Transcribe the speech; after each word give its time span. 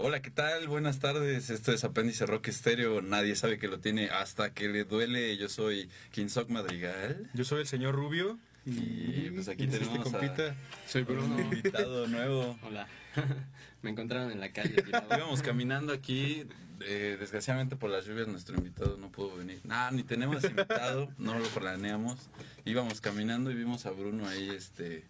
Hola, 0.00 0.22
¿qué 0.22 0.30
tal? 0.30 0.68
Buenas 0.68 1.00
tardes. 1.00 1.50
Esto 1.50 1.72
es 1.72 1.82
Apéndice 1.82 2.24
Rock 2.24 2.48
Estéreo. 2.48 3.02
Nadie 3.02 3.34
sabe 3.34 3.58
que 3.58 3.66
lo 3.66 3.80
tiene 3.80 4.10
hasta 4.10 4.54
que 4.54 4.68
le 4.68 4.84
duele. 4.84 5.36
Yo 5.36 5.48
soy 5.48 5.90
Kinsock 6.12 6.48
Madrigal. 6.50 7.28
Yo 7.34 7.44
soy 7.44 7.62
el 7.62 7.66
señor 7.66 7.96
Rubio. 7.96 8.38
Y 8.64 9.30
pues 9.30 9.48
aquí 9.48 9.64
este 9.64 9.78
tenemos 9.80 10.08
compita. 10.08 10.54
Soy 10.86 11.02
a 11.02 11.04
un 11.04 11.16
Bruno. 11.16 11.40
invitado 11.40 12.06
nuevo. 12.06 12.56
Hola. 12.62 12.86
Me 13.82 13.90
encontraron 13.90 14.30
en 14.30 14.38
la 14.38 14.52
calle. 14.52 14.76
Íbamos 15.16 15.42
caminando 15.42 15.92
aquí. 15.92 16.44
eh, 16.82 17.16
desgraciadamente 17.18 17.74
por 17.74 17.90
las 17.90 18.06
lluvias 18.06 18.28
nuestro 18.28 18.56
invitado 18.56 18.96
no 18.98 19.10
pudo 19.10 19.36
venir. 19.36 19.60
Nah, 19.64 19.90
ni 19.90 20.04
tenemos 20.04 20.44
invitado, 20.44 21.08
no 21.18 21.36
lo 21.36 21.46
planeamos. 21.48 22.30
Íbamos 22.64 23.00
caminando 23.00 23.50
y 23.50 23.54
vimos 23.56 23.84
a 23.84 23.90
Bruno 23.90 24.28
ahí, 24.28 24.48
este, 24.50 25.02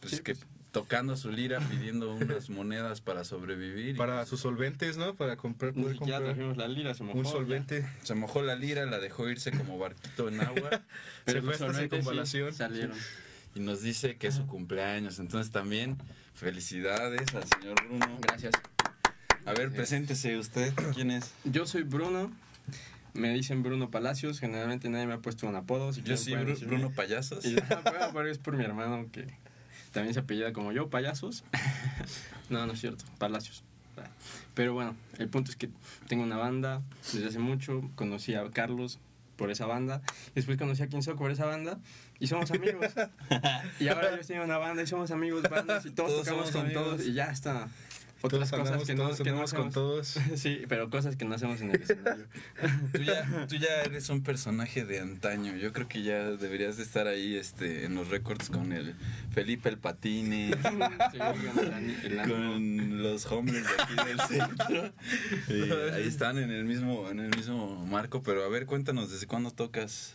pues 0.00 0.12
Sí, 0.16 0.18
que 0.22 0.34
pues. 0.34 0.46
Tocando 0.76 1.16
su 1.16 1.30
lira, 1.32 1.58
pidiendo 1.70 2.12
unas 2.14 2.50
monedas 2.50 3.00
para 3.00 3.24
sobrevivir. 3.24 3.94
y 3.94 3.94
Para 3.94 4.26
sus 4.26 4.40
solventes, 4.40 4.98
¿no? 4.98 5.14
Para 5.14 5.38
comprar, 5.38 5.72
poder 5.72 5.92
siquiera 5.94 6.18
comprar 6.18 6.34
trajimos 6.34 6.56
la 6.58 6.68
lira, 6.68 6.92
se 6.92 7.02
mojó. 7.02 7.18
un 7.18 7.24
ya. 7.24 7.30
solvente. 7.30 7.86
Se 8.02 8.14
mojó 8.14 8.42
la 8.42 8.56
lira, 8.56 8.84
la 8.84 8.98
dejó 8.98 9.26
irse 9.30 9.52
como 9.52 9.78
barquito 9.78 10.28
en 10.28 10.38
agua. 10.42 10.82
Pero 11.24 11.38
Se 11.40 11.44
fue 11.46 11.54
hasta 11.54 11.66
solventes 11.72 12.28
sí 12.28 12.38
salieron. 12.52 12.94
y 13.54 13.60
nos 13.60 13.80
dice 13.80 14.18
que 14.18 14.26
es 14.26 14.34
su 14.34 14.46
cumpleaños. 14.46 15.18
Entonces 15.18 15.50
también 15.50 15.96
felicidades 16.34 17.34
al 17.34 17.44
señor 17.44 17.76
Bruno. 17.88 18.18
Gracias. 18.20 18.52
A 19.46 19.54
ver, 19.54 19.72
preséntese 19.72 20.36
usted. 20.36 20.74
¿Quién 20.92 21.10
es? 21.10 21.32
Yo 21.44 21.66
soy 21.66 21.84
Bruno. 21.84 22.30
Me 23.14 23.32
dicen 23.32 23.62
Bruno 23.62 23.90
Palacios. 23.90 24.40
Generalmente 24.40 24.90
nadie 24.90 25.06
me 25.06 25.14
ha 25.14 25.20
puesto 25.20 25.46
un 25.46 25.56
apodo. 25.56 25.94
Si 25.94 26.02
Yo 26.02 26.08
Bru- 26.16 26.44
decirme. 26.44 26.54
Bruno 26.66 26.90
Payasos. 26.90 27.46
Y 27.46 27.56
ah, 27.70 27.80
bueno, 27.82 28.10
pero 28.12 28.28
es 28.30 28.36
por 28.36 28.58
mi 28.58 28.64
hermano 28.64 29.08
que 29.10 29.26
también 29.96 30.12
se 30.12 30.20
apellida 30.20 30.52
como 30.52 30.72
yo, 30.72 30.90
Payasos. 30.90 31.42
no, 32.50 32.66
no 32.66 32.74
es 32.74 32.80
cierto, 32.80 33.06
Palacios. 33.16 33.64
Pero 34.52 34.74
bueno, 34.74 34.94
el 35.16 35.30
punto 35.30 35.50
es 35.50 35.56
que 35.56 35.70
tengo 36.06 36.22
una 36.22 36.36
banda 36.36 36.82
desde 37.14 37.28
hace 37.28 37.38
mucho. 37.38 37.80
Conocí 37.94 38.34
a 38.34 38.50
Carlos 38.50 38.98
por 39.36 39.50
esa 39.50 39.64
banda. 39.64 40.02
Después 40.34 40.58
conocí 40.58 40.82
a 40.82 40.88
Kinsock 40.88 41.16
por 41.16 41.30
esa 41.30 41.46
banda. 41.46 41.78
Y 42.18 42.26
somos 42.26 42.50
amigos. 42.50 42.92
y 43.80 43.88
ahora 43.88 44.14
yo 44.14 44.26
tengo 44.26 44.44
una 44.44 44.58
banda 44.58 44.82
y 44.82 44.86
somos 44.86 45.10
amigos, 45.10 45.42
bandas 45.48 45.86
y 45.86 45.90
todos, 45.90 46.10
Todos 46.10 46.24
tocamos 46.26 46.50
con 46.50 46.60
amigos. 46.66 46.84
todos. 46.84 47.06
Y 47.06 47.14
ya 47.14 47.30
está. 47.30 47.68
Otras 48.22 48.50
Todos 48.50 48.50
cosas 48.50 48.66
andamos, 48.66 48.86
que 48.86 48.94
no, 48.94 49.02
todos 49.04 49.18
que 49.18 49.24
no 49.24 49.30
andamos 49.30 49.52
con 49.52 49.68
hacemos. 49.68 49.74
todos. 49.74 50.18
Sí, 50.36 50.62
pero 50.68 50.88
cosas 50.90 51.16
que 51.16 51.24
no 51.24 51.34
hacemos 51.34 51.60
en 51.60 51.70
el 51.70 51.82
escenario. 51.82 52.26
Tú 52.92 53.02
ya, 53.02 53.46
tú 53.46 53.56
ya 53.56 53.82
eres 53.84 54.08
un 54.08 54.22
personaje 54.22 54.84
de 54.84 55.00
antaño. 55.00 55.54
Yo 55.56 55.72
creo 55.72 55.86
que 55.86 56.02
ya 56.02 56.30
deberías 56.30 56.76
de 56.78 56.82
estar 56.82 57.06
ahí 57.06 57.36
este, 57.36 57.84
en 57.84 57.94
los 57.94 58.08
récords 58.08 58.48
con 58.48 58.72
el 58.72 58.94
Felipe 59.32 59.68
el 59.68 59.78
Patine, 59.78 60.50
Sí, 61.12 61.18
con 61.18 62.28
con 62.28 63.02
los 63.02 63.26
hombres 63.26 63.64
de 63.64 63.82
aquí 63.82 63.94
del 64.08 64.20
centro. 64.20 64.92
Y 65.48 65.70
ahí 65.94 66.06
están 66.06 66.38
en 66.38 66.50
el 66.50 66.64
mismo, 66.64 67.10
en 67.10 67.20
el 67.20 67.36
mismo 67.36 67.84
marco. 67.86 68.22
Pero 68.22 68.44
a 68.44 68.48
ver, 68.48 68.66
cuéntanos, 68.66 69.10
¿desde 69.10 69.26
cuándo 69.26 69.50
tocas? 69.50 70.14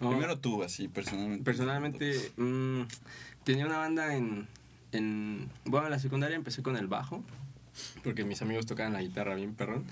No, 0.00 0.10
Primero 0.10 0.38
tú, 0.38 0.62
así, 0.62 0.88
personalmente. 0.88 1.44
Personalmente, 1.44 2.32
mm, 2.38 2.82
tenía 3.44 3.66
una 3.66 3.76
banda 3.78 4.14
en, 4.16 4.48
en... 4.92 5.48
Bueno, 5.64 5.86
en 5.86 5.92
la 5.92 5.98
secundaria 5.98 6.36
empecé 6.36 6.62
con 6.62 6.76
el 6.76 6.86
bajo, 6.86 7.22
porque 8.02 8.24
mis 8.24 8.42
amigos 8.42 8.66
tocaban 8.66 8.92
la 8.92 9.02
guitarra 9.02 9.34
bien 9.34 9.54
perrón, 9.54 9.84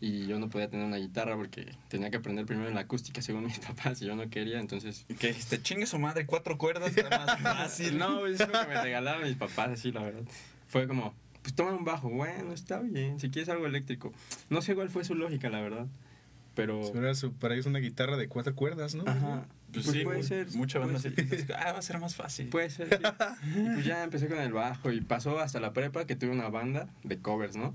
y 0.00 0.26
yo 0.26 0.38
no 0.38 0.48
podía 0.48 0.68
tener 0.68 0.84
una 0.84 0.96
guitarra 0.96 1.36
porque 1.36 1.72
tenía 1.88 2.10
que 2.10 2.16
aprender 2.16 2.44
primero 2.44 2.68
en 2.68 2.74
la 2.74 2.82
acústica 2.82 3.22
según 3.22 3.44
mis 3.44 3.58
papás, 3.66 4.02
y 4.02 4.06
yo 4.06 4.16
no 4.16 4.28
quería, 4.28 4.58
entonces... 4.58 5.06
¿Qué 5.18 5.28
dijiste? 5.28 5.62
Chingue 5.62 5.86
su 5.86 5.98
madre, 5.98 6.26
cuatro 6.26 6.58
cuerdas, 6.58 6.96
está 6.96 7.24
más 7.24 7.40
fácil. 7.42 7.98
No, 7.98 8.26
es 8.26 8.40
lo 8.40 8.46
que 8.46 8.66
me 8.66 8.82
regalaban 8.82 9.22
mis 9.22 9.36
papás, 9.36 9.70
así, 9.70 9.92
la 9.92 10.02
verdad. 10.02 10.22
Fue 10.66 10.88
como, 10.88 11.14
pues 11.42 11.54
toma 11.54 11.72
un 11.72 11.84
bajo, 11.84 12.10
bueno, 12.10 12.52
está 12.52 12.80
bien, 12.80 13.20
si 13.20 13.30
quieres 13.30 13.48
algo 13.48 13.66
eléctrico. 13.66 14.12
No 14.50 14.60
sé 14.62 14.74
cuál 14.74 14.90
fue 14.90 15.04
su 15.04 15.14
lógica, 15.14 15.50
la 15.50 15.60
verdad, 15.60 15.86
pero... 16.54 16.80
Para 17.38 17.54
ellos 17.54 17.66
una 17.66 17.78
guitarra 17.78 18.16
de 18.16 18.28
cuatro 18.28 18.54
cuerdas, 18.54 18.94
¿no? 18.94 19.04
Ajá, 19.06 19.46
Pues, 19.72 19.84
pues 19.86 19.96
sí, 19.96 20.04
puede 20.04 20.18
mu- 20.18 20.24
ser. 20.24 20.50
Mucha 20.52 20.78
banda 20.78 20.98
se 20.98 21.10
piensa, 21.10 21.46
ah, 21.58 21.72
va 21.72 21.78
a 21.78 21.82
ser 21.82 21.98
más 21.98 22.14
fácil. 22.14 22.48
Puede 22.48 22.70
ser, 22.70 22.88
sí. 22.88 23.58
Y 23.58 23.68
pues 23.74 23.84
ya 23.84 24.02
empecé 24.04 24.28
con 24.28 24.38
el 24.38 24.52
bajo 24.52 24.92
y 24.92 25.00
pasó 25.00 25.38
hasta 25.40 25.60
la 25.60 25.72
prepa 25.72 26.06
que 26.06 26.14
tuve 26.16 26.30
una 26.30 26.48
banda 26.48 26.88
de 27.04 27.18
covers, 27.18 27.56
¿no? 27.56 27.74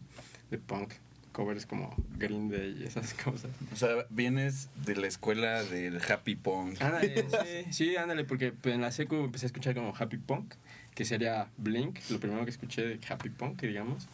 De 0.52 0.58
punk. 0.58 0.94
Covers 1.34 1.68
como 1.68 1.94
Green 2.18 2.50
Day 2.50 2.78
y 2.82 2.84
esas 2.86 3.14
cosas. 3.24 3.52
O 3.72 3.76
sea, 3.76 4.08
vienes 4.10 4.70
de 4.86 4.96
la 4.96 5.06
escuela 5.08 5.64
del 5.64 6.00
happy 6.02 6.36
punk. 6.36 6.82
Ándale, 6.82 7.26
sí, 7.66 7.72
sí, 7.74 7.96
ándale, 7.96 8.24
porque 8.24 8.54
en 8.64 8.82
la 8.82 8.92
secu 8.92 9.16
empecé 9.16 9.46
a 9.46 9.48
escuchar 9.48 9.76
como 9.76 9.94
Happy 9.96 10.18
Punk, 10.18 10.56
que 10.96 11.06
sería 11.06 11.48
Blink, 11.58 12.00
lo 12.10 12.20
primero 12.20 12.44
que 12.44 12.50
escuché 12.50 12.82
de 12.88 13.00
Happy 13.08 13.30
Punk, 13.30 13.62
digamos. 13.62 14.08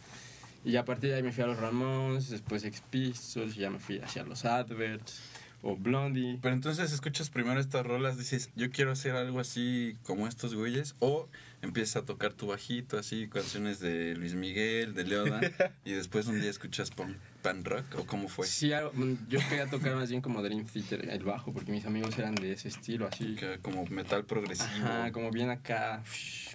Y 0.66 0.76
a 0.76 0.84
partir 0.84 1.10
de 1.10 1.16
ahí 1.16 1.22
me 1.22 1.32
fui 1.32 1.44
a 1.44 1.46
los 1.46 1.58
Ramones, 1.58 2.28
después 2.28 2.62
Ex 2.64 2.82
Pistols, 2.90 3.56
y 3.56 3.60
ya 3.60 3.70
me 3.70 3.78
fui 3.78 3.98
hacia 4.00 4.22
los 4.24 4.44
Adverts, 4.44 5.22
o 5.64 5.76
Blondie. 5.76 6.38
Pero 6.42 6.54
entonces 6.54 6.92
escuchas 6.92 7.30
primero 7.30 7.58
estas 7.58 7.84
rolas, 7.84 8.18
dices, 8.18 8.50
yo 8.54 8.70
quiero 8.70 8.92
hacer 8.92 9.16
algo 9.16 9.40
así 9.40 9.96
como 10.04 10.28
estos 10.28 10.54
güeyes, 10.54 10.94
o 11.00 11.28
empiezas 11.62 12.02
a 12.02 12.04
tocar 12.04 12.34
tu 12.34 12.46
bajito, 12.48 12.98
así, 12.98 13.28
canciones 13.28 13.80
de 13.80 14.14
Luis 14.14 14.34
Miguel, 14.34 14.94
de 14.94 15.04
Leodan, 15.04 15.40
y 15.84 15.92
después 15.92 16.26
un 16.26 16.40
día 16.40 16.50
escuchas 16.50 16.90
punk, 16.90 17.16
pan 17.42 17.64
rock, 17.64 17.86
o 17.98 18.06
cómo 18.06 18.28
fue. 18.28 18.46
Sí, 18.46 18.70
mm, 18.70 19.14
yo 19.28 19.40
quería 19.48 19.66
tocar 19.66 19.96
más 19.96 20.10
bien 20.10 20.20
como 20.20 20.42
Dream 20.42 20.66
Theater, 20.66 21.08
el 21.10 21.24
bajo, 21.24 21.52
porque 21.52 21.72
mis 21.72 21.86
amigos 21.86 22.18
eran 22.18 22.34
de 22.34 22.52
ese 22.52 22.68
estilo, 22.68 23.08
así. 23.08 23.34
Que 23.34 23.58
como 23.60 23.86
metal 23.86 24.24
progresivo. 24.24 24.68
Ajá, 24.86 25.12
como 25.12 25.30
bien 25.30 25.48
acá, 25.48 26.02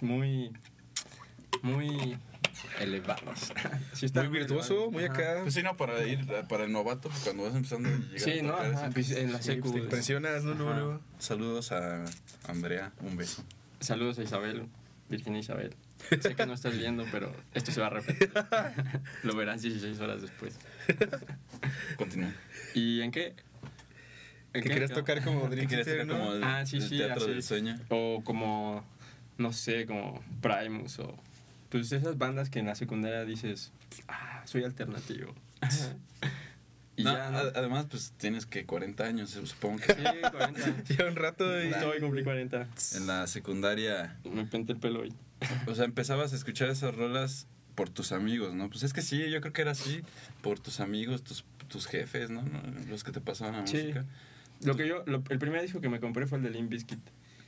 muy, 0.00 0.52
muy 1.62 2.16
elevados. 2.80 3.52
Sí, 3.92 4.06
está 4.06 4.22
Muy 4.22 4.38
virtuoso, 4.38 4.90
muy 4.90 5.04
acá. 5.04 5.40
Pues 5.42 5.54
sí, 5.54 5.62
no, 5.62 5.76
para 5.76 6.02
ir, 6.06 6.24
para 6.48 6.64
el 6.64 6.72
novato, 6.72 7.08
pues, 7.08 7.22
cuando 7.22 7.42
vas 7.44 7.54
empezando 7.54 7.88
a 7.88 7.92
llegar 7.92 8.20
Sí, 8.20 8.38
a 8.38 8.42
no, 8.42 8.56
ajá, 8.56 8.90
pues 8.92 9.10
en 9.10 9.32
la 9.32 9.42
secu. 9.42 9.62
pues 9.62 9.74
te 9.74 9.78
impresionas, 9.80 10.44
¿no? 10.44 10.54
Luego. 10.54 11.00
Saludos 11.18 11.72
a 11.72 12.04
Andrea, 12.48 12.92
un 13.00 13.16
beso. 13.16 13.44
Saludos 13.80 14.18
a 14.18 14.22
Isabel, 14.22 14.66
Virginia 15.08 15.40
Isabel. 15.40 15.74
Sé 16.20 16.34
que 16.34 16.46
no 16.46 16.54
estás 16.54 16.78
viendo, 16.78 17.04
pero 17.12 17.34
esto 17.52 17.72
se 17.72 17.80
va 17.80 17.88
a 17.88 17.90
repetir. 17.90 18.30
Lo 19.22 19.34
verás 19.36 19.60
16 19.62 20.00
horas 20.00 20.22
después. 20.22 20.58
Continúa. 21.96 22.32
¿Y 22.74 23.00
en 23.02 23.10
qué? 23.10 23.34
¿En 24.52 24.62
Que 24.62 24.68
qué 24.68 24.68
querías 24.70 24.92
tocar 24.92 25.22
como 25.22 25.48
¿Qué 25.48 25.56
Dream 25.56 25.68
Theater, 25.68 26.06
¿no? 26.06 26.18
como 26.18 26.32
el, 26.34 26.44
Ah, 26.44 26.64
sí, 26.66 26.76
el 26.78 26.82
sí, 26.88 26.98
teatro 26.98 27.22
así. 27.24 27.30
del 27.30 27.42
sueño? 27.42 27.76
O 27.90 28.22
como, 28.24 28.84
no 29.38 29.52
sé, 29.52 29.86
como 29.86 30.22
Primus 30.40 30.98
o... 31.00 31.16
Pues 31.70 31.90
esas 31.92 32.18
bandas 32.18 32.50
que 32.50 32.58
en 32.58 32.66
la 32.66 32.74
secundaria 32.74 33.24
dices, 33.24 33.72
ah, 34.08 34.42
soy 34.44 34.64
alternativo. 34.64 35.34
y 36.96 37.04
No, 37.04 37.12
ya, 37.12 37.28
además, 37.54 37.86
pues 37.88 38.12
tienes 38.18 38.44
que 38.44 38.66
40 38.66 39.04
años, 39.04 39.30
supongo 39.30 39.78
que 39.78 39.94
Sí, 39.94 40.02
40. 40.32 40.60
Ya 40.98 41.06
un 41.06 41.16
rato 41.16 41.62
y... 41.62 41.68
Estoy, 41.68 42.00
cumplí 42.00 42.22
40. 42.24 42.66
en 42.96 43.06
la 43.06 43.26
secundaria, 43.26 44.18
Me 44.24 44.44
pinté 44.44 44.72
el 44.72 44.78
pelo 44.78 45.00
hoy. 45.00 45.14
o 45.66 45.74
sea, 45.74 45.84
empezabas 45.84 46.32
a 46.32 46.36
escuchar 46.36 46.68
esas 46.70 46.94
rolas 46.94 47.46
por 47.74 47.88
tus 47.88 48.12
amigos, 48.12 48.52
¿no? 48.54 48.68
Pues 48.68 48.82
es 48.82 48.92
que 48.92 49.00
sí, 49.00 49.30
yo 49.30 49.40
creo 49.40 49.52
que 49.52 49.62
era 49.62 49.70
así, 49.70 50.02
por 50.42 50.58
tus 50.58 50.80
amigos, 50.80 51.22
tus, 51.22 51.44
tus 51.68 51.86
jefes, 51.86 52.28
¿no? 52.30 52.42
¿no? 52.42 52.60
Los 52.88 53.04
que 53.04 53.12
te 53.12 53.20
pasaban 53.20 53.54
la 53.60 53.66
Sí. 53.66 53.76
música. 53.78 54.04
Lo 54.64 54.76
que 54.76 54.86
yo, 54.86 55.02
lo- 55.06 55.22
el 55.30 55.38
primer 55.38 55.62
disco 55.62 55.80
que 55.80 55.88
me 55.88 56.00
compré 56.00 56.26
fue 56.26 56.36
el 56.38 56.44
de 56.44 56.50
Limp 56.50 56.68
Bizkit. 56.70 56.98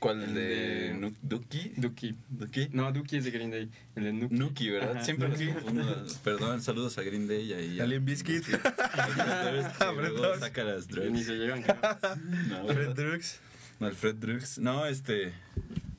¿Cuál? 0.03 0.21
¿El 0.21 0.33
de 0.33 0.41
de- 0.41 1.13
Duki? 1.21 1.71
Duki. 1.77 2.13
¿Duki? 2.29 2.67
No, 2.73 2.91
Duki 2.91 3.15
es 3.17 3.23
de 3.23 3.31
Green 3.31 3.51
Day. 3.51 3.69
El 3.95 4.03
de 4.03 4.11
Nuki. 4.11 4.35
Nuki, 4.35 4.69
¿verdad? 4.69 4.97
Ajá, 4.97 5.05
Siempre 5.05 5.29
los 5.29 5.39
Nuki. 5.39 6.13
Perdón, 6.25 6.61
saludos 6.61 6.97
a 6.97 7.03
Green 7.03 7.25
Day 7.25 7.41
y 7.43 7.53
ahí. 7.53 7.79
A 7.79 7.85
Limp 7.85 8.05
Bizkit. 8.05 8.43
Luego 9.95 10.37
saca 10.39 10.63
las 10.65 10.89
Ni 10.89 11.23
drugs. 11.23 11.25
se. 11.25 11.33
No, 12.49 12.67
Fred 12.67 12.89
Drugs. 12.89 13.39
no, 13.79 13.87
el 13.87 13.95
Fred 13.95 14.15
Drugs. 14.15 14.57
No, 14.59 14.85
este. 14.85 15.31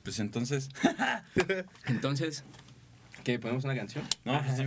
Pues 0.03 0.19
entonces. 0.19 0.69
Entonces, 1.87 2.43
¿qué? 3.23 3.39
¿Ponemos 3.39 3.63
una 3.63 3.75
canción? 3.75 4.03
No, 4.23 4.39
pues. 4.43 4.57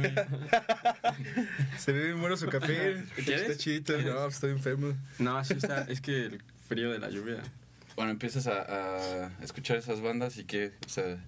Se 1.78 1.92
ve 1.92 2.04
bien 2.06 2.20
bueno 2.20 2.36
su 2.36 2.48
café. 2.48 3.04
¿Quieres? 3.24 3.50
Está 3.50 3.56
chido. 3.56 4.02
No, 4.02 4.22
pues 4.24 4.34
estoy 4.34 4.50
enfermo. 4.50 4.94
No, 5.20 5.38
así 5.38 5.54
está. 5.54 5.82
Es 5.82 6.00
que 6.00 6.26
el 6.26 6.42
frío 6.68 6.90
de 6.90 6.98
la 6.98 7.08
lluvia. 7.08 7.40
Bueno, 7.98 8.12
empiezas 8.12 8.46
a, 8.46 9.24
a 9.24 9.30
escuchar 9.42 9.76
esas 9.76 10.00
bandas 10.00 10.38
y 10.38 10.44
que, 10.44 10.70
o 10.86 10.88
sea. 10.88 11.18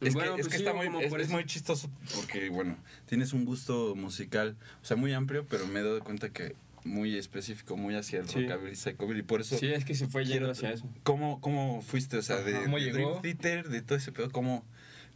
Es 0.00 0.14
Bueno, 0.14 0.36
que, 0.36 0.42
es 0.42 0.46
pues 0.46 0.52
que 0.52 0.58
sí, 0.58 0.64
está 0.64 0.72
muy, 0.72 1.04
es, 1.04 1.12
es 1.12 1.28
muy 1.30 1.44
chistoso 1.46 1.90
porque, 2.14 2.48
bueno, 2.48 2.76
tienes 3.06 3.32
un 3.32 3.44
gusto 3.44 3.96
musical, 3.96 4.56
o 4.80 4.84
sea, 4.86 4.96
muy 4.96 5.12
amplio, 5.12 5.44
pero 5.50 5.66
me 5.66 5.80
he 5.80 5.82
dado 5.82 5.98
cuenta 6.04 6.30
que 6.30 6.54
muy 6.84 7.18
específico, 7.18 7.76
muy 7.76 7.96
hacia 7.96 8.20
el 8.20 8.28
Sí. 8.28 8.40
rockabilly, 8.46 8.76
psychobilly. 8.76 9.22
Por 9.22 9.40
eso, 9.40 9.58
Sí, 9.58 9.66
es 9.66 9.84
que 9.84 9.96
se 9.96 10.06
fue 10.06 10.24
yendo 10.24 10.48
hacia 10.52 10.70
eso. 10.70 10.88
¿cómo, 11.02 11.40
¿cómo 11.40 11.82
fuiste? 11.82 12.18
O 12.18 12.22
sea, 12.22 12.36
de. 12.36 12.52
¿Cómo 12.62 12.76
de 12.78 12.84
llegó? 12.84 13.18
Dream 13.20 13.36
Theater, 13.36 13.68
de 13.68 13.82
todo 13.82 13.98
ese 13.98 14.12
pedo, 14.12 14.30
¿cómo, 14.30 14.64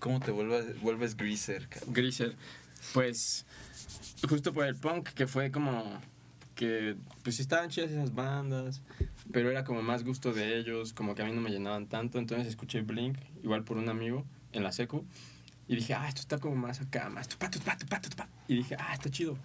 cómo 0.00 0.18
te 0.18 0.32
vuelves, 0.32 0.78
vuelves 0.82 1.16
greaser? 1.16 1.68
cabrón? 1.68 1.94
Greaser. 1.94 2.34
Pues, 2.92 3.46
justo 4.28 4.52
por 4.52 4.66
el 4.66 4.74
punk, 4.74 5.08
que 5.10 5.28
fue 5.28 5.52
como 5.52 6.00
que, 6.56 6.96
pues 7.22 7.38
estaban 7.38 7.70
chidas 7.70 7.90
esas 7.92 8.12
bandas, 8.12 8.82
pero 9.32 9.50
era 9.50 9.64
como 9.64 9.82
más 9.82 10.04
gusto 10.04 10.32
de 10.32 10.58
ellos, 10.58 10.92
como 10.92 11.14
que 11.14 11.22
a 11.22 11.24
mí 11.24 11.32
no 11.32 11.40
me 11.40 11.50
llenaban 11.50 11.86
tanto, 11.88 12.18
entonces 12.18 12.46
escuché 12.48 12.82
Blink, 12.82 13.16
igual 13.42 13.64
por 13.64 13.78
un 13.78 13.88
amigo, 13.88 14.24
en 14.52 14.62
la 14.62 14.72
secu, 14.72 15.04
Y 15.66 15.76
dije, 15.76 15.94
ah, 15.94 16.06
esto 16.08 16.20
está 16.20 16.38
como 16.38 16.56
más 16.56 16.80
acá, 16.82 17.08
más 17.08 17.26
tupa, 17.28 17.50
tupa, 17.50 17.78
tupa, 17.78 18.00
tupa. 18.00 18.28
Y 18.48 18.56
dije, 18.56 18.76
ah, 18.78 18.92
está 18.92 19.08
chido. 19.10 19.38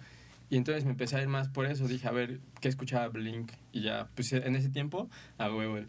Y 0.50 0.56
entonces 0.58 0.84
me 0.84 0.90
empecé 0.90 1.16
a 1.16 1.22
ir 1.22 1.28
más 1.28 1.48
por 1.48 1.64
eso. 1.66 1.86
Dije, 1.88 2.06
a 2.08 2.10
ver, 2.10 2.40
¿qué 2.60 2.68
escuchaba 2.68 3.08
Blink? 3.08 3.52
Y 3.72 3.82
ya, 3.82 4.08
pues 4.14 4.32
en 4.32 4.54
ese 4.56 4.68
tiempo, 4.68 5.08
a 5.38 5.50
huevo, 5.50 5.78
el... 5.78 5.88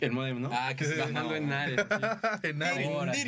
El 0.00 0.12
modem, 0.12 0.40
¿no? 0.40 0.50
Ah, 0.52 0.74
que 0.76 0.84
se- 0.84 0.96
Bajando 0.96 1.30
no. 1.30 1.34
en 1.36 1.52
Ares. 1.52 1.78
así. 1.90 2.38
En 2.48 2.62
Ares. 2.62 2.86
Horas, 2.88 3.18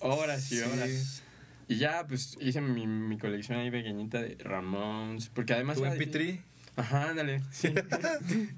horas 0.00 0.52
y 0.52 0.56
Sí. 0.56 0.62
horas. 0.62 1.22
Y 1.68 1.76
ya, 1.76 2.04
pues 2.08 2.36
hice 2.40 2.60
mi, 2.60 2.86
mi 2.88 3.16
colección 3.18 3.58
ahí 3.58 3.70
pequeñita 3.70 4.20
de 4.20 4.36
Ramones. 4.42 5.28
Porque 5.28 5.52
además. 5.52 5.76
Tu 5.76 5.84
era 5.84 5.94
MP3. 5.94 6.40
Ajá, 6.80 7.10
ándale. 7.10 7.42
Sí. 7.50 7.74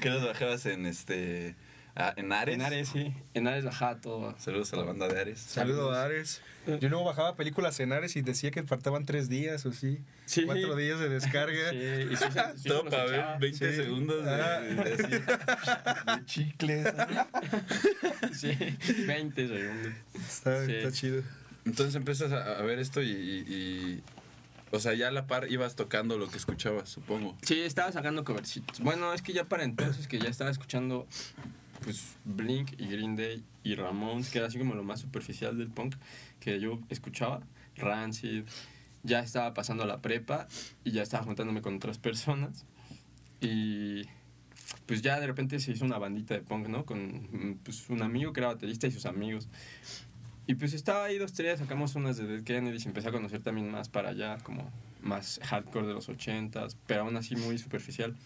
¿Qué 0.00 0.10
los 0.10 0.24
bajabas 0.24 0.66
en 0.66 0.86
este. 0.86 1.54
ah, 1.94 2.12
en 2.16 2.32
Ares? 2.32 2.54
en 2.54 2.62
Ares, 2.62 2.88
sí. 2.88 3.14
En 3.34 3.46
Ares 3.46 3.64
bajaba 3.64 4.00
todo. 4.00 4.34
Saludos 4.38 4.72
a 4.72 4.76
la 4.76 4.82
banda 4.84 5.08
de 5.08 5.20
Ares. 5.20 5.40
Saludo 5.40 5.92
a 5.92 6.04
Ares. 6.04 6.40
Yo 6.80 6.88
luego 6.88 7.04
bajaba 7.04 7.36
películas 7.36 7.80
en 7.80 7.92
Ares 7.92 8.16
y 8.16 8.22
decía 8.22 8.50
que 8.50 8.62
faltaban 8.62 9.04
tres 9.06 9.28
días 9.28 9.64
o 9.66 9.72
sí. 9.72 9.98
Sí. 10.26 10.44
Cuatro 10.44 10.76
días 10.76 11.00
de 11.00 11.08
descarga. 11.08 11.70
Sí, 11.70 11.76
y 11.76 12.16
sí, 12.16 12.24
sí 12.56 12.68
Todo 12.68 12.84
para 12.84 13.04
ver 13.04 13.14
echaba. 13.14 13.38
20 13.38 13.70
Sí. 13.70 13.76
segundos 13.76 14.24
de, 14.24 14.30
Ah. 14.30 14.60
de 14.60 14.92
así, 14.94 16.20
de 16.20 16.24
chicles. 16.26 16.86
Sí, 18.32 18.56
20 19.06 19.48
segundos. 19.48 19.92
Está, 20.14 20.64
Sí. 20.66 20.72
está 20.72 20.92
chido. 20.92 21.22
Entonces 21.64 21.94
empiezas 21.94 22.30
a, 22.32 22.58
a 22.58 22.62
ver 22.62 22.78
esto 22.78 23.02
y, 23.02 23.10
y- 23.10 23.44
y- 23.48 24.02
O 24.72 24.78
sea, 24.78 24.94
ya 24.94 25.08
a 25.08 25.10
la 25.10 25.26
par 25.26 25.50
ibas 25.50 25.74
tocando 25.74 26.16
lo 26.16 26.28
que 26.28 26.36
escuchabas, 26.36 26.88
supongo. 26.88 27.36
Sí, 27.42 27.60
estaba 27.60 27.90
sacando 27.92 28.24
covercitos. 28.24 28.80
Bueno, 28.80 29.12
es 29.12 29.22
que 29.22 29.32
ya 29.32 29.44
para 29.44 29.64
entonces 29.64 30.06
que 30.06 30.18
ya 30.18 30.28
estaba 30.28 30.50
escuchando 30.50 31.06
pues 31.82 32.16
Blink 32.24 32.72
y 32.78 32.86
Green 32.86 33.16
Day 33.16 33.42
y 33.64 33.74
Ramones, 33.74 34.30
que 34.30 34.38
era 34.38 34.46
así 34.46 34.58
como 34.58 34.74
lo 34.74 34.84
más 34.84 35.00
superficial 35.00 35.58
del 35.58 35.68
punk 35.68 35.96
que 36.38 36.60
yo 36.60 36.78
escuchaba, 36.88 37.40
Rancid, 37.76 38.44
ya 39.02 39.20
estaba 39.20 39.54
pasando 39.54 39.86
la 39.86 40.00
prepa 40.00 40.46
y 40.84 40.92
ya 40.92 41.02
estaba 41.02 41.24
juntándome 41.24 41.62
con 41.62 41.76
otras 41.76 41.98
personas 41.98 42.66
y 43.40 44.04
pues 44.86 45.02
ya 45.02 45.18
de 45.20 45.26
repente 45.26 45.58
se 45.58 45.72
hizo 45.72 45.84
una 45.84 45.98
bandita 45.98 46.34
de 46.34 46.42
punk, 46.42 46.68
¿no? 46.68 46.84
Con 46.84 47.58
pues, 47.64 47.88
un 47.90 48.02
amigo 48.02 48.32
que 48.32 48.40
era 48.40 48.48
baterista 48.48 48.86
y 48.86 48.92
sus 48.92 49.06
amigos. 49.06 49.48
Y 50.50 50.56
pues 50.56 50.74
estaba 50.74 51.04
ahí 51.04 51.16
dos, 51.16 51.32
tres, 51.32 51.60
sacamos 51.60 51.94
unas 51.94 52.16
de 52.16 52.26
Dead 52.26 52.42
Kennedys 52.42 52.84
empecé 52.84 53.08
a 53.08 53.12
conocer 53.12 53.40
también 53.40 53.70
más 53.70 53.88
para 53.88 54.08
allá, 54.08 54.36
como 54.38 54.68
más 55.00 55.38
hardcore 55.44 55.86
de 55.86 55.94
los 55.94 56.08
ochentas, 56.08 56.76
pero 56.88 57.02
aún 57.02 57.16
así 57.16 57.36
muy 57.36 57.56
superficial. 57.56 58.16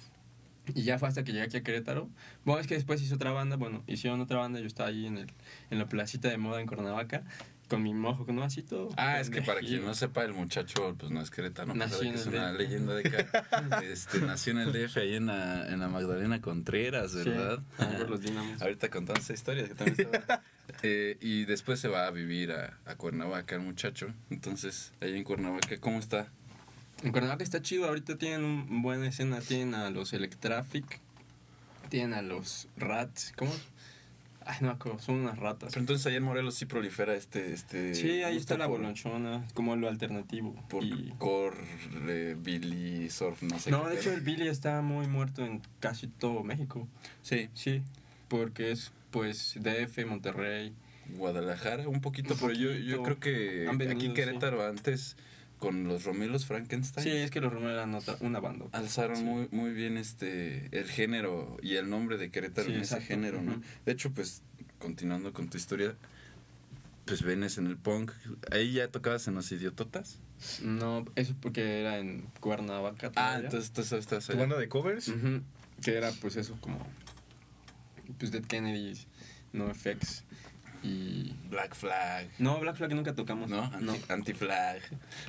Y 0.74 0.84
ya 0.84 0.98
fue 0.98 1.08
hasta 1.08 1.22
que 1.22 1.32
llegué 1.32 1.44
aquí 1.44 1.58
a 1.58 1.62
Querétaro. 1.62 2.08
Bueno, 2.46 2.62
es 2.62 2.66
que 2.66 2.76
después 2.76 3.02
hizo 3.02 3.16
otra 3.16 3.32
banda, 3.32 3.56
bueno, 3.56 3.84
hicieron 3.86 4.22
otra 4.22 4.38
banda, 4.38 4.58
yo 4.58 4.66
estaba 4.66 4.88
ahí 4.88 5.04
en, 5.04 5.18
el, 5.18 5.26
en 5.68 5.78
la 5.78 5.86
placita 5.86 6.30
de 6.30 6.38
moda 6.38 6.62
en 6.62 6.66
Cuernavaca, 6.66 7.24
con 7.68 7.82
mi 7.82 7.94
mojo, 7.94 8.26
¿no? 8.32 8.42
Así 8.42 8.62
todo. 8.62 8.90
Ah, 8.96 9.20
es 9.20 9.30
que 9.30 9.42
para 9.42 9.60
quien 9.60 9.84
no 9.84 9.94
sepa, 9.94 10.22
el 10.24 10.32
muchacho 10.34 10.94
pues 10.98 11.10
no 11.12 11.20
es 11.20 11.30
queretano, 11.30 11.72
que 11.74 11.82
es 12.10 12.26
una 12.26 12.52
DF. 12.52 12.58
leyenda 12.58 12.94
de 12.94 13.08
acá. 13.08 13.80
Este, 13.84 14.20
nació 14.20 14.52
en 14.52 14.58
el 14.60 14.72
DF, 14.72 14.96
ahí 14.98 15.14
en 15.14 15.26
la, 15.26 15.68
en 15.68 15.80
la 15.80 15.88
Magdalena 15.88 16.40
Contreras, 16.40 17.12
Sí, 17.12 17.28
¿verdad? 17.28 17.60
por 17.98 18.10
los 18.10 18.20
Dinamos. 18.20 18.60
Ahorita 18.62 18.90
contamos 18.90 19.22
esa 19.24 19.32
historia 19.34 19.66
que 19.68 19.74
también 19.74 20.08
estaba. 20.14 20.42
Eh, 20.82 21.18
y 21.20 21.44
después 21.44 21.78
se 21.78 21.88
va 21.88 22.06
a 22.06 22.10
vivir 22.10 22.50
a, 22.52 22.78
a 22.86 22.94
Cuernavaca 22.96 23.54
el 23.54 23.60
muchacho. 23.60 24.12
Entonces, 24.30 24.92
ahí 25.00 25.14
en 25.16 25.22
Cuernavaca, 25.22 25.76
¿cómo 25.78 25.98
está? 25.98 26.28
En 27.02 27.12
Cuernavaca 27.12 27.44
está 27.44 27.60
chido, 27.62 27.86
ahorita 27.86 28.16
tienen 28.16 28.44
un 28.44 28.82
buena 28.82 29.06
escena, 29.08 29.40
tienen 29.40 29.74
a 29.74 29.90
los 29.90 30.12
Electraffic, 30.14 31.00
tienen 31.90 32.14
a 32.14 32.22
los 32.22 32.68
Rats, 32.78 33.32
¿cómo? 33.36 33.52
Ay, 34.46 34.58
no 34.60 34.66
me 34.68 34.72
acuerdo, 34.74 34.98
son 34.98 35.16
unas 35.16 35.38
ratas. 35.38 35.70
Pero 35.70 35.80
entonces 35.80 36.06
allá 36.06 36.16
en 36.18 36.22
Morelos 36.22 36.54
sí 36.54 36.66
prolifera 36.66 37.14
este... 37.14 37.52
este 37.52 37.94
Sí, 37.94 38.22
ahí 38.22 38.36
está 38.36 38.58
la 38.58 38.66
bolonchona, 38.66 39.44
como 39.54 39.74
lo 39.76 39.88
alternativo. 39.88 40.54
Por 40.68 40.84
Y- 40.84 41.12
core, 41.18 41.56
eh, 42.08 42.36
Billy, 42.38 43.08
surf, 43.10 43.42
no 43.42 43.58
sé 43.58 43.70
No, 43.70 43.84
qué 43.84 43.90
de 43.90 44.00
hecho 44.00 44.12
el 44.12 44.20
Billy 44.20 44.48
está 44.48 44.82
muy 44.82 45.06
muerto 45.06 45.44
en 45.44 45.62
casi 45.80 46.08
todo 46.08 46.42
México. 46.42 46.86
Sí, 47.22 47.48
Sí, 47.54 47.82
porque 48.28 48.70
es 48.72 48.92
pues 49.10 49.56
DF, 49.60 50.04
Monterrey. 50.06 50.74
Guadalajara 51.16 51.86
un 51.88 52.00
poquito, 52.00 52.34
Un 52.34 52.40
pero 52.40 52.52
yo, 52.52 52.72
yo 52.72 53.02
creo 53.02 53.20
que 53.20 53.68
aquí 53.90 54.06
en 54.06 54.14
Querétaro 54.14 54.66
antes 54.66 55.16
con 55.64 55.88
los 55.88 56.04
Romelos 56.04 56.46
Frankenstein 56.46 57.04
Sí, 57.04 57.10
es 57.10 57.30
que 57.30 57.40
los 57.40 57.52
Romeros 57.52 57.74
eran 57.74 57.94
otra- 57.94 58.16
una 58.20 58.40
banda. 58.40 58.66
alzaron 58.72 59.16
Sí. 59.16 59.22
muy, 59.24 59.48
muy 59.50 59.72
bien 59.72 59.96
este 59.96 60.68
el 60.78 60.88
género 60.90 61.56
y 61.62 61.76
el 61.76 61.88
nombre 61.90 62.16
de 62.18 62.30
Querétaro 62.30 62.68
Sí, 62.68 62.74
en 62.74 62.80
ese 62.82 63.00
género, 63.00 63.42
¿no? 63.42 63.60
De 63.84 63.92
hecho, 63.92 64.12
pues 64.12 64.42
continuando 64.78 65.32
con 65.32 65.48
tu 65.48 65.56
historia, 65.56 65.94
pues 67.06 67.22
venes 67.22 67.58
en 67.58 67.66
el 67.66 67.76
punk, 67.76 68.12
ahí 68.50 68.72
ya 68.72 68.88
tocabas 68.88 69.26
en 69.28 69.34
los 69.34 69.50
idiototas. 69.52 70.18
No, 70.62 71.04
eso 71.16 71.34
porque 71.40 71.80
era 71.80 71.98
en 71.98 72.22
Cuernavaca. 72.40 73.12
Ah, 73.16 73.40
entonces 73.42 73.70
tú 73.72 73.80
estás 73.96 74.26
¿Tu 74.26 74.36
banda 74.36 74.58
de 74.58 74.68
covers? 74.68 75.12
Que 75.82 75.94
era 75.96 76.12
pues 76.12 76.36
eso 76.36 76.56
como... 76.60 76.78
Pues 78.18 78.30
Dead 78.30 78.44
Kennedys, 78.44 79.06
NoFX 79.52 80.24
y... 80.84 81.34
Black 81.48 81.74
Flag, 81.74 82.28
No, 82.38 82.58
Black 82.60 82.76
Flag 82.76 82.94
nunca 82.94 83.14
tocamos. 83.14 83.48
¿no? 83.48 83.62
Anti, 83.62 84.00
Anti-Flag. 84.08 84.82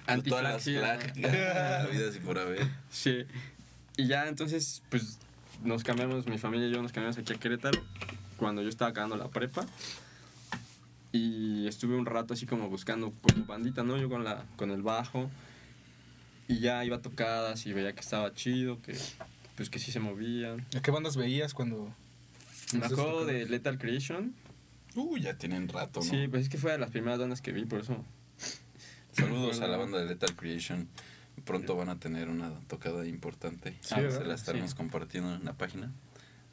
Anti-Flag, 0.08 0.24
Todas 0.24 0.44
las 0.44 0.64
sí, 0.64 0.76
flag, 0.76 1.14
ajá. 1.24 1.82
habidas 1.84 2.16
y 2.16 2.20
por 2.20 2.40
haber. 2.40 2.68
Sí. 2.90 3.26
Y 3.98 4.08
ya 4.08 4.28
entonces, 4.28 4.84
pues 4.90 5.20
nos 5.64 5.84
cambiamos, 5.84 6.28
mi 6.28 6.38
familia 6.38 6.68
y 6.68 6.72
yo 6.72 6.82
nos 6.82 6.92
cambiamos 6.92 7.18
aquí 7.18 7.34
a 7.34 7.38
Querétaro 7.38 7.82
cuando 8.38 8.62
yo 8.62 8.70
estaba 8.70 8.92
acabando 8.92 9.16
la 9.18 9.30
prepa. 9.30 9.66
Y 11.12 11.68
estuve 11.68 11.96
un 11.96 12.06
rato 12.06 12.34
así 12.34 12.46
como 12.46 12.70
buscando 12.70 13.14
como 13.22 13.46
bandita, 13.46 13.84
¿no? 13.84 13.98
Yo 13.98 14.10
con, 14.10 14.24
la, 14.24 14.44
con 14.58 14.72
el 14.72 14.82
bajo. 14.82 15.30
Y 16.48 16.60
ya 16.60 16.84
iba 16.84 16.98
a 16.98 17.02
tocadas 17.02 17.66
y 17.66 17.74
veía 17.74 17.94
que 17.94 18.02
estaba 18.02 18.34
chido, 18.34 18.82
que 18.82 18.98
pues 19.56 19.70
que 19.70 19.80
sí 19.80 19.92
se 19.92 20.00
movían. 20.00 20.66
¿A 20.76 20.82
qué 20.82 20.92
bandas 20.92 21.16
veías 21.16 21.54
cuando.? 21.54 21.94
Me 22.74 22.86
acuerdo 22.86 23.26
de 23.26 23.46
Lethal 23.46 23.78
Creation. 23.78 24.34
Uh, 24.96 25.18
ya 25.18 25.38
tienen 25.38 25.68
rato, 25.68 26.00
¿no? 26.00 26.06
Sí, 26.06 26.28
pues 26.30 26.44
es 26.44 26.50
que 26.50 26.58
fue 26.58 26.72
de 26.72 26.78
las 26.78 26.90
primeras 26.92 27.20
bandas 27.20 27.42
que 27.42 27.52
vi, 27.52 27.66
por 27.66 27.82
eso. 27.82 28.04
Saludos 29.12 29.62
a 29.62 29.68
la 29.68 29.78
banda 29.78 30.00
de 30.00 30.06
Lethal 30.06 30.36
Creation. 30.36 30.88
Pronto 31.46 31.76
van 31.76 31.90
a 31.90 32.00
tener 32.00 32.30
una 32.30 32.52
tocada 32.68 33.06
importante. 33.06 33.76
Sí, 33.82 33.96
Ah, 33.98 34.10
se 34.10 34.24
la 34.24 34.36
estaremos 34.36 34.72
Sí. 34.72 34.78
compartiendo 34.78 35.34
en 35.36 35.44
la 35.46 35.54
página. 35.54 35.92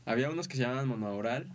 Había 0.04 0.28
unos 0.30 0.48
que 0.48 0.56
se 0.56 0.62
llamaban 0.62 0.88
monoaural, 0.88 1.46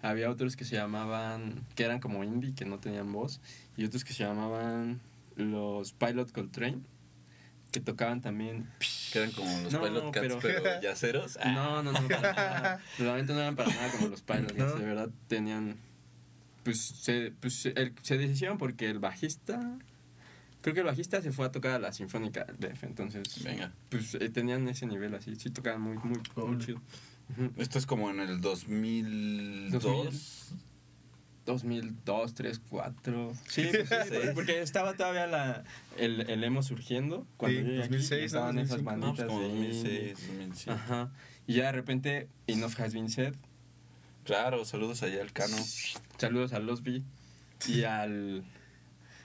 había 0.00 0.30
otros 0.30 0.56
que 0.56 0.64
se 0.64 0.76
llamaban, 0.76 1.66
que 1.74 1.84
eran 1.84 2.00
como 2.00 2.24
indie, 2.24 2.54
que 2.54 2.64
no 2.64 2.78
tenían 2.78 3.12
voz, 3.12 3.40
y 3.76 3.84
otros 3.84 4.04
que 4.04 4.12
se 4.14 4.24
llamaban 4.24 5.00
los 5.36 5.92
Pilot 5.92 6.32
Coltrane, 6.32 6.80
que 7.70 7.80
tocaban 7.80 8.22
también... 8.22 8.68
Que 9.12 9.18
eran 9.20 9.32
como 9.32 9.50
los 9.62 9.72
No, 9.72 9.82
Pilot 9.82 10.10
Cats, 10.12 10.26
pero- 10.26 10.38
pero, 10.40 10.80
yaceros. 10.82 11.38
Ah, 11.42 11.52
No, 11.52 11.82
no, 11.82 11.92
no, 11.92 12.08
para 12.08 12.32
nada. 12.32 12.80
Realmente 12.98 13.32
no 13.34 13.40
eran 13.40 13.56
para 13.56 13.68
nada 13.74 13.90
como 13.92 14.08
los 14.08 14.22
Pilot 14.22 14.46
Cats, 14.56 14.58
¿No? 14.74 14.74
de 14.76 14.84
verdad 14.86 15.10
tenían... 15.28 15.76
Pues 16.68 16.80
se, 16.82 17.32
pues, 17.40 17.64
el- 17.64 17.94
se 18.02 18.18
deshicieron 18.18 18.58
porque 18.58 18.90
el 18.90 18.98
bajista... 18.98 19.78
Creo 20.60 20.74
que 20.74 20.80
el 20.80 20.86
bajista 20.86 21.22
se 21.22 21.32
fue 21.32 21.46
a 21.46 21.50
tocar 21.50 21.70
a 21.72 21.78
la 21.78 21.92
Sinfónica 21.94 22.44
del 22.44 22.58
DF, 22.58 22.84
entonces... 22.84 23.42
Venga. 23.42 23.72
Pues 23.88 24.12
eh, 24.16 24.28
tenían 24.28 24.68
ese 24.68 24.84
nivel 24.86 25.14
así, 25.14 25.34
sí 25.36 25.48
tocaban 25.48 25.80
muy, 25.80 25.96
muy, 25.96 26.18
muy 26.36 26.44
Órale. 26.44 26.64
chido. 26.66 26.82
Esto 27.56 27.78
es 27.78 27.86
como 27.86 28.10
en 28.10 28.20
el 28.20 28.42
2002. 28.42 29.80
2000. 29.82 30.10
2002, 31.46 32.34
3, 32.34 32.60
4. 32.68 33.32
Sí, 33.48 33.68
pues 33.72 33.88
sí, 33.88 33.94
Sí. 34.10 34.28
porque 34.34 34.60
estaba 34.60 34.92
todavía 34.94 35.26
la, 35.26 35.64
el, 35.96 36.28
el 36.28 36.44
emo 36.44 36.62
surgiendo. 36.62 37.26
Cuando 37.38 37.58
Sí, 37.60 37.64
yo 37.64 37.70
llegué 37.70 37.84
aquí, 37.84 37.94
2006, 37.96 38.20
y 38.20 38.24
estaban 38.26 38.56
¿no? 38.56 38.60
esas 38.60 38.84
2005. 38.84 39.06
No, 39.06 39.14
pues 39.14 39.26
banditas 39.26 39.26
como 39.26 39.40
de 39.40 39.48
2006, 39.48 39.84
indie. 40.28 40.36
2007. 40.36 40.70
Ajá. 40.72 41.10
Y 41.46 41.54
ya 41.54 41.64
de 41.66 41.72
repente, 41.72 42.28
Enough 42.46 42.78
Has 42.78 42.92
Been 42.92 43.08
Said. 43.08 43.34
Claro, 44.28 44.62
saludos 44.66 45.02
allá 45.02 45.22
al 45.22 45.32
Cano. 45.32 45.56
Saludos 46.18 46.52
a 46.52 46.58
Losby 46.58 47.02
y 47.66 47.84
al. 47.84 48.44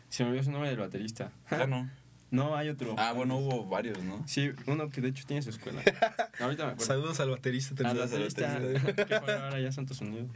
Se 0.08 0.24
me 0.24 0.30
olvidó 0.30 0.46
su 0.46 0.52
nombre 0.52 0.70
del 0.70 0.80
baterista. 0.80 1.32
Cano. 1.50 1.90
No, 2.32 2.56
hay 2.56 2.70
otro. 2.70 2.96
Ah, 2.98 3.12
bueno, 3.14 3.38
hubo 3.38 3.64
varios, 3.68 4.02
¿no? 4.02 4.28
Sí, 4.28 4.50
uno 4.66 4.90
que 4.90 5.02
de 5.02 5.10
hecho 5.10 5.24
tiene 5.28 5.44
su 5.44 5.52
escuela. 5.52 5.84
Ahorita 6.40 6.66
me 6.66 6.72
acuerdo. 6.72 6.84
Saludos 6.84 7.20
al 7.20 7.30
baterista 7.30 7.76
Al 7.82 7.86
al 7.86 7.98
baterista 8.10 8.60
que 9.06 9.20
fue 9.20 9.34
ahora 9.36 9.60
ya 9.60 9.70
a 9.70 9.72
Santos 9.72 10.02
Unidos. 10.02 10.30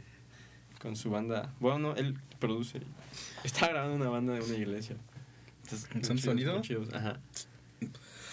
Con 0.80 0.94
su 0.94 1.10
banda. 1.10 1.52
Bueno, 1.58 1.78
no, 1.80 1.96
él 1.96 2.14
produce. 2.38 2.82
Está 3.42 3.66
grabando 3.66 3.96
una 3.96 4.10
banda 4.10 4.34
de 4.34 4.42
una 4.42 4.54
iglesia. 4.54 4.94
¿Son 5.68 5.80
Muy 5.92 6.02
chidos, 6.02 6.20
sonido? 6.20 6.52
muy 6.52 6.62
chidos, 6.62 6.94
Ajá. 6.94 7.18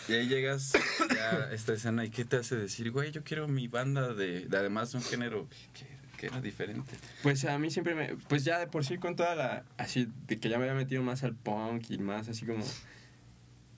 y 0.10 0.14
ahí 0.14 0.28
llegas 0.28 0.74
ya 1.12 1.32
a 1.46 1.52
esta 1.54 1.74
escena 1.74 2.06
y 2.06 2.12
¿qué 2.12 2.24
te 2.24 2.38
hace 2.38 2.56
decir, 2.56 2.92
güey, 2.92 3.12
yo 3.12 3.24
quiero 3.24 3.48
mi 3.48 3.68
banda 3.68 4.14
de, 4.14 4.46
de 4.46 4.58
además 4.58 4.94
un 4.94 5.02
género 5.02 5.50
que, 5.74 5.80
que 5.86 5.95
era 6.24 6.42
diferente? 6.42 6.92
Pues 7.24 7.46
a 7.46 7.58
mí 7.60 7.70
siempre 7.72 7.96
me. 7.96 8.16
Pues 8.28 8.44
ya 8.44 8.60
de 8.60 8.68
por 8.68 8.86
sí 8.86 8.98
con 8.98 9.16
toda 9.16 9.36
la. 9.36 9.64
Así, 9.78 10.08
de 10.28 10.40
que 10.40 10.50
ya 10.50 10.58
me 10.58 10.64
había 10.66 10.76
metido 10.76 11.04
más 11.04 11.24
al 11.24 11.36
punk 11.36 11.90
y 11.92 11.98
más 11.98 12.28
así 12.30 12.46
como. 12.46 12.64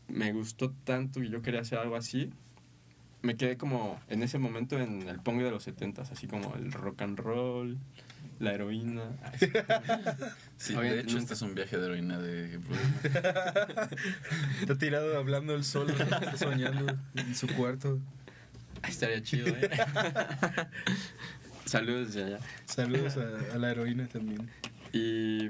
Me 0.07 0.31
gustó 0.31 0.71
tanto 0.85 1.21
y 1.21 1.29
yo 1.29 1.41
quería 1.41 1.61
hacer 1.61 1.79
algo 1.79 1.95
así. 1.95 2.31
Me 3.21 3.35
quedé 3.35 3.57
como 3.57 3.99
en 4.09 4.23
ese 4.23 4.37
momento 4.39 4.79
en 4.79 5.01
el 5.09 5.19
punk 5.19 5.41
de 5.41 5.51
los 5.51 5.63
70 5.63 6.03
así 6.03 6.27
como 6.27 6.55
el 6.55 6.71
rock 6.71 7.01
and 7.01 7.19
roll 7.19 7.77
la 8.39 8.53
heroína. 8.53 9.03
Sí. 10.57 10.73
De 10.75 10.99
hecho, 11.01 11.09
nunca- 11.09 11.19
este 11.21 11.33
es 11.35 11.41
un 11.43 11.53
viaje 11.55 11.77
de 11.77 11.85
heroína 11.85 12.17
de. 12.19 12.59
Está 14.61 14.75
tirado 14.77 15.17
hablando 15.17 15.53
él 15.55 15.63
solo, 15.63 15.93
está 15.93 16.35
soñando 16.37 16.97
en 17.15 17.35
su 17.35 17.47
cuarto. 17.47 17.99
Ay, 18.81 18.91
Estaría 18.91 19.21
chido, 19.21 19.47
¿eh? 19.49 19.69
Saludos 21.67 22.13
desde 22.13 22.35
allá. 22.35 22.39
Saludos 22.65 23.17
a, 23.17 23.55
a 23.55 23.57
la 23.57 23.71
heroína 23.71 24.07
también. 24.07 24.49
¿Y 24.93 25.45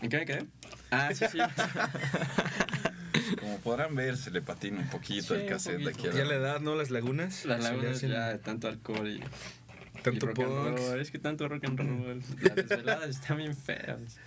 en 0.00 0.08
qué 0.08 0.18
me 0.18 0.26
quedé? 0.26 0.46
Ah, 0.90 1.10
sí, 1.14 1.24
sí. 1.30 1.38
Como 3.40 3.58
podrán 3.58 3.94
ver, 3.94 4.16
se 4.16 4.30
le 4.30 4.42
patina 4.42 4.80
un 4.80 4.88
poquito 4.88 5.34
Sí, 5.34 5.40
el 5.42 5.46
cassette 5.48 5.78
de 5.82 5.90
aquí. 5.90 6.06
a 6.08 6.12
Ya 6.12 6.24
la- 6.24 6.34
edad, 6.36 6.60
¿no? 6.60 6.74
Las 6.76 6.90
lagunas. 6.90 7.44
Las 7.44 7.62
lagunas 7.62 8.00
ya 8.00 8.28
de 8.28 8.38
tanto 8.38 8.68
alcohol 8.68 9.08
y, 9.08 9.14
y 9.16 10.02
Tanto 10.02 10.26
rock 10.26 10.38
and 10.40 10.78
roll. 10.78 11.00
Es 11.00 11.10
que 11.10 11.18
tanto 11.18 11.48
rock 11.48 11.64
and 11.64 11.78
roll. 11.78 12.22
Las 12.40 12.54
desveladas 12.56 13.10
están 13.10 13.38
bien 13.38 13.56
feas. 13.56 14.18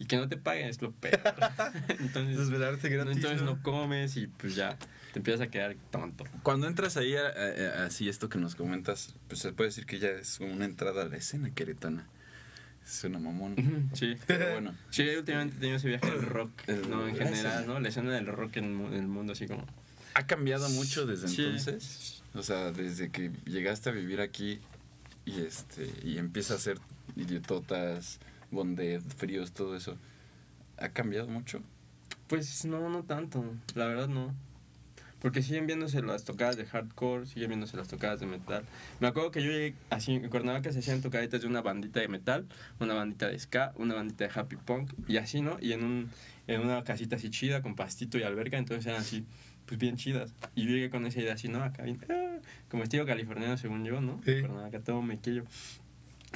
Y 0.00 0.06
que 0.06 0.16
no 0.16 0.28
te 0.28 0.36
paguen 0.36 0.68
es 0.68 0.80
lo 0.82 0.92
peor. 0.92 1.20
Entonces, 2.00 2.38
Desvelarte 2.38 2.88
gratis. 2.88 3.16
entonces 3.16 3.42
¿no? 3.42 3.54
no 3.56 3.62
comes 3.62 4.16
y 4.16 4.26
pues 4.28 4.54
ya 4.54 4.76
te 5.12 5.18
empiezas 5.20 5.46
a 5.46 5.50
quedar 5.50 5.76
tonto. 5.90 6.24
Cuando 6.42 6.66
entras 6.66 6.96
ahí, 6.96 7.14
a- 7.16 7.26
a- 7.28 7.82
a- 7.82 7.86
así 7.86 8.08
esto 8.08 8.28
que 8.28 8.38
nos 8.38 8.54
comentas, 8.54 9.14
pues 9.28 9.40
se 9.40 9.52
puede 9.52 9.68
decir 9.70 9.86
que 9.86 9.98
ya 9.98 10.08
es 10.08 10.40
una 10.40 10.64
entrada 10.64 11.02
a 11.02 11.06
la 11.06 11.16
escena 11.16 11.50
queretana. 11.54 12.06
Es 12.84 13.04
una 13.04 13.18
mamón. 13.18 13.90
Sí. 13.94 14.16
Pero 14.26 14.52
bueno, 14.52 14.74
Sí, 14.90 15.06
últimamente 15.08 15.56
he 15.56 15.60
tenido 15.60 15.76
ese 15.76 15.88
viaje 15.88 16.10
del 16.10 16.22
rock, 16.22 16.50
El- 16.66 16.88
¿no? 16.88 17.06
En 17.06 17.16
general. 17.16 17.66
¿no? 17.66 17.80
La 17.80 17.88
escena 17.88 18.12
del 18.14 18.26
rock 18.26 18.56
en, 18.56 18.64
en 18.86 18.94
el 18.94 19.08
mundo, 19.08 19.32
así 19.34 19.46
como... 19.46 19.66
¿ha 20.14 20.26
cambiado 20.26 20.68
mucho 20.70 21.06
desde 21.06 21.28
Sí. 21.28 21.42
entonces? 21.44 22.22
O 22.34 22.42
sea, 22.42 22.72
desde 22.72 23.10
que 23.10 23.30
llegaste 23.44 23.90
a 23.90 23.92
vivir 23.92 24.20
aquí 24.20 24.58
y 25.26 25.40
este 25.42 25.90
y 26.02 26.18
empieza 26.18 26.54
a 26.54 26.56
hacer 26.56 26.78
idiototas, 27.16 28.18
bonded, 28.50 29.02
fríos, 29.16 29.52
todo 29.52 29.76
eso. 29.76 29.96
¿Ha 30.78 30.88
cambiado 30.90 31.28
mucho? 31.28 31.60
Pues 32.26 32.64
no, 32.64 32.88
no 32.88 33.02
tanto, 33.04 33.44
la 33.74 33.86
verdad 33.86 34.08
no. 34.08 34.34
Porque 35.20 35.42
siguen 35.42 35.66
viéndose 35.66 36.00
las 36.02 36.24
tocadas 36.24 36.56
de 36.56 36.64
hardcore, 36.64 37.26
siguen 37.26 37.48
viéndose 37.48 37.76
las 37.76 37.88
tocadas 37.88 38.20
de 38.20 38.26
metal. 38.26 38.64
Me 39.00 39.08
acuerdo 39.08 39.30
que 39.30 39.42
yo 39.42 39.50
llegué 39.50 39.74
así, 39.90 40.14
en 40.14 40.28
Cuernavaca 40.28 40.72
se 40.72 40.78
hacían 40.78 41.02
tocaditas 41.02 41.40
de 41.40 41.46
una 41.48 41.60
bandita 41.60 42.00
de 42.00 42.08
metal, 42.08 42.46
una 42.78 42.94
bandita 42.94 43.28
de 43.28 43.38
ska, 43.38 43.72
una 43.76 43.94
bandita 43.94 44.24
de 44.24 44.30
happy 44.32 44.56
punk, 44.56 44.92
y 45.08 45.16
así, 45.16 45.40
¿no? 45.40 45.58
Y 45.60 45.72
en, 45.72 45.84
un, 45.84 46.10
en 46.46 46.60
una 46.60 46.84
casita 46.84 47.16
así 47.16 47.30
chida, 47.30 47.62
con 47.62 47.74
pastito 47.74 48.18
y 48.18 48.22
alberca, 48.22 48.58
entonces 48.58 48.86
eran 48.86 49.00
así, 49.00 49.24
pues 49.66 49.78
bien 49.78 49.96
chidas. 49.96 50.34
Y 50.54 50.64
yo 50.64 50.70
llegué 50.70 50.90
con 50.90 51.04
esa 51.04 51.20
idea 51.20 51.34
así, 51.34 51.48
¿no? 51.48 51.64
Acá 51.64 51.82
bien, 51.82 51.98
ah, 52.10 52.38
como 52.68 52.84
estilo 52.84 53.04
californiano 53.04 53.56
según 53.56 53.84
yo, 53.84 54.00
¿no? 54.00 54.20
Sí. 54.24 54.40
Cuernavaca, 54.40 54.80
todo 54.80 55.02
mequillo. 55.02 55.44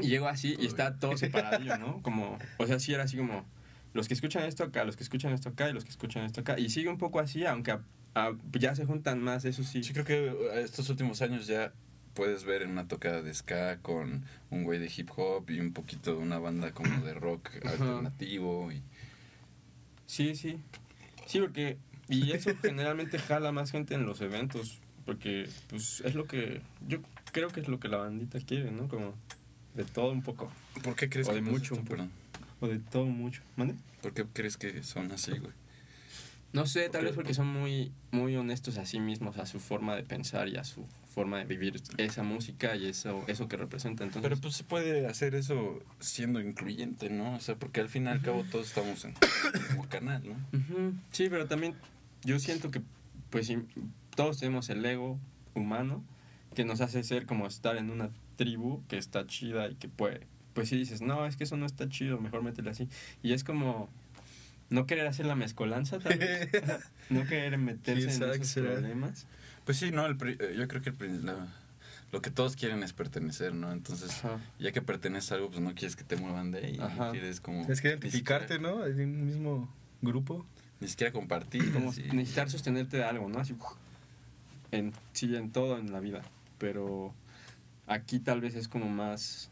Y 0.00 0.08
llego 0.08 0.26
así 0.26 0.56
y 0.58 0.66
está 0.66 0.98
todo 0.98 1.16
separadillo, 1.16 1.78
¿no? 1.78 2.02
Como, 2.02 2.38
o 2.56 2.66
sea, 2.66 2.78
sí 2.78 2.94
era 2.94 3.04
así 3.04 3.16
como 3.16 3.44
los 3.92 4.08
que 4.08 4.14
escuchan 4.14 4.44
esto 4.44 4.64
acá, 4.64 4.84
los 4.84 4.96
que 4.96 5.02
escuchan 5.02 5.32
esto 5.32 5.50
acá 5.50 5.68
y 5.68 5.72
los 5.72 5.84
que 5.84 5.90
escuchan 5.90 6.24
esto 6.24 6.40
acá. 6.40 6.58
Y 6.58 6.70
sigue 6.70 6.88
un 6.88 6.98
poco 6.98 7.20
así, 7.20 7.44
aunque 7.44 7.78
a- 8.14 8.26
a- 8.28 8.36
ya 8.52 8.74
se 8.74 8.84
juntan 8.84 9.22
más, 9.22 9.44
eso 9.44 9.62
sí. 9.64 9.82
Sí, 9.82 9.92
creo 9.92 10.04
que 10.04 10.26
eh, 10.26 10.62
estos 10.62 10.88
últimos 10.90 11.22
años 11.22 11.46
ya 11.46 11.72
puedes 12.14 12.44
ver 12.44 12.62
en 12.62 12.70
una 12.70 12.86
tocada 12.88 13.22
de 13.22 13.32
ska 13.32 13.78
con 13.78 14.24
un 14.50 14.64
güey 14.64 14.78
de 14.78 14.90
hip 14.94 15.10
hop 15.16 15.48
y 15.50 15.60
un 15.60 15.72
poquito 15.72 16.12
de 16.12 16.18
una 16.18 16.38
banda 16.38 16.72
como 16.72 17.04
de 17.04 17.14
rock 17.14 17.50
alternativo. 17.64 18.70
Y, 18.72 18.82
Sí, 20.06 20.34
sí. 20.36 20.58
Sí, 21.26 21.40
porque. 21.40 21.78
Y 22.08 22.32
eso 22.32 22.50
generalmente 22.62 23.18
jala 23.18 23.52
más 23.52 23.70
gente 23.70 23.94
en 23.94 24.04
los 24.06 24.20
eventos. 24.20 24.78
Porque, 25.06 25.48
pues, 25.68 26.02
es 26.04 26.14
lo 26.14 26.26
que. 26.26 26.60
Yo 26.86 26.98
creo 27.32 27.48
que 27.48 27.60
es 27.60 27.68
lo 27.68 27.80
que 27.80 27.88
la 27.88 27.96
bandita 27.98 28.38
quiere, 28.40 28.70
¿no? 28.70 28.88
Como 28.88 29.14
de 29.74 29.84
todo 29.84 30.10
un 30.12 30.22
poco. 30.22 30.52
¿Por 30.82 30.94
qué 30.96 31.08
crees 31.08 31.28
O 31.28 31.30
que 31.30 31.36
de 31.36 31.42
mucho, 31.42 31.74
esto? 31.74 31.76
un 31.76 31.84
poco. 31.84 32.08
O 32.60 32.68
de 32.68 32.78
todo 32.78 33.06
mucho. 33.06 33.42
¿Mande? 33.56 33.74
¿Por 34.02 34.12
qué 34.12 34.24
crees 34.32 34.56
que 34.58 34.82
son 34.82 35.10
así, 35.12 35.30
güey? 35.32 35.52
No 36.52 36.66
sé, 36.66 36.90
tal 36.90 37.04
vez 37.04 37.14
porque 37.14 37.32
son 37.32 37.46
muy, 37.46 37.92
muy 38.10 38.36
honestos 38.36 38.76
a 38.76 38.84
sí 38.84 39.00
mismos, 39.00 39.38
a 39.38 39.46
su 39.46 39.58
forma 39.58 39.96
de 39.96 40.02
pensar 40.02 40.48
y 40.48 40.56
a 40.56 40.64
su 40.64 40.86
forma 41.14 41.38
de 41.38 41.44
vivir 41.44 41.80
esa 41.96 42.22
música 42.22 42.76
y 42.76 42.86
eso, 42.86 43.24
eso 43.26 43.48
que 43.48 43.56
representa. 43.56 44.04
Entonces, 44.04 44.28
Pero 44.28 44.40
pues 44.40 44.54
se 44.56 44.64
puede 44.64 45.06
hacer 45.06 45.34
eso 45.34 45.78
siendo 45.98 46.40
incluyente, 46.40 47.08
¿no? 47.08 47.34
O 47.36 47.40
sea, 47.40 47.56
porque 47.56 47.80
al 47.80 47.88
fin 47.88 48.04
y 48.04 48.08
al 48.08 48.20
cabo 48.20 48.44
todos 48.50 48.68
estamos 48.68 49.04
en 49.04 49.14
el 49.54 49.62
mismo 49.62 49.88
canal, 49.88 50.22
¿no? 50.28 50.36
Sí, 51.10 51.28
pero 51.30 51.46
también 51.46 51.74
yo 52.22 52.38
siento 52.38 52.70
que 52.70 52.82
pues 53.30 53.46
sí, 53.46 53.56
todos 54.14 54.38
tenemos 54.38 54.68
el 54.68 54.84
ego 54.84 55.18
humano 55.54 56.04
que 56.54 56.66
nos 56.66 56.82
hace 56.82 57.02
ser 57.02 57.24
como 57.24 57.46
estar 57.46 57.78
en 57.78 57.90
una 57.90 58.10
tribu 58.36 58.82
que 58.88 58.98
está 58.98 59.26
chida 59.26 59.68
y 59.70 59.74
que 59.74 59.88
puede, 59.88 60.26
pues 60.52 60.68
si 60.68 60.76
dices, 60.76 61.00
no, 61.00 61.24
es 61.24 61.36
que 61.36 61.44
eso 61.44 61.56
no 61.56 61.64
está 61.64 61.88
chido, 61.88 62.20
mejor 62.20 62.42
métele 62.42 62.68
así. 62.70 62.88
Y 63.22 63.32
es 63.32 63.42
como 63.42 63.88
no 64.72 64.86
querer 64.86 65.06
hacer 65.06 65.26
la 65.26 65.34
mezcolanza 65.34 65.98
tal 65.98 66.18
vez, 66.18 66.48
no 67.10 67.24
querer 67.26 67.56
meterse 67.58 68.06
¿Quién 68.08 68.22
en 68.22 68.30
esos 68.34 68.46
será? 68.48 68.72
problemas. 68.72 69.26
Pues 69.64 69.78
sí, 69.78 69.90
no, 69.92 70.06
el 70.06 70.16
eh, 70.22 70.54
yo 70.58 70.66
creo 70.68 70.82
que 70.82 70.90
el 71.04 71.24
la- 71.26 71.46
lo 72.10 72.20
que 72.20 72.30
todos 72.30 72.56
quieren 72.56 72.82
es 72.82 72.92
pertenecer, 72.92 73.54
¿no? 73.54 73.72
Entonces, 73.72 74.10
Ajá. 74.24 74.38
ya 74.58 74.70
que 74.72 74.82
perteneces 74.82 75.32
a 75.32 75.36
algo, 75.36 75.48
pues 75.48 75.60
no 75.62 75.74
quieres 75.74 75.96
que 75.96 76.04
te 76.04 76.16
muevan 76.16 76.50
de 76.50 76.58
ahí. 76.58 76.78
Ajá. 76.78 77.10
Quieres 77.10 77.40
como... 77.40 77.60
Tienes 77.60 77.80
que 77.80 77.88
identificarte, 77.88 78.54
siquiera- 78.56 78.74
¿no? 78.74 78.84
En 78.84 79.00
un 79.00 79.24
mismo 79.26 79.74
grupo. 80.02 80.44
Ni 80.80 80.88
siquiera 80.88 81.10
compartir. 81.10 81.72
Como 81.72 81.90
necesitar 82.12 82.50
sostenerte 82.50 82.98
de 82.98 83.04
algo, 83.04 83.30
¿no? 83.30 83.38
Así, 83.38 83.54
en, 84.72 84.92
sí, 85.14 85.34
en 85.36 85.52
todo 85.52 85.78
en 85.78 85.90
la 85.90 86.00
vida. 86.00 86.20
Pero 86.58 87.14
aquí 87.86 88.18
tal 88.18 88.40
vez 88.42 88.56
es 88.56 88.68
como 88.68 88.88
más... 88.90 89.48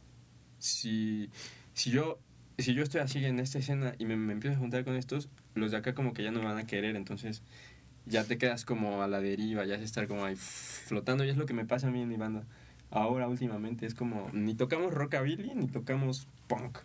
Si, 0.59 1.31
si, 1.73 1.91
yo, 1.91 2.19
si 2.63 2.75
yo 2.75 2.83
estoy 2.83 3.01
así 3.01 3.25
en 3.25 3.39
esta 3.41 3.59
escena 3.59 3.95
y 3.99 4.05
me, 4.05 4.17
me 4.17 4.33
empiezo 4.33 4.57
a 4.57 4.59
juntar 4.61 4.85
con 4.85 4.97
estos, 4.97 5.29
los 5.55 5.71
de 5.71 5.77
acá 5.77 5.95
como 5.95 6.13
que 6.13 6.23
ya 6.23 6.31
no 6.31 6.41
me 6.41 6.47
van 6.47 6.59
a 6.59 6.67
querer, 6.67 6.97
entonces 6.97 7.43
ya 8.07 8.25
te 8.25 8.39
quedas 8.39 8.65
como 8.65 9.03
a 9.03 9.09
la 9.09 9.21
deriva, 9.21 9.65
ya 9.65 9.75
es 9.75 9.83
estar 9.83 10.07
como 10.07 10.25
ahí 10.25 10.37
flotando 10.37 11.25
y 11.25 11.31
es 11.31 11.37
lo 11.37 11.47
que 11.47 11.55
me 11.55 11.65
pasa 11.65 11.89
a 11.89 11.91
mí 11.91 12.03
en 12.03 12.09
mi 12.09 12.17
banda. 12.17 12.45
Ahora 12.91 13.29
últimamente 13.29 13.87
es 13.87 13.95
como, 13.95 14.29
ni 14.33 14.55
tocamos 14.55 14.93
rockabilly, 14.93 15.55
ni 15.55 15.69
tocamos 15.69 16.27
punk. 16.49 16.79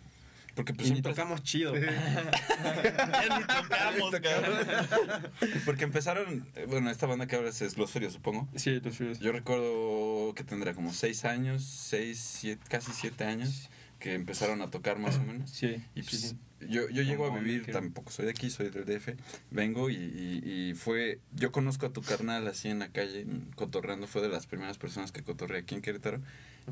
Porque 0.54 0.72
pues 0.72 0.88
y 0.88 0.92
ni 0.92 1.02
tocamos 1.02 1.42
chido. 1.42 1.74
ya 1.76 3.38
ni 3.38 3.44
tocamos, 3.44 4.10
cabrón. 4.22 5.30
Porque 5.66 5.84
empezaron, 5.84 6.46
eh, 6.54 6.64
bueno, 6.66 6.90
esta 6.90 7.06
banda 7.06 7.26
que 7.26 7.36
ahora 7.36 7.50
es 7.50 7.76
Los 7.76 7.90
Ferios, 7.90 8.14
supongo. 8.14 8.48
sí, 8.54 8.80
los 8.80 8.94
suyos. 8.94 9.18
Yo 9.18 9.32
recuerdo 9.32 10.32
que 10.34 10.44
tendrá 10.44 10.72
como 10.72 10.94
seis 10.94 11.26
años, 11.26 11.62
seis, 11.62 12.18
siete, 12.20 12.62
casi 12.70 12.92
siete 12.92 13.24
años, 13.24 13.68
que 13.98 14.14
empezaron 14.14 14.60
a 14.62 14.70
tocar 14.70 14.98
más 14.98 15.16
o 15.16 15.22
menos. 15.22 15.50
Sí, 15.50 15.82
Y 15.94 16.02
pues, 16.02 16.20
sí. 16.20 16.36
yo, 16.68 16.88
yo 16.90 17.02
llego 17.02 17.26
a 17.26 17.38
vivir, 17.38 17.66
tampoco 17.72 18.10
soy 18.10 18.26
de 18.26 18.32
aquí, 18.32 18.50
soy 18.50 18.70
del 18.70 18.84
DF, 18.84 19.16
vengo 19.50 19.88
y, 19.90 19.94
y, 19.96 20.68
y 20.70 20.74
fue, 20.74 21.20
yo 21.34 21.52
conozco 21.52 21.86
a 21.86 21.92
tu 21.92 22.02
carnal 22.02 22.46
así 22.48 22.68
en 22.68 22.78
la 22.78 22.88
calle, 22.88 23.26
cotorreando, 23.54 24.06
fue 24.06 24.22
de 24.22 24.28
las 24.28 24.46
primeras 24.46 24.78
personas 24.78 25.12
que 25.12 25.22
cotorreé 25.22 25.60
aquí 25.60 25.74
en 25.74 25.82
Querétaro, 25.82 26.20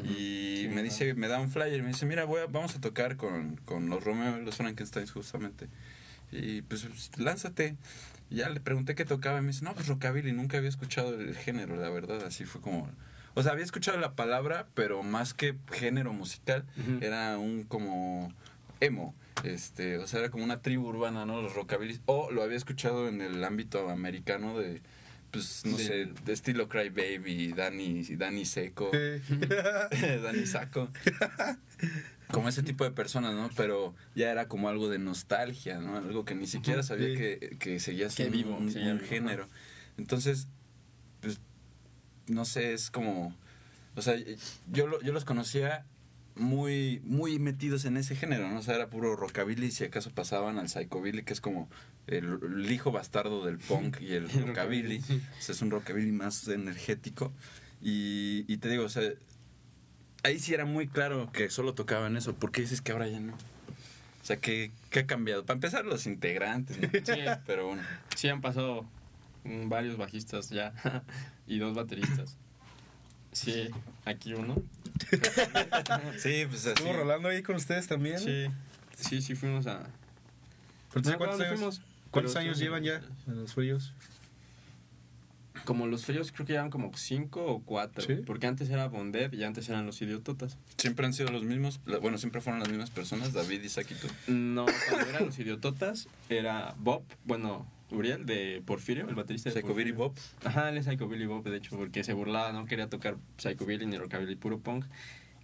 y 0.04 0.62
Sí, 0.62 0.68
me 0.68 0.74
claro. 0.74 0.84
dice, 0.84 1.14
me 1.14 1.28
da 1.28 1.40
un 1.40 1.50
flyer, 1.50 1.82
me 1.82 1.88
dice, 1.88 2.04
mira, 2.06 2.24
voy 2.24 2.40
a- 2.42 2.46
vamos 2.46 2.74
a 2.76 2.80
tocar 2.80 3.16
con, 3.16 3.56
con 3.64 3.88
los 3.88 4.02
Romeo 4.04 4.38
y 4.40 4.44
los 4.44 4.56
Frankensteins 4.56 5.12
justamente, 5.12 5.68
y 6.32 6.62
pues 6.62 6.86
lánzate, 7.16 7.76
y 8.30 8.36
ya 8.36 8.48
le 8.50 8.60
pregunté 8.60 8.94
qué 8.94 9.04
tocaba, 9.04 9.38
y 9.38 9.42
me 9.42 9.48
dice, 9.48 9.64
no, 9.64 9.74
pues 9.74 9.86
rockabilly, 9.86 10.32
nunca 10.32 10.56
había 10.58 10.68
escuchado 10.68 11.18
el 11.18 11.36
género, 11.36 11.76
la 11.76 11.88
verdad, 11.90 12.24
así 12.26 12.44
fue 12.44 12.60
como... 12.60 12.90
O 13.34 13.42
sea, 13.42 13.52
había 13.52 13.64
escuchado 13.64 13.98
la 13.98 14.14
palabra, 14.14 14.66
pero 14.74 15.02
más 15.02 15.34
que 15.34 15.56
género 15.72 16.12
musical, 16.12 16.64
era 17.00 17.36
un 17.38 17.64
como 17.64 18.32
emo. 18.80 19.14
Este, 19.42 19.98
o 19.98 20.06
sea, 20.06 20.20
era 20.20 20.30
como 20.30 20.44
una 20.44 20.62
tribu 20.62 20.88
urbana, 20.88 21.26
¿no? 21.26 21.42
Los 21.42 21.54
rockabillys. 21.54 22.00
O 22.06 22.30
lo 22.30 22.42
había 22.42 22.56
escuchado 22.56 23.08
en 23.08 23.20
el 23.20 23.42
ámbito 23.42 23.90
americano 23.90 24.58
de, 24.58 24.80
pues, 25.32 25.66
no 25.66 25.76
sé, 25.76 26.06
de 26.24 26.32
estilo 26.32 26.68
Cry 26.68 26.90
Baby, 26.90 27.52
Danny, 27.52 28.04
Danny 28.16 28.44
Seco, 28.44 28.90
Danny 30.22 30.46
Saco. 30.46 30.88
Como 32.30 32.48
ese 32.48 32.62
tipo 32.62 32.84
de 32.84 32.92
personas, 32.92 33.34
¿no? 33.34 33.50
Pero 33.56 33.94
ya 34.14 34.30
era 34.30 34.46
como 34.46 34.68
algo 34.68 34.88
de 34.88 34.98
nostalgia, 34.98 35.80
¿no? 35.80 35.96
Algo 35.96 36.24
que 36.24 36.36
ni 36.36 36.46
siquiera 36.46 36.84
sabía 36.84 37.08
sí. 37.08 37.16
que, 37.16 37.56
que 37.58 37.80
seguía 37.80 38.08
siendo 38.10 38.36
vivo, 38.36 38.56
un, 38.56 38.68
un 38.68 39.00
género. 39.00 39.48
Entonces, 39.98 40.48
no 42.28 42.44
sé, 42.44 42.72
es 42.74 42.90
como... 42.90 43.34
O 43.96 44.02
sea, 44.02 44.16
yo, 44.72 44.86
lo- 44.86 45.00
yo 45.02 45.12
los 45.12 45.24
conocía 45.24 45.84
muy 46.36 47.00
muy 47.04 47.38
metidos 47.38 47.84
en 47.84 47.96
ese 47.96 48.16
género, 48.16 48.48
¿no? 48.50 48.58
O 48.58 48.62
sea, 48.62 48.74
era 48.74 48.88
puro 48.88 49.14
rockabilly, 49.14 49.70
si 49.70 49.84
acaso 49.84 50.10
pasaban 50.10 50.58
al 50.58 50.68
psychobilly, 50.68 51.22
que 51.22 51.32
es 51.32 51.40
como 51.40 51.68
el, 52.08 52.40
el 52.42 52.72
hijo 52.72 52.90
bastardo 52.90 53.44
del 53.46 53.58
punk 53.58 54.00
y 54.00 54.14
el 54.14 54.28
rockabilly. 54.46 54.98
O 54.98 55.42
sea, 55.42 55.54
es 55.54 55.62
un 55.62 55.70
rockabilly 55.70 56.10
más 56.10 56.48
energético. 56.48 57.32
Y, 57.80 58.44
y 58.52 58.56
te 58.56 58.68
digo, 58.68 58.84
o 58.84 58.88
sea, 58.88 59.02
ahí 60.24 60.38
sí 60.40 60.54
era 60.54 60.64
muy 60.64 60.88
claro 60.88 61.30
que 61.32 61.50
solo 61.50 61.74
tocaban 61.74 62.16
eso. 62.16 62.34
¿Por 62.34 62.50
qué 62.50 62.62
dices 62.62 62.80
que 62.80 62.90
ahora 62.92 63.06
ya 63.06 63.20
no? 63.20 63.34
O 63.34 64.26
sea, 64.26 64.38
¿qué, 64.38 64.72
qué 64.90 65.00
ha 65.00 65.06
cambiado? 65.06 65.44
Para 65.44 65.54
empezar, 65.58 65.84
los 65.84 66.06
integrantes, 66.06 66.80
¿no? 66.80 66.88
Sí. 67.04 67.20
Pero 67.46 67.68
bueno. 67.68 67.82
Sí, 68.16 68.26
han 68.28 68.40
pasado 68.40 68.86
varios 69.44 69.98
bajistas 69.98 70.48
ya 70.50 70.72
y 71.46 71.58
dos 71.58 71.74
bateristas. 71.74 72.36
Sí, 73.32 73.68
aquí 74.04 74.32
uno. 74.34 74.56
Sí, 76.18 76.44
pues 76.48 76.60
así. 76.60 76.68
Estuvo 76.68 76.92
rolando 76.92 77.28
ahí 77.28 77.42
con 77.42 77.56
ustedes 77.56 77.88
también. 77.88 78.18
Sí, 78.18 78.46
sí, 78.96 79.20
sí 79.20 79.34
fuimos 79.34 79.66
a... 79.66 79.86
Pero, 80.92 81.04
No 81.04 81.10
me 81.10 81.16
¿Cuántos 81.16 81.40
años, 81.40 81.48
dónde 81.50 81.56
fuimos, 81.56 81.82
cuántos 82.10 82.32
pero 82.34 82.44
años 82.44 82.58
sí, 82.58 82.64
llevan 82.64 82.84
ya 82.84 83.02
en 83.26 83.40
los 83.40 83.52
fríos? 83.54 83.92
Como 85.64 85.86
los 85.86 86.04
fríos 86.04 86.30
creo 86.30 86.46
que 86.46 86.52
llevan 86.52 86.70
como 86.70 86.96
cinco 86.96 87.44
o 87.44 87.62
cuatro. 87.62 88.04
¿Sí? 88.04 88.22
Porque 88.24 88.46
antes 88.46 88.68
era 88.70 88.86
Bondet 88.86 89.32
y 89.34 89.42
antes 89.44 89.68
eran 89.68 89.86
los 89.86 90.00
idiototas. 90.00 90.58
Siempre 90.76 91.06
han 91.06 91.12
sido 91.12 91.30
los 91.30 91.42
mismos. 91.42 91.80
Bueno, 92.02 92.18
siempre 92.18 92.40
fueron 92.40 92.60
las 92.60 92.68
mismas 92.68 92.90
personas, 92.90 93.32
David, 93.32 93.62
Isaac 93.62 93.88
y 93.90 93.94
tú. 93.94 94.08
No, 94.30 94.66
cuando 94.88 95.08
eran 95.08 95.26
los 95.26 95.38
idiototas 95.38 96.06
era 96.28 96.74
Bob, 96.78 97.02
bueno, 97.24 97.66
Uriel 97.94 98.26
de 98.26 98.62
Porfirio, 98.64 99.08
el 99.08 99.14
baterista 99.14 99.50
de 99.50 99.60
Psycho 99.60 99.74
Billy. 99.74 99.92
Bob. 99.92 100.14
Ajá, 100.44 100.68
él 100.68 100.76
es 100.78 100.86
Psycho 100.86 101.08
Billy 101.08 101.26
Bob, 101.26 101.44
de 101.44 101.56
hecho, 101.56 101.76
porque 101.76 102.04
se 102.04 102.12
burlaba, 102.12 102.52
no 102.52 102.66
quería 102.66 102.88
tocar 102.88 103.16
Psycho 103.38 103.64
Billy 103.66 103.86
ni 103.86 103.96
Rockabilly, 103.98 104.36
puro 104.36 104.58
punk. 104.58 104.84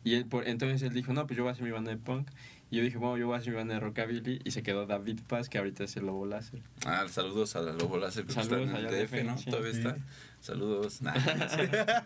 Y 0.03 0.15
él, 0.15 0.25
por, 0.25 0.49
entonces 0.49 0.81
él 0.83 0.95
dijo, 0.95 1.13
no, 1.13 1.27
pues 1.27 1.37
yo 1.37 1.43
voy 1.43 1.51
a 1.51 1.53
hacer 1.53 1.65
mi 1.65 1.71
banda 1.71 1.91
de 1.91 1.99
punk. 1.99 2.29
Y 2.71 2.77
yo 2.77 2.83
dije, 2.85 2.97
bueno, 2.97 3.19
yo 3.19 3.27
voy 3.27 3.35
a 3.35 3.39
hacer 3.39 3.51
mi 3.51 3.57
banda 3.57 3.75
de 3.75 3.81
Rockabilly. 3.81 4.41
Y 4.45 4.51
se 4.53 4.63
quedó 4.63 4.87
David 4.87 5.19
Paz, 5.29 5.49
que 5.51 5.59
ahorita 5.59 5.85
es 5.85 5.97
el 5.97 6.07
Lobo 6.07 6.25
Láser. 6.25 6.63
Ah, 6.87 7.05
saludos 7.11 7.55
a 7.57 7.61
la 7.61 7.73
Lobo 7.73 7.99
Láser 7.99 8.25
que 8.25 8.31
está 8.31 8.45
Saludos 8.45 8.71
en 8.71 8.77
el 8.77 8.87
DF, 9.07 9.25
¿no? 9.25 9.37
Sí. 9.37 9.51
Todavía 9.51 9.73
Sí. 9.73 9.79
está. 9.79 9.97
Saludos. 10.41 11.03
Nah. 11.03 11.13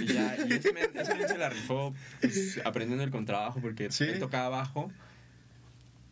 Y 0.00 0.06
ya, 0.06 0.36
y 0.48 0.52
ese 0.52 0.72
men, 0.72 0.90
ese 0.94 1.14
men 1.14 1.28
se 1.28 1.38
la 1.38 1.48
rifó 1.50 1.94
pues, 2.20 2.60
aprendiendo 2.64 3.04
el 3.04 3.10
contrabajo, 3.10 3.60
porque 3.60 3.90
Sí. 3.92 4.04
él 4.04 4.18
tocaba 4.18 4.48
bajo 4.48 4.90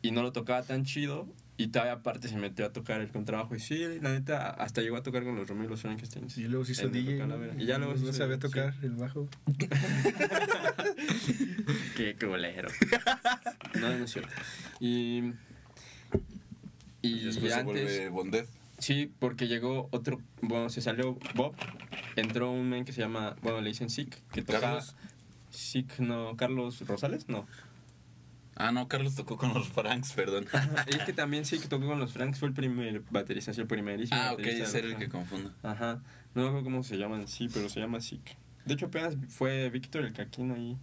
y 0.03 0.11
no 0.13 0.23
lo 0.23 0.33
tocaba 0.33 0.63
tan 0.63 0.85
chido. 0.85 1.27
Y 1.57 1.69
todavía 1.69 1.93
aparte 1.93 2.27
se 2.29 2.37
metió 2.37 2.67
a 2.67 2.73
tocar 2.73 3.01
el 3.01 3.11
contrabajo. 3.13 3.55
Y 3.55 3.61
sí, 3.61 3.79
la 4.03 4.11
neta, 4.13 4.51
hasta 4.51 4.83
llegó 4.83 4.97
a 4.97 5.03
tocar 5.05 5.23
con 5.23 5.37
los 5.37 5.49
Romeo 5.49 5.67
y 5.67 5.69
los 5.69 5.83
Frankensteins. 5.83 6.37
Y 6.39 6.49
luego 6.49 6.65
se 6.65 6.73
hizo 6.73 6.89
DJ. 6.89 7.25
Y 7.59 7.67
ya 7.67 7.79
luego 7.79 7.95
se 7.97 8.03
no 8.03 8.09
hizo- 8.09 8.19
sabía 8.19 8.35
sí. 8.37 8.41
tocar 8.41 8.75
el 8.83 8.91
bajo. 8.97 9.29
Qué 11.97 12.17
culero. 12.17 12.69
No, 13.81 13.89
no 13.99 14.05
es 14.05 14.13
cierto. 14.13 14.31
Y. 14.81 15.33
Y 17.03 17.03
Y, 17.03 17.25
después 17.25 17.53
se 17.53 17.61
antes. 17.61 17.83
vuelve 17.85 18.09
Bondet. 18.09 18.49
Sí, 18.79 19.13
porque 19.19 19.47
llegó 19.47 19.89
otro. 19.93 20.21
Bueno, 20.43 20.69
se 20.71 20.81
salió 20.81 21.19
Bob. 21.35 21.55
Entró 22.17 22.51
un 22.51 22.69
men 22.69 22.85
que 22.85 22.93
se 22.93 23.01
llama. 23.01 23.37
Bueno, 23.43 23.61
le 23.61 23.69
dicen 23.69 23.91
Sick. 23.91 24.23
Que 24.33 24.43
toca. 24.43 24.61
Carlos. 24.61 24.97
Sick, 25.51 25.99
no. 26.01 26.37
Carlos 26.37 26.81
Rosales, 26.87 27.29
no. 27.29 27.47
Ah, 28.57 28.73
no, 28.73 28.89
Carlos 28.89 29.15
tocó 29.15 29.37
con 29.37 29.53
los 29.53 29.69
Franks, 29.69 30.13
perdón. 30.13 30.47
Es 30.87 30.99
que 31.05 31.13
también 31.15 31.45
Sick 31.45 31.69
tocó 31.69 31.87
con 31.87 31.99
los 31.99 32.13
Franks. 32.13 32.39
Fue 32.39 32.49
el 32.49 32.55
primer 32.55 33.01
baterista, 33.11 33.53
sí, 33.53 33.61
el 33.61 33.67
primerísimo. 33.67 34.19
Ah, 34.21 34.33
ok, 34.33 34.39
baterista 34.39 34.65
es 34.65 34.73
de 34.73 34.81
el 34.81 34.97
que 34.97 35.09
confundo. 35.09 35.53
Ajá. 35.63 36.03
No 36.35 36.43
me 36.43 36.49
acuerdo 36.49 36.65
cómo 36.65 36.83
se 36.83 36.97
llaman, 36.97 37.29
sí, 37.29 37.49
pero 37.53 37.69
se 37.69 37.81
llama 37.81 38.01
Sick. 38.01 38.37
De 38.65 38.75
hecho, 38.75 38.87
apenas 38.87 39.17
fue 39.29 39.71
Víctor 39.71 40.05
el 40.05 40.13
Caquín 40.13 40.51
ahí 40.53 40.77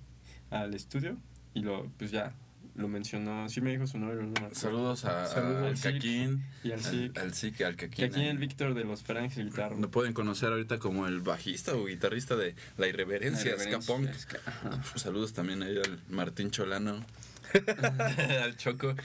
al 0.49 0.73
estudio. 0.73 1.17
Y 1.53 1.61
lo, 1.61 1.89
pues 1.97 2.11
ya, 2.11 2.33
lo 2.75 2.87
mencionó. 2.87 3.49
Sí 3.49 3.59
me 3.61 3.71
dijo 3.71 3.87
su 3.87 3.97
nombre, 3.97 4.25
no. 4.25 4.53
Saludos 4.53 5.05
a, 5.05 5.27
Saludos 5.27 5.61
al 5.61 5.67
al 5.67 5.79
Caquín. 5.79 6.43
Y 6.63 6.71
al 6.71 6.79
Al, 6.79 6.83
Sick. 6.83 7.17
al 7.17 7.33
Sick, 7.33 7.61
al 7.61 7.75
Caquín. 7.75 8.07
Caquín 8.07 8.23
el 8.23 8.37
Víctor 8.37 8.73
de 8.73 8.83
los 8.83 9.03
Franks, 9.03 9.37
el 9.37 9.49
guitarro. 9.49 9.77
Lo 9.77 9.91
pueden 9.91 10.13
conocer 10.13 10.51
ahorita 10.51 10.79
como 10.79 11.07
el 11.07 11.19
bajista 11.19 11.75
o 11.75 11.85
guitarrista 11.85 12.35
de 12.35 12.55
La 12.77 12.87
Irreverencia, 12.87 13.55
ajá. 13.55 14.81
Saludos 14.95 15.33
también 15.33 15.63
ahí 15.63 15.77
al 15.77 15.99
Martín 16.09 16.51
Cholano, 16.51 17.03
al 18.43 18.57
Choco. 18.57 18.95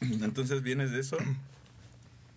Entonces 0.00 0.62
vienes 0.62 0.92
de 0.92 1.00
eso 1.00 1.18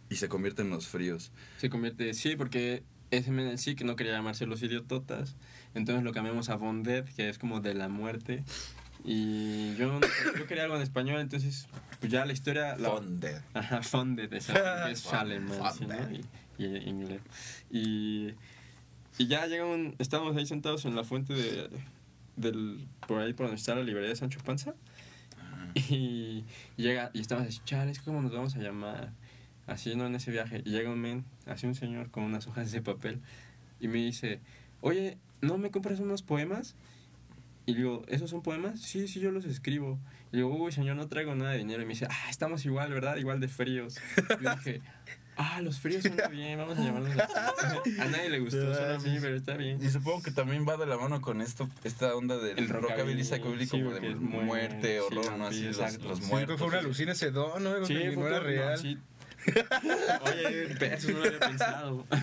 y 0.09 0.15
se 0.15 0.27
convierte 0.27 0.63
en 0.63 0.69
los 0.69 0.87
fríos. 0.87 1.31
Se 1.57 1.69
convierte, 1.69 2.13
sí, 2.13 2.35
porque 2.35 2.83
ese 3.11 3.31
men 3.31 3.47
el 3.47 3.59
Sick 3.59 3.81
no 3.83 3.95
quería 3.95 4.13
llamarse 4.13 4.45
los 4.45 4.61
idiototas. 4.63 5.35
Entonces 5.75 6.03
lo 6.03 6.11
cambiamos 6.13 6.49
a 6.49 6.55
Bonded, 6.55 7.05
que 7.15 7.29
es 7.29 7.37
como 7.37 7.61
de 7.61 7.75
la 7.75 7.89
muerte. 7.89 8.43
Y 9.03 9.75
yo, 9.75 9.99
yo 10.37 10.47
quería 10.47 10.63
algo 10.63 10.75
en 10.75 10.81
español, 10.81 11.21
entonces, 11.21 11.67
pues 11.99 12.11
ya 12.11 12.25
la 12.25 12.33
historia. 12.33 12.75
La, 12.77 12.89
Bondet. 12.89 13.41
Ajá, 13.53 13.79
esa, 13.79 14.85
que 14.85 14.91
es 14.91 15.13
alemán, 15.13 15.73
sí, 15.77 15.85
¿no? 15.85 15.95
Y 16.57 16.65
inglés. 16.65 17.21
Y, 17.71 18.33
y 19.17 19.27
ya 19.27 19.45
llega 19.45 19.65
un. 19.65 19.95
Estábamos 19.99 20.35
ahí 20.35 20.45
sentados 20.45 20.85
en 20.85 20.95
la 20.95 21.03
fuente 21.03 21.33
de. 21.33 21.69
Del, 22.35 22.85
por 23.07 23.21
ahí 23.21 23.33
por 23.33 23.47
donde 23.47 23.59
está 23.59 23.75
la 23.75 23.83
librería 23.83 24.09
de 24.09 24.15
Sancho 24.15 24.39
Panza. 24.43 24.73
Y 25.89 26.45
llega, 26.77 27.11
y 27.13 27.21
estamos 27.21 27.47
así, 27.47 27.61
chales, 27.65 27.99
¿cómo 27.99 28.21
nos 28.21 28.31
vamos 28.31 28.55
a 28.55 28.59
llamar? 28.59 29.11
Así, 29.67 29.95
¿no? 29.95 30.07
En 30.07 30.15
ese 30.15 30.31
viaje. 30.31 30.61
Y 30.65 30.71
llega 30.71 30.89
un 30.89 30.99
men, 30.99 31.25
así 31.45 31.67
un 31.67 31.75
señor 31.75 32.09
con 32.11 32.23
unas 32.23 32.47
hojas 32.47 32.71
de 32.71 32.81
papel. 32.81 33.19
Y 33.79 33.87
me 33.87 33.99
dice, 33.99 34.39
oye, 34.81 35.17
¿no 35.41 35.57
me 35.57 35.71
compras 35.71 35.99
unos 35.99 36.23
poemas? 36.23 36.75
Y 37.65 37.75
digo, 37.75 38.01
¿esos 38.07 38.31
son 38.31 38.41
poemas? 38.41 38.81
Sí, 38.81 39.07
sí, 39.07 39.19
yo 39.19 39.31
los 39.31 39.45
escribo. 39.45 39.99
Y 40.31 40.37
digo, 40.37 40.49
uy, 40.49 40.71
señor, 40.71 40.95
no 40.95 41.07
traigo 41.07 41.35
nada 41.35 41.51
de 41.51 41.59
dinero. 41.59 41.83
Y 41.83 41.85
me 41.85 41.93
dice, 41.93 42.07
ah, 42.09 42.29
estamos 42.29 42.65
igual, 42.65 42.91
¿verdad? 42.91 43.17
Igual 43.17 43.39
de 43.39 43.47
fríos. 43.47 43.97
Y 44.39 44.49
dije, 44.49 44.81
ah, 45.39 45.61
los 45.61 45.79
fríos 45.79 46.03
son 46.03 46.15
muy 46.15 46.37
bien, 46.37 46.57
vamos 46.59 46.77
a 46.77 46.81
llamarlos 46.83 47.11
así. 47.17 47.99
A 47.99 48.05
nadie 48.05 48.29
le 48.29 48.39
gustó, 48.39 48.73
solo 48.75 48.95
a 48.95 48.99
mí, 48.99 49.17
pero 49.19 49.35
está 49.35 49.55
bien. 49.55 49.79
Y 49.81 49.89
supongo 49.89 50.21
que 50.21 50.31
también 50.31 50.65
va 50.67 50.77
de 50.77 50.85
la 50.85 50.97
mano 50.97 51.21
con 51.21 51.41
esto, 51.41 51.67
esta 51.83 52.13
onda 52.15 52.37
del 52.37 52.59
El 52.59 52.69
rockabilly, 52.69 53.23
rockabilly, 53.23 53.65
sí, 53.65 53.71
como 53.71 53.91
de 53.93 54.15
muerte, 54.15 54.45
muerte, 54.45 54.99
sí, 55.09 55.17
horror, 55.17 55.37
¿no? 55.37 55.47
Así, 55.47 55.59
sí, 55.73 55.79
los, 55.79 56.03
los 56.03 56.19
Sí, 56.19 56.25
muertos. 56.25 56.59
fue 56.59 56.67
una 56.67 56.79
alucina 56.79 57.11
ese 57.13 57.31
don, 57.31 57.63
¿no? 57.63 57.73
Que 57.85 58.11
fue 58.11 58.15
no 58.15 58.27
era 58.27 58.39
real. 58.39 58.99
Oye, 60.21 60.93
eso 60.93 61.11
no 61.11 61.19
lo 61.19 61.25
había 61.25 61.39
pensado. 61.39 62.05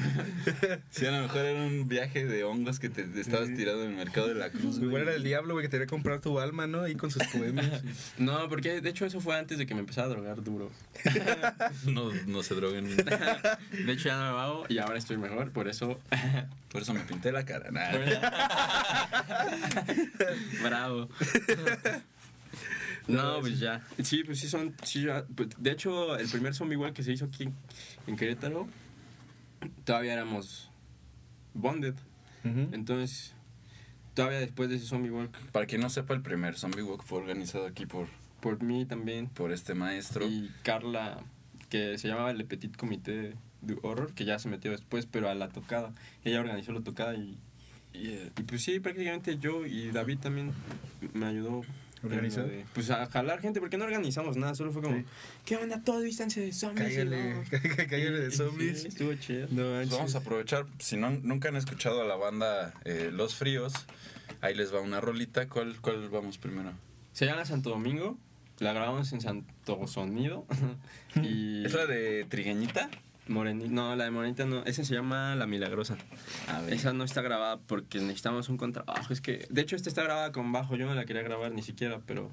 Sí, 0.91 1.05
a 1.05 1.11
lo 1.11 1.23
mejor 1.23 1.45
era 1.45 1.61
un 1.61 1.89
viaje 1.89 2.25
de 2.25 2.45
hongos 2.45 2.79
que 2.79 2.89
te, 2.89 3.03
te 3.05 3.21
estabas 3.21 3.49
tirando 3.55 3.83
en 3.83 3.91
el 3.91 3.97
mercado 3.97 4.29
de 4.29 4.35
la 4.35 4.51
cruz. 4.51 4.77
Igual 4.77 4.91
güey. 4.91 5.03
era 5.03 5.15
el 5.15 5.23
diablo, 5.23 5.55
güey, 5.55 5.67
que 5.67 5.71
quería 5.71 5.87
comprar 5.87 6.21
tu 6.21 6.39
alma, 6.39 6.67
¿no? 6.67 6.83
Ahí 6.83 6.95
con 6.95 7.11
sus 7.11 7.23
poemas. 7.33 7.83
No, 8.17 8.49
porque 8.49 8.81
de 8.81 8.89
hecho 8.89 9.05
eso 9.05 9.21
fue 9.21 9.37
antes 9.37 9.59
de 9.59 9.67
que 9.67 9.75
me 9.75 9.81
empezara 9.81 10.07
a 10.07 10.11
drogar 10.11 10.43
duro. 10.43 10.71
No, 11.87 12.13
no 12.27 12.43
se 12.43 12.55
droguen. 12.55 12.97
De 12.97 13.93
hecho 13.93 14.09
ya 14.09 14.17
no 14.17 14.33
me 14.35 14.41
hago 14.41 14.65
y 14.69 14.79
ahora 14.79 14.99
estoy 14.99 15.17
mejor, 15.17 15.51
por 15.51 15.69
eso. 15.69 15.99
Por 16.71 16.83
eso 16.83 16.95
me 16.95 17.01
pinté 17.01 17.33
la 17.33 17.45
cara. 17.45 17.71
Nah. 17.71 17.93
Bravo. 20.63 21.09
No, 23.09 23.41
pues 23.41 23.61
ya. 23.61 23.85
Sí, 24.03 24.25
pues 24.25 24.41
sí 24.41 24.49
son. 24.49 24.75
Sí, 24.83 25.05
ya, 25.05 25.25
pues, 25.35 25.51
de 25.59 25.71
hecho, 25.71 26.17
el 26.17 26.29
primer 26.29 26.55
zombie 26.55 26.77
walk 26.77 26.93
que 26.95 27.03
se 27.03 27.13
hizo 27.13 27.27
aquí 27.27 27.49
en, 28.07 28.17
Querétaro, 28.17 28.67
todavía 29.85 30.13
éramos 30.15 30.71
bonded. 31.55 31.95
Entonces, 32.45 33.35
todavía 34.15 34.39
después 34.39 34.69
de 34.71 34.77
ese 34.77 34.87
zombie 34.87 35.11
walk, 35.11 35.37
Para 35.51 35.67
quien 35.67 35.81
no 35.81 35.91
sepa, 35.91 36.15
el 36.15 36.23
primer 36.23 36.57
Zombie 36.57 36.83
Walk 36.83 37.03
fue 37.03 37.19
organizado 37.19 37.67
aquí 37.67 37.87
por, 37.87 38.07
por 38.41 38.63
mí 38.63 38.85
también. 38.87 39.29
por 39.29 39.51
este 39.51 39.75
maestro. 39.75 40.25
Y 40.27 40.53
Carla, 40.63 41.19
que 41.69 41.99
se 41.99 42.07
llamaba 42.07 42.33
Le 42.33 42.45
Petit 42.45 42.77
Comité 42.77 43.35
de 43.63 43.79
Horror, 43.83 44.15
que 44.15 44.25
ya 44.25 44.39
se 44.39 44.49
metió 44.49 44.71
después, 44.71 45.07
pero 45.07 45.29
a 45.29 45.35
la 45.35 45.49
tocada. 45.49 45.93
Ella 46.25 46.41
organizó 46.41 46.73
la 46.73 46.83
tocada 46.83 47.17
y, 47.17 47.37
Y, 47.95 48.09
eh, 48.11 48.31
y 48.39 48.43
pues 48.43 48.63
sí, 48.63 48.79
prácticamente 48.79 49.39
yo 49.39 49.67
y 49.67 49.91
David 49.91 50.19
también 50.19 50.53
me 51.15 51.27
ayudó. 51.27 51.63
¿Organizar? 52.07 52.47
de- 52.47 52.65
Pues 52.75 52.91
a 52.91 53.07
jalar 53.07 53.41
gente, 53.41 53.61
porque 53.61 53.77
no 53.77 53.85
organizamos 53.85 54.37
nada, 54.37 54.55
solo 54.55 54.73
fue 54.73 54.83
como, 54.83 54.97
Sí. 54.97 55.05
¿qué 55.45 55.57
onda? 55.57 55.83
Todo 55.83 56.01
distancia 56.01 56.43
de 56.43 56.53
zombies. 56.53 56.89
Cállale, 56.89 57.35
no". 57.35 57.43
cállale 57.91 58.19
de 58.21 58.31
zombies. 58.31 58.83
sí, 58.83 58.89
estuvo 58.89 59.15
chido. 59.15 59.47
No, 59.51 59.63
pues 59.77 59.91
vamos 59.91 60.15
a 60.15 60.19
aprovechar. 60.19 60.67
Si 60.79 60.97
no, 60.97 61.11
nunca 61.11 61.49
han 61.49 61.57
escuchado 61.57 62.01
a 62.03 62.05
la 62.05 62.17
banda 62.17 62.75
eh, 62.85 63.11
Los 63.13 63.35
Fríos, 63.35 63.73
ahí 64.41 64.55
les 64.55 64.75
va 64.75 64.81
una 64.81 65.01
rolita. 65.01 65.49
¿Cuál, 65.49 65.77
cuál 65.81 66.09
vamos 66.09 66.39
primero? 66.39 66.73
Se 67.13 67.25
llama 67.27 67.45
Santo 67.45 67.71
Domingo, 67.71 68.19
la 68.59 68.73
grabamos 68.73 69.13
en 69.13 69.21
Santo 69.21 69.87
Sonido. 69.87 70.47
y 71.23 71.65
¿Es 71.65 71.73
la 71.75 71.87
de 71.87 72.25
Trigueñita? 72.29 72.91
Morenita, 73.29 73.71
no, 73.71 73.97
la 73.97 74.05
de 74.05 74.11
Morenita 74.11 74.47
no, 74.47 74.65
esa 74.65 74.85
se 74.85 74.95
llama 74.95 75.35
La 75.35 75.47
Milagrosa. 75.47 75.97
A 76.49 76.61
ver. 76.61 76.75
Esa 76.75 76.93
no 76.93 77.05
está 77.05 77.23
grabada 77.23 77.59
porque 77.59 77.99
necesitamos 77.99 78.49
un 78.49 78.57
contrabajo. 78.57 79.13
Es 79.13 79.21
que, 79.21 79.47
de 79.51 79.61
hecho, 79.61 79.75
esta 79.75 79.89
está 79.89 80.03
grabada 80.03 80.31
con 80.33 80.53
bajo. 80.53 80.77
Yo 80.77 80.87
no 80.87 80.95
la 80.95 81.05
quería 81.05 81.23
grabar 81.23 81.53
ni 81.53 81.63
siquiera, 81.63 82.01
pero 82.07 82.31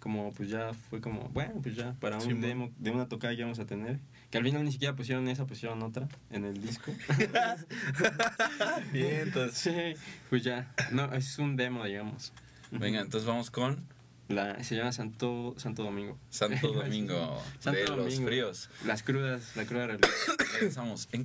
como 0.00 0.32
pues 0.32 0.48
ya 0.48 0.72
fue 0.74 1.00
como, 1.00 1.28
bueno, 1.28 1.60
pues 1.62 1.76
ya 1.76 1.94
para 2.00 2.16
un 2.16 2.22
Sí, 2.22 2.32
demo 2.34 2.72
de 2.78 2.90
una 2.90 3.08
tocada 3.08 3.36
que 3.36 3.42
vamos 3.42 3.60
a 3.60 3.66
tener. 3.66 4.00
Que 4.30 4.38
al 4.38 4.44
final 4.44 4.64
ni 4.64 4.72
siquiera 4.72 4.96
pusieron 4.96 5.28
esa, 5.28 5.46
pusieron 5.46 5.80
otra 5.82 6.08
en 6.30 6.44
el 6.44 6.60
disco. 6.60 6.92
Bien, 8.92 9.20
entonces. 9.20 9.58
sí, 9.58 10.02
pues 10.28 10.42
ya. 10.42 10.74
No, 10.90 11.12
es 11.12 11.38
un 11.38 11.56
demo, 11.56 11.84
digamos. 11.84 12.32
Venga, 12.72 13.00
entonces 13.00 13.28
vamos 13.28 13.50
con 13.50 13.86
La, 14.32 14.62
se 14.64 14.76
llama 14.76 14.92
Santo, 14.92 15.54
Santo 15.58 15.82
Domingo. 15.82 16.18
Santo 16.30 16.68
Domingo 16.72 17.42
Santo 17.58 17.80
de 17.80 17.86
Los 17.88 17.96
Domingo. 17.96 18.26
Fríos. 18.26 18.70
Las 18.86 19.02
crudas, 19.02 19.56
la 19.56 19.64
cruda 19.64 19.86
realidad. 19.86 20.08
Regresamos 20.54 21.08
En 21.12 21.24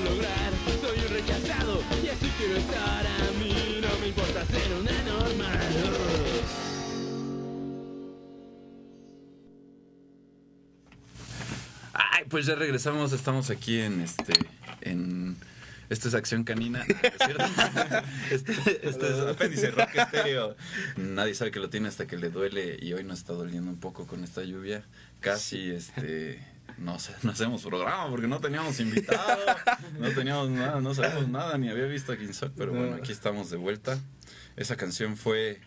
a 0.00 0.10
lograr 0.10 0.52
Soy 0.80 0.98
un 0.98 1.12
rechazado 1.14 1.82
y 2.02 2.08
así 2.08 2.26
quiero 2.38 2.56
estar 2.56 3.06
A 3.06 3.30
mí 3.38 3.80
no 3.80 3.98
me 4.00 4.08
importa 4.08 4.44
ser 4.46 4.72
una 4.74 5.02
normal 5.02 5.68
Ay, 11.92 12.24
pues 12.28 12.46
ya 12.46 12.54
regresamos, 12.54 13.12
estamos 13.12 13.50
aquí 13.50 13.80
en 13.80 14.00
este, 14.00 14.32
en, 14.80 15.36
esto 15.90 16.06
es 16.06 16.14
Acción 16.14 16.44
Canina, 16.44 16.84
¿no 16.86 16.94
¿es 17.02 17.12
cierto? 17.24 17.44
este, 18.30 18.88
este 18.88 19.08
es 19.08 19.18
apéndice 19.18 19.70
rock 19.72 19.94
estéreo. 19.94 20.56
Nadie 20.96 21.34
sabe 21.34 21.50
que 21.50 21.58
lo 21.58 21.68
tiene 21.68 21.88
hasta 21.88 22.06
que 22.06 22.16
le 22.16 22.30
duele 22.30 22.78
y 22.80 22.92
hoy 22.92 23.02
nos 23.02 23.18
está 23.18 23.32
doliendo 23.32 23.70
un 23.70 23.80
poco 23.80 24.06
con 24.06 24.22
esta 24.22 24.44
lluvia. 24.44 24.84
Casi, 25.18 25.70
este, 25.70 26.40
no 26.78 26.98
sé, 26.98 27.12
no 27.22 27.32
hacemos 27.32 27.62
programa 27.62 28.08
porque 28.10 28.26
no 28.26 28.40
teníamos 28.40 28.78
invitado, 28.80 29.38
no 29.98 30.10
teníamos 30.10 30.50
nada, 30.50 30.80
no 30.80 30.94
sabemos 30.94 31.28
nada, 31.28 31.58
ni 31.58 31.68
había 31.68 31.86
visto 31.86 32.12
a 32.12 32.16
King 32.16 32.32
Sock, 32.32 32.52
pero 32.56 32.72
bueno, 32.72 32.96
aquí 32.96 33.12
estamos 33.12 33.50
de 33.50 33.56
vuelta. 33.56 33.98
Esa 34.56 34.76
canción 34.76 35.16
fue 35.16 35.60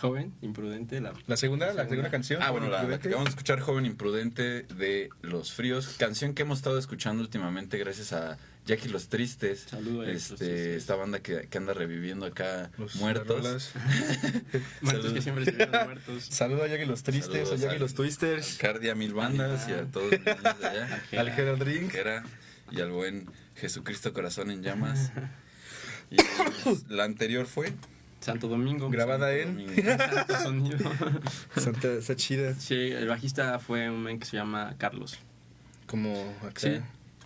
Joven, 0.00 0.34
imprudente, 0.42 1.00
la 1.00 1.12
La 1.26 1.36
segunda, 1.36 1.72
la 1.72 1.88
segunda 1.88 2.10
canción. 2.10 2.42
Ah, 2.42 2.50
bueno, 2.50 2.68
la, 2.68 2.82
la 2.82 2.98
que 2.98 3.08
acabamos 3.08 3.26
de 3.26 3.30
escuchar, 3.30 3.60
Joven 3.60 3.86
Imprudente 3.86 4.62
de 4.62 5.10
Los 5.22 5.52
Fríos, 5.52 5.94
canción 5.98 6.34
que 6.34 6.42
hemos 6.42 6.58
estado 6.58 6.78
escuchando 6.78 7.22
últimamente 7.22 7.78
gracias 7.78 8.12
a 8.12 8.36
Jackie 8.64 8.88
Los 8.88 9.08
Tristes, 9.08 9.66
Saludo 9.68 10.02
a 10.02 10.04
Jackie 10.04 10.12
Los 10.14 10.22
este, 10.22 10.36
Tristes. 10.36 10.76
esta 10.76 10.94
banda 10.94 11.18
que, 11.20 11.48
que 11.48 11.58
anda 11.58 11.74
reviviendo 11.74 12.26
acá 12.26 12.70
Los- 12.78 12.94
muertos. 12.96 13.72
muertos 14.82 15.12
que 15.12 15.20
siempre 15.22 15.44
estuvieron 15.44 15.84
muertos. 15.86 16.24
Saludo 16.26 16.62
a 16.64 16.68
Jackie 16.68 16.86
los 16.86 17.02
Tristes, 17.02 17.48
Saludos 17.48 17.52
a 17.52 17.56
Jackie 17.66 17.78
los 17.80 17.94
Twisters, 17.94 18.56
Cardia 18.58 18.94
Mil 18.94 19.14
Bandas 19.14 19.68
y 19.68 19.72
a 19.72 19.84
todos 19.86 20.12
los 20.12 20.22
de 20.24 20.30
allá, 20.68 21.02
al 21.18 21.30
Gerald 21.32 21.58
Drink. 21.58 21.92
y 22.70 22.80
al 22.80 22.90
buen 22.90 23.26
Jesucristo 23.56 24.12
Corazón 24.12 24.50
en 24.50 24.62
Llamas. 24.62 25.10
Y 26.10 26.16
pues, 26.64 26.88
la 26.88 27.04
anterior 27.04 27.46
fue 27.46 27.72
Santo 28.20 28.46
Domingo. 28.46 28.88
Grabada 28.90 29.34
en 29.34 29.56
Domingo. 29.56 29.82
Santo 29.98 30.38
Sonido. 30.38 30.92
Santa, 31.56 31.92
está 31.94 32.14
chida. 32.14 32.54
Sí, 32.54 32.74
el 32.74 33.08
bajista 33.08 33.58
fue 33.58 33.90
un 33.90 34.02
men 34.04 34.20
que 34.20 34.26
se 34.26 34.36
llama 34.36 34.76
Carlos. 34.78 35.18
Como 35.86 36.32
acá. 36.42 36.60
Sí. 36.60 36.80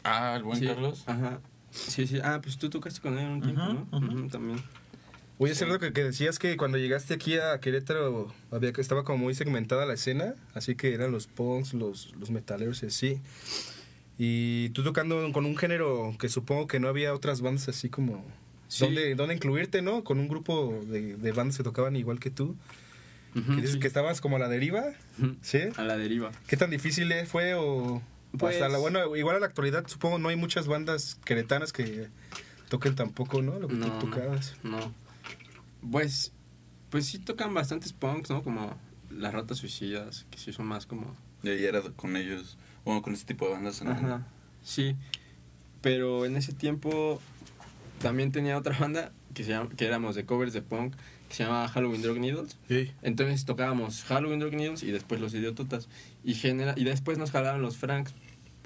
Ah, 0.07 0.37
el 0.37 0.45
buen 0.45 0.59
Sí, 0.59 0.67
Carlos. 0.67 1.03
Ajá. 1.07 1.41
Sí, 1.71 2.07
sí. 2.07 2.21
Ah, 2.23 2.41
pues 2.43 2.57
tú 2.57 2.71
tocaste 2.71 3.01
con 3.01 3.19
él 3.19 3.29
un 3.29 3.43
tiempo, 3.43 3.63
¿no? 3.63 3.99
Ujú, 3.99 4.29
también. 4.29 4.63
Oye, 5.39 5.53
es 5.53 5.59
cierto 5.59 5.79
que, 5.79 5.93
que 5.93 6.05
decías 6.05 6.39
que 6.39 6.57
cuando 6.57 6.79
llegaste 6.79 7.13
aquí 7.13 7.37
a 7.37 7.61
Querétaro 7.61 8.33
había 8.51 8.73
que 8.73 8.81
estaba 8.81 9.05
como 9.05 9.19
muy 9.19 9.35
segmentada 9.35 9.85
la 9.85 9.93
escena, 9.93 10.35
así 10.55 10.77
que 10.77 10.95
eran 10.95 11.13
los 11.13 11.27
punks, 11.27 11.75
los, 11.75 12.15
los 12.19 12.31
metaleros 12.31 12.83
y 12.83 12.87
así. 12.87 13.21
Y 14.17 14.71
tú 14.71 14.83
tocando 14.83 15.31
con 15.33 15.45
un 15.45 15.57
género 15.57 16.17
que 16.19 16.31
supongo 16.31 16.67
que 16.67 16.81
no 16.81 16.89
había 16.89 17.13
otras 17.13 17.43
bandas 17.43 17.69
así 17.69 17.91
como... 17.91 18.25
Sí. 18.69 18.85
¿Dónde, 18.85 19.15
dónde 19.15 19.35
incluirte, 19.35 19.83
no? 19.83 20.03
Con 20.03 20.19
un 20.19 20.27
grupo 20.27 20.83
de, 20.87 21.17
de 21.17 21.33
bandas 21.33 21.59
que 21.59 21.63
tocaban 21.63 21.95
igual 21.97 22.19
que 22.19 22.31
tú. 22.31 22.57
Que 23.35 23.57
dices 23.57 23.73
sí. 23.73 23.81
que 23.81 23.87
estabas 23.87 24.23
como 24.23 24.37
a 24.37 24.39
la 24.39 24.49
deriva. 24.49 24.83
¿sí? 25.43 25.59
A 25.77 25.83
la 25.83 25.99
deriva. 25.99 26.33
¿Qué 26.47 26.57
tan 26.57 26.71
difícil 26.71 27.13
fue 27.27 27.53
o 27.55 28.01
Pues- 28.39 28.57
hasta 28.57 28.69
la 28.69 28.79
bueno, 28.79 29.17
igual 29.17 29.37
a 29.37 29.41
la 29.41 29.47
actualidad 29.47 29.87
supongo 29.87 30.19
no 30.19 30.29
hay 30.29 30.37
muchas 30.37 30.67
bandas 30.67 31.19
queretanas 31.25 31.73
que 31.73 32.09
toquen 32.69 32.95
tampoco, 32.95 33.43
¿no? 33.43 33.59
Lo 33.59 33.69
que 33.69 33.75
No, 33.75 33.99
tú 33.99 34.07
tocabas. 34.07 34.57
No. 34.63 34.93
Pues, 35.91 36.33
pues 36.91 37.07
sí 37.07 37.19
tocan 37.19 37.55
bastantes 37.55 37.93
punks, 37.93 38.31
¿no? 38.31 38.43
Como 38.43 38.77
las 39.11 39.33
ratas 39.33 39.59
suicidas, 39.59 40.27
que 40.31 40.39
sí 40.39 40.53
son 40.53 40.67
más 40.67 40.87
como... 40.87 41.15
Y 41.43 41.49
ahí 41.49 41.65
era 41.65 41.81
con 41.83 42.17
ellos, 42.17 42.57
bueno, 42.85 43.03
con 43.03 43.13
este 43.15 43.27
tipo 43.27 43.47
de 43.47 43.53
bandas. 43.53 43.83
Ajá. 43.83 44.27
Sí. 44.63 44.97
Pero 45.81 46.25
en 46.25 46.37
ese 46.37 46.53
tiempo 46.53 47.21
también 48.01 48.33
tenía 48.33 48.59
otra 48.59 48.77
banda 48.81 49.13
que, 49.35 49.45
se 49.45 49.51
llama, 49.51 49.71
que 49.71 49.87
éramos 49.87 50.15
de 50.17 50.25
covers 50.25 50.53
de 50.53 50.63
punk 50.63 50.95
que 51.29 51.35
se 51.35 51.43
llamaba 51.45 51.69
Halloween 51.69 52.03
Drug 52.03 52.19
Needles. 52.19 52.57
Sí. 52.69 52.93
Entonces 53.03 53.45
tocábamos 53.45 54.05
Halloween 54.05 54.39
Drug 54.39 54.55
Needles 54.55 54.83
y 54.83 54.91
después 54.91 55.21
los 55.21 55.35
Idiototas. 55.35 55.89
Y, 56.25 56.35
genera, 56.35 56.75
y 56.77 56.85
después 56.85 57.19
nos 57.19 57.31
jalaron 57.31 57.63
los 57.63 57.77
Franks 57.77 58.15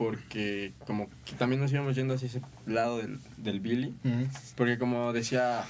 porque 0.01 0.73
como 0.87 1.11
que 1.27 1.35
también 1.35 1.61
nos 1.61 1.71
íbamos 1.73 1.95
yendo 1.95 2.15
hacia 2.15 2.25
ese 2.25 2.41
lado 2.67 2.97
del, 2.97 3.19
del 3.37 3.61
Billy. 3.61 3.95
Porque 4.57 4.79
como 4.79 5.13
decía 5.13 5.67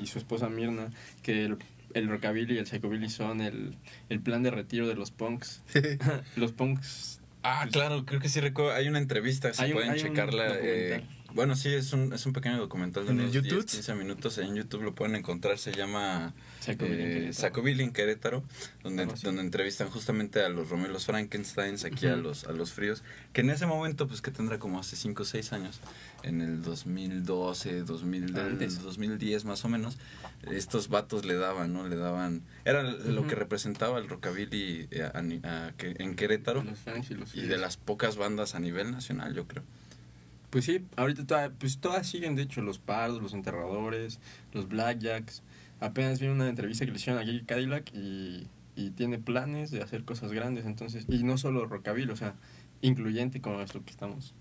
y 0.00 0.06
su 0.06 0.18
esposa 0.18 0.48
Mirna, 0.48 0.86
que 1.24 1.44
el, 1.46 1.56
el 1.94 2.08
rockabilly 2.08 2.54
y 2.54 2.58
el 2.58 2.66
psychobilly 2.68 3.08
son 3.10 3.40
el, 3.40 3.74
el 4.08 4.20
plan 4.20 4.44
de 4.44 4.52
retiro 4.52 4.86
de 4.86 4.94
los 4.94 5.10
punks. 5.10 5.62
los 6.36 6.52
punks... 6.52 7.20
Ah, 7.42 7.66
claro, 7.72 8.06
creo 8.06 8.20
que 8.20 8.28
sí 8.28 8.38
recuerdo. 8.38 8.72
Hay 8.72 8.86
una 8.86 8.98
entrevista, 9.00 9.52
si 9.52 9.64
Hay 9.64 9.70
un- 9.72 9.74
pueden 9.78 9.90
hay 9.90 10.00
un 10.00 10.06
checarla. 10.06 10.46
eh. 10.60 11.02
Bueno, 11.34 11.56
sí, 11.56 11.68
es 11.74 11.92
un, 11.92 12.12
es 12.12 12.24
un 12.26 12.32
pequeño 12.32 12.58
documental 12.58 13.04
de 13.04 13.10
¿En 13.10 13.18
el 13.18 13.24
unos 13.24 13.34
YouTube? 13.34 13.64
10, 13.64 13.64
15 13.66 13.94
minutos. 13.96 14.38
En 14.38 14.54
YouTube 14.54 14.82
lo 14.82 14.94
pueden 14.94 15.16
encontrar. 15.16 15.58
Se 15.58 15.72
llama 15.72 16.32
Psychobilly 16.60 17.02
en 17.02 17.80
eh, 17.80 17.82
en 17.82 17.92
Querétaro, 17.92 18.44
donde, 18.82 19.06
donde 19.22 19.42
entrevistan 19.42 19.90
justamente 19.90 20.42
a 20.42 20.48
los 20.48 20.70
Romelos 20.70 21.06
Frankensteins, 21.06 21.84
aquí 21.84 22.06
a 22.06 22.16
los 22.16 22.44
a 22.44 22.52
los 22.52 22.72
fríos, 22.72 23.02
que 23.32 23.40
en 23.40 23.50
ese 23.50 23.66
momento, 23.66 24.06
pues 24.06 24.22
que 24.22 24.30
tendrá 24.30 24.58
como 24.58 24.78
hace 24.78 24.94
5 24.96 25.22
o 25.22 25.26
6 25.26 25.52
años, 25.52 25.80
en 26.22 26.40
el 26.40 26.62
2012, 26.62 27.82
2000, 27.82 28.32
del 28.32 28.46
Antes. 28.46 28.82
2010 28.82 29.44
más 29.44 29.64
o 29.64 29.68
menos, 29.68 29.98
estos 30.50 30.88
vatos 30.88 31.24
le 31.24 31.34
daban, 31.34 31.72
¿no? 31.72 31.88
Le 31.88 31.96
daban... 31.96 32.42
Era 32.64 32.82
lo 32.82 33.26
que 33.26 33.34
representaba 33.34 33.98
el 33.98 34.08
rockabilly 34.08 34.88
eh, 34.90 35.02
a 35.02 35.72
en 35.78 36.14
Querétaro. 36.14 36.62
Los 36.62 37.10
y 37.10 37.14
los 37.14 37.34
Y 37.34 37.42
de 37.42 37.58
las 37.58 37.76
pocas 37.76 38.16
bandas 38.16 38.54
a 38.54 38.60
nivel 38.60 38.92
nacional, 38.92 39.34
yo 39.34 39.46
creo. 39.46 39.64
Pues 40.54 40.66
sí, 40.66 40.84
ahorita 40.94 41.26
toda- 41.26 41.50
pues 41.50 41.78
todas 41.78 42.06
siguen, 42.06 42.36
de 42.36 42.42
hecho, 42.42 42.62
los 42.62 42.78
Pardos, 42.78 43.20
los 43.20 43.34
Enterradores, 43.34 44.20
los 44.52 44.68
Blackjacks. 44.68 45.42
Apenas 45.80 46.20
vi 46.20 46.28
una 46.28 46.48
entrevista 46.48 46.84
que 46.84 46.92
le 46.92 46.96
hicieron 46.98 47.20
a 47.20 47.24
Gigi 47.26 47.44
Cadillac 47.44 47.90
y, 47.92 48.46
y 48.76 48.90
tiene 48.90 49.18
planes 49.18 49.72
de 49.72 49.82
hacer 49.82 50.04
cosas 50.04 50.30
grandes, 50.30 50.64
entonces, 50.64 51.06
y 51.08 51.24
no 51.24 51.38
solo 51.38 51.66
rockabilly, 51.66 52.12
o 52.12 52.14
sea, 52.16 52.36
incluyente 52.82 53.40
como 53.40 53.60
es 53.62 53.74
lo 53.74 53.84
que 53.84 53.90
estamos 53.90 54.32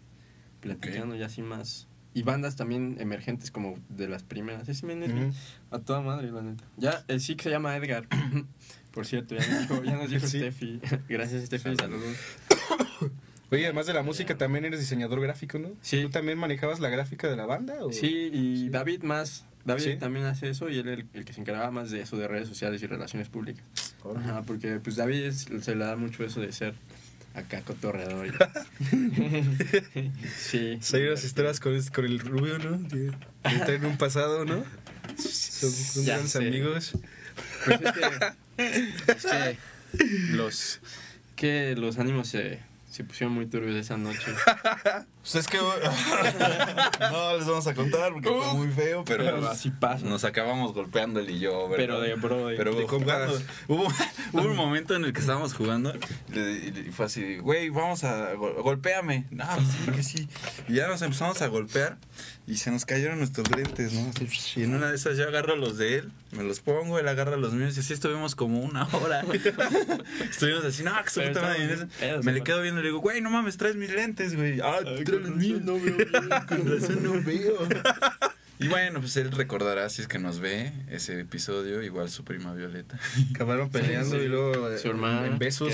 platicando 0.62 1.15
y 1.15 1.23
así 1.23 1.41
más. 1.41 1.88
Y 2.13 2.21
bandas 2.21 2.56
también 2.56 2.97
emergentes 2.99 3.49
como 3.49 3.80
de 3.89 4.08
las 4.08 4.21
primeras. 4.21 4.69
Ujú. 4.69 5.34
a 5.71 5.80
toda 5.80 6.02
madre, 6.02 6.32
la 6.32 6.43
neta. 6.43 6.63
Ya, 6.78 7.04
el 7.08 7.21
sí 7.21 7.36
que 7.36 7.45
se 7.45 7.49
llama 7.49 7.76
Edgar. 7.76 8.08
Por 8.93 9.08
cierto, 9.08 9.34
ya 9.34 9.41
nos 9.47 9.62
dijo, 9.67 9.84
ya 9.84 9.95
nos 9.95 10.12
dijo 10.12 10.28
Sí. 10.28 10.38
Steffi. 10.38 10.80
Gracias, 11.10 11.45
Steffi, 11.47 11.76
saludos. 11.76 12.15
Oye, 13.51 13.65
además 13.65 13.86
de 13.86 13.93
la 13.93 14.01
música, 14.03 14.36
también 14.38 14.65
eres 14.65 14.79
diseñador 14.79 15.21
gráfico, 15.21 15.60
¿no? 15.60 15.69
Sí. 15.82 16.01
¿Tú 16.01 16.10
también 16.10 16.38
manejabas 16.39 16.79
la 16.79 16.89
gráfica 16.89 17.27
de 17.29 17.36
la 17.36 17.45
banda? 17.45 17.75
O? 17.86 17.91
Sí, 17.91 18.29
y 18.34 18.69
David 18.69 19.03
más. 19.03 19.45
David 19.65 19.84
Sí. 19.84 19.95
también 19.97 20.25
hace 20.25 20.49
eso 20.49 20.69
y 20.69 20.79
él 20.79 20.88
el, 20.89 21.06
el 21.13 21.23
que 21.23 21.32
se 21.34 21.39
encargaba 21.39 21.71
más 21.71 21.89
de 21.91 22.01
eso 22.01 22.17
de 22.17 22.27
redes 22.27 22.47
sociales 22.49 22.82
y 22.82 22.88
relaciones 22.88 23.29
públicas. 23.29 23.63
Ajá, 24.17 24.41
porque 24.41 24.79
pues 24.84 24.95
David 24.97 25.23
es- 25.23 25.47
se 25.62 25.75
le 25.75 25.86
da 25.86 25.95
mucho 25.95 26.25
eso 26.25 26.41
de 26.41 26.51
ser 26.51 26.73
acá 27.34 27.62
cotorreador. 27.62 28.27
y- 28.27 28.32
sí. 30.38 30.79
Hay 30.93 31.03
unas 31.03 31.23
historias 31.23 31.60
con, 31.60 31.79
con 31.93 32.06
el 32.06 32.19
rubio, 32.19 32.60
¿no? 32.60 32.79
Traen 33.65 33.86
un 33.86 33.97
pasado, 33.97 34.43
¿no? 34.45 34.63
Son, 35.17 35.71
son 35.71 36.06
grandes 36.06 36.32
sé. 36.32 36.39
amigos. 36.39 36.93
Pues 37.65 37.79
es 37.82 37.91
que, 37.93 39.03
es 39.12 39.25
que 39.25 39.58
los 40.32 40.79
que 41.36 41.75
los 41.77 41.97
ánimos 41.99 42.27
se, 42.27 42.60
se 42.93 43.03
pusieron 43.03 43.34
muy 43.34 43.47
turbios 43.47 43.75
esa 43.75 43.97
noche. 43.97 44.32
Pues 45.23 45.36
es 45.36 45.47
que 45.47 45.57
no 47.12 47.38
les 47.38 47.47
vamos 47.47 47.65
a 47.67 47.73
contar 47.73 48.12
porque 48.12 48.27
fue 48.29 48.53
muy 48.55 48.67
feo, 48.67 49.03
pero 49.05 49.23
Pero 49.23 49.47
así 49.49 49.71
pasa. 49.71 50.05
nos 50.05 50.25
acabamos 50.25 50.73
golpeando 50.73 51.21
él 51.21 51.29
y 51.29 51.39
yo, 51.39 51.69
¿verdad? 51.69 51.77
Pero 51.86 52.01
de 52.01 52.15
bro. 52.15 52.47
de- 52.47 52.57
Pero 52.57 52.75
de 52.75 52.86
jugando, 52.86 53.39
hubo, 53.69 53.88
hubo 54.33 54.41
un 54.41 54.55
momento 54.57 54.95
en 54.95 55.05
el 55.05 55.13
que 55.13 55.21
estábamos 55.21 55.53
jugando 55.53 55.93
y 56.33 56.91
fue 56.91 57.05
así, 57.05 57.38
güey, 57.38 57.69
vamos 57.69 58.03
a 58.03 58.33
gol- 58.33 58.62
golpéame. 58.62 59.25
No, 59.31 59.45
pues 59.55 59.67
sí, 59.69 59.91
que 59.91 60.03
sí. 60.03 60.27
Y 60.67 60.73
ya 60.75 60.88
nos 60.88 61.01
empezamos 61.01 61.41
a 61.41 61.47
golpear 61.47 61.97
y 62.45 62.57
se 62.57 62.71
nos 62.71 62.83
cayeron 62.86 63.19
nuestros 63.19 63.49
lentes, 63.55 63.93
¿no? 63.93 64.12
Y 64.57 64.63
en 64.63 64.75
una 64.75 64.89
de 64.89 64.95
esas 64.97 65.17
yo 65.17 65.25
agarro 65.27 65.55
los 65.55 65.77
de 65.77 65.99
él, 65.99 66.12
me 66.31 66.43
los 66.43 66.59
pongo, 66.59 66.99
él 66.99 67.07
agarra 67.07 67.38
los 67.38 67.53
míos 67.53 67.77
y 67.77 67.79
así 67.79 67.93
estuvimos 67.93 68.36
como 68.36 68.59
una 68.59 68.88
hora. 68.91 69.21
estuvimos 70.29 70.65
así, 70.65 70.83
no, 70.83 70.91
que 71.03 71.09
su 71.09 71.19
Pero 71.21 71.29
puta 71.33 71.41
madre", 71.43 71.59
y 71.59 71.62
en 71.63 71.69
estábamos 71.71 71.71
eso 71.71 71.86
bien 71.99 72.09
pedos, 72.12 72.25
Me 72.25 72.31
le 72.33 72.41
quedo 72.43 72.62
viendo 72.62 72.81
y 72.81 72.83
le 72.83 72.89
digo, 72.89 72.99
güey, 72.99 73.21
no 73.21 73.29
mames, 73.29 73.55
traes 73.57 73.75
mis 73.77 73.89
lentes, 73.91 74.36
güey. 74.36 74.59
Ah, 74.59 74.79
Ay, 74.86 75.03
los 75.21 75.36
míos. 75.36 75.62
no 75.63 75.73
veo 75.80 75.95
bien. 75.95 76.10
Con 76.47 76.69
razón 76.80 77.04
no 77.04 77.21
veo. 77.23 77.67
Y 78.60 78.67
bueno, 78.67 78.99
pues 79.02 79.17
él 79.17 79.32
recordará 79.32 79.89
si 79.89 80.02
es 80.04 80.08
que 80.08 80.19
nos 80.19 80.39
ve 80.39 80.71
ese 80.89 81.19
episodio, 81.19 81.82
igual 81.82 82.10
su 82.10 82.23
prima 82.23 82.54
Violeta. 82.54 82.97
Acabaron 83.32 83.69
peleando 83.69 84.15
sí. 84.17 84.23
y 84.23 84.28
luego 84.28 84.69
eh, 84.69 84.78
Su 84.78 84.89
hermana, 84.89 85.28
en 85.28 85.38
besos. 85.39 85.73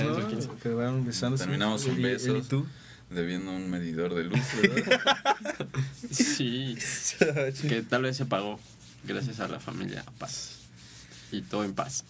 Terminamos 1.38 1.86
en 1.86 2.02
besos. 2.02 2.46
y 2.46 2.48
tú. 2.48 2.66
debiendo 3.10 3.52
un 3.52 3.70
medidor 3.70 4.14
de 4.16 4.24
luz, 4.26 4.40
¿verdad? 4.62 5.00
Sí, 6.12 6.78
que 7.68 7.84
tal 7.88 8.04
vez 8.04 8.18
se 8.18 8.26
pagó 8.26 8.60
gracias 9.04 9.40
a 9.40 9.48
la 9.48 9.60
familia 9.60 10.04
Paz. 10.18 10.56
Y 11.32 11.42
todo 11.44 11.64
en 11.64 11.74
paz. 11.74 12.04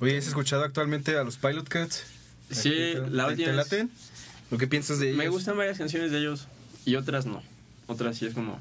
Oye, 0.00 0.18
¿has 0.18 0.26
escuchado 0.26 0.62
actualmente 0.64 1.16
a 1.16 1.24
los 1.24 1.38
Pilot 1.38 1.66
Cats? 1.68 2.04
Sí, 2.50 2.70
¿Te- 2.70 3.10
la 3.10 3.24
¿Te, 3.26 3.30
última 3.32 3.48
te 3.48 3.52
laten? 3.56 3.90
¿Lo 4.50 4.58
que 4.58 4.66
piensas 4.66 4.98
de 4.98 5.06
ellos? 5.08 5.18
Me 5.18 5.28
gustan 5.28 5.56
varias 5.56 5.78
canciones 5.78 6.10
de 6.12 6.18
ellos 6.18 6.46
y 6.88 6.96
otras 6.96 7.26
no. 7.26 7.42
Otras 7.86 8.16
sí 8.16 8.26
es 8.26 8.34
como... 8.34 8.58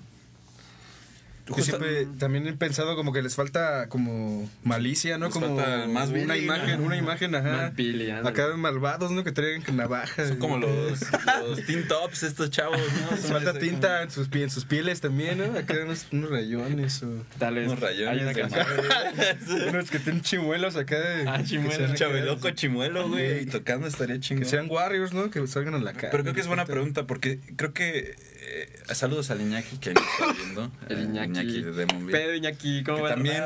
Yo 1.56 1.64
siempre 1.64 2.08
también 2.20 2.46
he 2.48 2.54
pensado 2.54 2.96
como 2.96 3.14
que 3.14 3.22
les 3.22 3.36
falta 3.36 3.88
como 3.90 4.50
malicia, 4.64 5.18
¿no? 5.18 5.28
Les 5.28 5.34
como 5.34 5.56
falta 5.56 5.88
más 5.88 6.10
una 6.10 6.36
imagen, 6.36 6.80
¿no? 6.82 6.86
una 6.88 6.98
imagen, 6.98 7.36
ajá. 7.36 7.68
Ándale. 7.68 8.12
Acá 8.12 8.48
malvados, 8.58 9.12
¿no? 9.12 9.24
Que 9.24 9.32
traigan 9.32 9.64
navajas. 9.76 10.28
Son 10.30 10.38
como 10.38 10.58
los, 10.58 11.00
los 11.48 11.66
teen 11.66 11.88
tops, 11.88 12.24
estos 12.24 12.50
chavos, 12.50 12.78
¿no? 12.80 13.16
Les 13.16 13.26
falta 13.32 13.58
tinta 13.60 14.04
en 14.04 14.12
sus, 14.12 14.30
pie- 14.30 14.44
en 14.44 14.50
sus 14.50 14.66
pieles 14.66 15.00
también, 15.02 15.38
¿no? 15.38 15.58
Acá 15.58 15.76
unos, 15.84 16.08
unos 16.12 16.30
rayones 16.32 17.02
o... 17.04 17.24
Tal 17.40 17.56
vez 17.56 17.68
Unos 17.68 17.80
rayones 17.80 18.26
de 18.26 18.34
canción- 18.42 18.66
unos 19.70 19.90
que 19.90 20.00
tienen 20.00 20.22
chimuelos 20.22 20.76
acá. 20.76 21.00
De, 21.00 21.28
Ah, 21.28 21.38
que 21.40 21.44
chimuelos. 21.46 21.90
acá- 21.92 21.96
Chabeloco 21.96 22.50
chimuelo, 22.52 23.08
güey. 23.10 23.44
Y 23.44 23.46
tocando 23.46 23.88
estaría 23.88 24.16
Que 24.16 24.22
chingón. 24.22 24.46
sean 24.46 24.68
warriors, 24.70 25.14
¿no? 25.14 25.30
Que 25.30 25.46
salgan 25.48 25.76
a 25.76 25.80
la 25.80 25.94
calle. 25.94 26.10
Pero 26.12 26.24
creo 26.24 26.34
que 26.36 26.42
es 26.42 26.48
buena 26.48 26.66
pregunta 26.66 27.08
porque 27.08 27.40
creo 27.56 27.74
que. 27.74 28.16
Eh, 28.48 28.96
saludos 28.96 29.30
al 29.32 29.42
Iñaki 29.42 29.78
que 29.78 29.90
ahí 29.90 29.96
me 29.96 30.02
está 30.02 30.34
viendo. 30.34 30.72
El 30.90 31.00
eh, 31.00 31.04
Iñaki. 31.04 31.62
de 31.62 31.72
Demonville. 31.74 32.18
Pedro 32.18 32.36
Iñaki, 32.36 32.84
¿cómo 32.84 33.02
va 33.02 33.10
también 33.10 33.44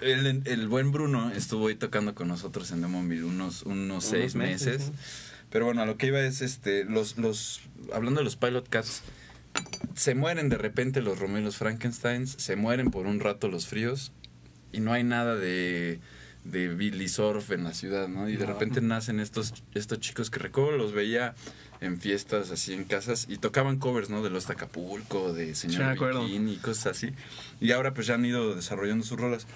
el, 0.00 0.42
el 0.44 0.68
buen 0.68 0.92
Bruno 0.92 1.30
estuvo 1.30 1.68
ahí 1.68 1.74
tocando 1.74 2.14
con 2.14 2.28
nosotros 2.28 2.70
en 2.72 2.80
Demonville 2.80 3.24
unos, 3.24 3.62
unos 3.62 4.04
seis 4.04 4.34
meses. 4.34 4.92
Pero 5.50 5.64
bueno, 5.64 5.82
a 5.82 5.86
lo 5.86 5.96
que 5.96 6.06
iba 6.06 6.20
es 6.20 6.42
este 6.42 6.84
los 6.84 7.18
los 7.18 7.60
hablando 7.92 8.20
de 8.20 8.24
los 8.24 8.36
Pilot 8.36 8.68
Cats 8.68 9.02
se 9.96 10.14
mueren 10.14 10.48
de 10.48 10.58
repente 10.58 11.00
los 11.00 11.18
los 11.20 11.56
Frankensteins, 11.56 12.30
se 12.38 12.56
mueren 12.56 12.90
por 12.90 13.06
un 13.06 13.20
rato 13.20 13.48
los 13.48 13.66
fríos 13.66 14.12
y 14.72 14.80
no 14.80 14.92
hay 14.92 15.04
nada 15.04 15.34
de 15.36 16.00
de 16.44 16.68
Billy 16.68 17.08
Surf 17.08 17.50
en 17.50 17.64
la 17.64 17.74
ciudad, 17.74 18.08
¿no? 18.08 18.28
Y 18.28 18.36
de 18.36 18.46
repente 18.46 18.80
nacen 18.80 19.20
estos 19.20 19.52
estos 19.74 19.98
chicos 20.00 20.30
que 20.30 20.38
recuerdo 20.38 20.76
los 20.78 20.92
veía 20.92 21.34
en 21.80 21.98
fiestas 22.00 22.50
así 22.50 22.74
en 22.74 22.84
casas 22.84 23.26
y 23.28 23.38
tocaban 23.38 23.78
covers, 23.78 24.10
¿no? 24.10 24.22
De 24.22 24.30
los 24.30 24.46
de 24.46 24.52
Acapulco, 24.54 25.32
de 25.32 25.54
Sí, 25.54 25.68
Señor 25.68 25.82
acuerdo. 25.84 26.24
Bikini 26.24 26.52
y 26.54 26.56
cosas 26.56 26.96
así. 26.96 27.12
Y 27.60 27.72
ahora 27.72 27.94
pues 27.94 28.06
ya 28.06 28.14
han 28.14 28.24
ido 28.24 28.54
desarrollando 28.54 29.04
sus 29.04 29.18
rolas. 29.18 29.46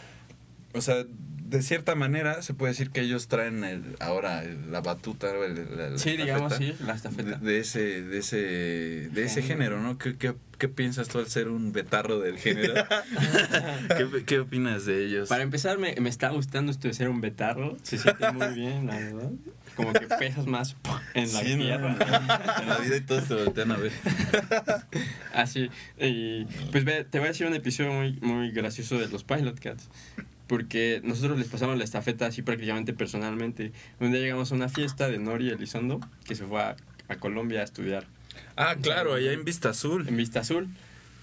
O 0.73 0.81
sea, 0.81 1.05
de 1.47 1.63
cierta 1.63 1.95
manera 1.95 2.43
se 2.43 2.55
puede 2.55 2.73
decir 2.73 2.91
que 2.91 3.01
ellos 3.03 3.29
traen 3.29 3.65
el, 3.65 3.97
ahora 4.01 4.43
la 4.71 4.81
batuta, 4.81 5.31
el- 5.31 5.77
la- 5.77 5.91
la 5.91 5.99
Sí, 5.99 6.17
digamos, 6.17 6.55
sí, 6.55 6.75
la 6.85 6.95
estafeta. 6.95 7.37
De, 7.37 7.53
de 7.53 7.59
ese, 7.61 8.03
de 8.03 8.19
ese, 8.19 8.37
de 9.13 9.25
ese 9.25 9.43
Género. 9.43 9.81
¿no? 9.81 9.99
¿Qué, 9.99 10.17
qué, 10.17 10.35
qué 10.59 10.69
piensas 10.69 11.09
tú 11.09 11.19
al 11.19 11.27
ser 11.29 11.49
un 11.49 11.73
betarro 11.73 12.19
del 12.21 12.39
género? 12.39 12.75
¿Qué, 13.97 14.25
qué 14.25 14.41
opinas 14.41 14.87
de 14.87 15.05
ellos? 15.05 15.29
Para 15.29 15.43
empezar, 15.43 15.79
me, 15.79 15.95
me 16.01 16.09
está 16.09 16.31
gustando 16.31 16.73
esto 16.73 16.89
de 16.89 16.95
ser 16.95 17.09
un 17.09 17.21
betarro. 17.21 17.77
Se 17.83 17.99
siente 17.99 18.31
muy 18.33 18.49
bien, 18.55 18.87
la 18.87 18.97
verdad. 18.99 19.31
Como 19.77 19.93
que 19.93 20.07
pesas 20.07 20.47
más 20.47 20.77
en 21.15 21.33
la 21.33 21.41
Sí, 21.41 21.57
¿no? 21.57 21.65
tierra. 21.65 21.97
En 22.63 22.69
la 22.69 22.79
vida 22.79 22.97
y 22.97 23.01
todos 23.01 23.25
te 23.27 23.35
voltean 23.35 23.73
a 23.73 23.77
ver. 23.77 23.91
Así. 25.35 25.69
Y 25.99 26.45
pues 26.71 26.85
ve, 26.85 27.05
te 27.05 27.19
voy 27.19 27.27
a 27.27 27.31
decir 27.33 27.47
un 27.47 27.55
episodio 27.55 27.93
muy, 27.93 28.13
muy 28.21 28.51
gracioso 28.53 28.99
de 28.99 29.09
los 29.09 29.25
Pilot 29.25 29.59
Cats. 29.59 29.89
Porque 30.47 31.01
nosotros 31.05 31.39
les 31.39 31.49
pasamos 31.49 31.79
la 31.79 31.85
estafeta 31.85 32.27
así 32.27 32.43
prácticamente 32.43 32.93
personalmente. 32.93 33.73
Un 34.01 34.13
día 34.13 34.21
llegamos 34.21 34.53
a 34.53 34.55
una 34.55 34.69
fiesta 34.69 35.09
de 35.09 35.19
Nori 35.19 35.49
Elizondo, 35.51 36.01
que 36.27 36.35
se 36.35 36.45
fue 36.45 36.61
a, 36.61 36.77
a 37.09 37.17
Colombia 37.17 37.61
a 37.61 37.65
estudiar 37.65 38.07
Ah, 38.57 38.77
claro, 38.81 39.15
allá 39.15 39.33
en 39.33 39.45
Vista 39.45 39.71
Azul. 39.71 40.07
en 40.09 40.17
Vista 40.17 40.41
Azul. 40.41 40.69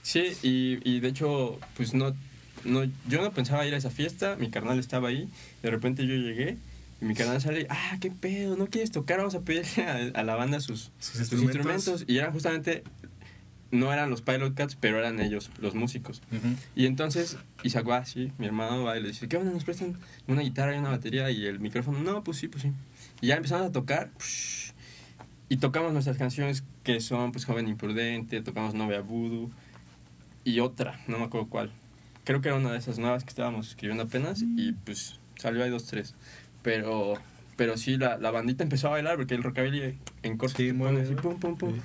Sí, 0.02 0.34
y, 0.42 0.80
y 0.90 1.00
de 1.02 1.10
hecho, 1.10 1.60
pues 1.76 1.94
no, 1.94 2.16
no, 2.64 2.84
yo 3.08 3.22
no 3.22 3.32
pensaba 3.32 3.66
ir 3.68 3.74
a 3.74 3.78
esa 3.78 3.92
fiesta, 3.92 4.36
mi 4.38 4.50
carnal 4.50 4.80
estaba 4.80 5.10
ahí, 5.10 5.30
de 5.62 5.70
repente 5.70 6.08
yo 6.08 6.16
llegué 6.16 6.58
y 7.02 7.06
mi 7.06 7.14
carnal 7.14 7.40
sale, 7.42 7.68
ah, 7.70 7.98
qué 8.02 8.10
pedo, 8.12 8.56
¿no 8.56 8.68
quieres 8.68 8.92
tocar? 8.92 9.18
Vamos 9.20 9.36
a 9.36 9.42
pedirle 9.42 9.84
a, 9.84 10.20
a 10.20 10.24
la 10.24 10.36
banda 10.36 10.60
sus, 10.60 10.92
Sus 11.00 11.18
sus 11.18 11.20
instrumentos. 11.34 11.54
instrumentos. 11.58 12.06
Y 12.08 12.18
eran 12.18 12.32
justamente, 12.34 12.84
no 13.72 13.92
eran 13.94 14.10
los 14.10 14.22
Pilot 14.22 14.54
Cats, 14.54 14.76
pero 14.80 15.00
eran 15.00 15.20
ellos, 15.20 15.50
los 15.60 15.76
músicos. 15.76 16.22
Ujú. 16.32 16.56
Y 16.76 16.86
entonces 16.86 17.38
Isaac 17.64 17.88
va 17.90 17.98
así, 17.98 18.32
mi 18.38 18.46
hermano 18.46 18.84
va 18.84 18.98
y 18.98 19.02
le 19.02 19.10
dice, 19.10 19.28
¿qué 19.28 19.38
onda? 19.38 19.52
¿Nos 19.52 19.64
prestan 19.64 19.98
una 20.28 20.42
guitarra 20.42 20.76
y 20.76 20.80
una 20.80 20.90
batería 20.90 21.32
y 21.32 21.46
el 21.46 21.60
micrófono? 21.60 22.00
No, 22.00 22.24
pues 22.24 22.38
sí, 22.38 22.48
pues 22.48 22.64
sí. 22.64 22.72
Y 23.22 23.28
ya 23.28 23.36
empezamos 23.36 23.68
a 23.68 23.72
tocar 23.72 24.12
y 25.50 25.58
tocamos 25.58 25.94
nuestras 25.94 26.18
canciones 26.18 26.64
que 26.84 27.00
son 27.00 27.32
pues 27.32 27.46
Joven 27.46 27.68
Imprudente, 27.68 28.42
tocamos 28.42 28.74
Novia 28.74 29.02
Voodoo 29.02 29.52
y 30.44 30.60
otra, 30.60 31.00
no 31.08 31.18
me 31.20 31.26
acuerdo 31.26 31.48
cuál. 31.48 31.72
Creo 32.24 32.42
que 32.42 32.50
era 32.50 32.58
una 32.58 32.72
de 32.72 32.78
esas 32.78 33.00
nuevas 33.00 33.24
que 33.24 33.30
estábamos 33.30 33.70
escribiendo 33.70 34.04
apenas 34.04 34.42
y 34.42 34.74
pues 34.74 35.20
salió 35.38 35.64
ahí 35.64 35.70
dos, 35.70 35.86
tres. 35.88 36.14
Pero, 36.62 37.16
pero 37.56 37.78
sí, 37.78 37.98
la, 37.98 38.18
la 38.18 38.32
bandita 38.32 38.64
empezó 38.64 38.88
a 38.88 38.92
bailar 38.92 39.18
porque 39.18 39.34
el 39.34 39.44
rockabilly 39.44 39.98
en 40.24 40.38
corto 40.38 40.58
Sí, 40.58 40.70
se 40.70 40.74
pone 40.74 41.02
así, 41.02 41.16
pum, 41.16 41.40
pum, 41.40 41.58
pum. 41.58 41.74
Sí. 41.74 41.82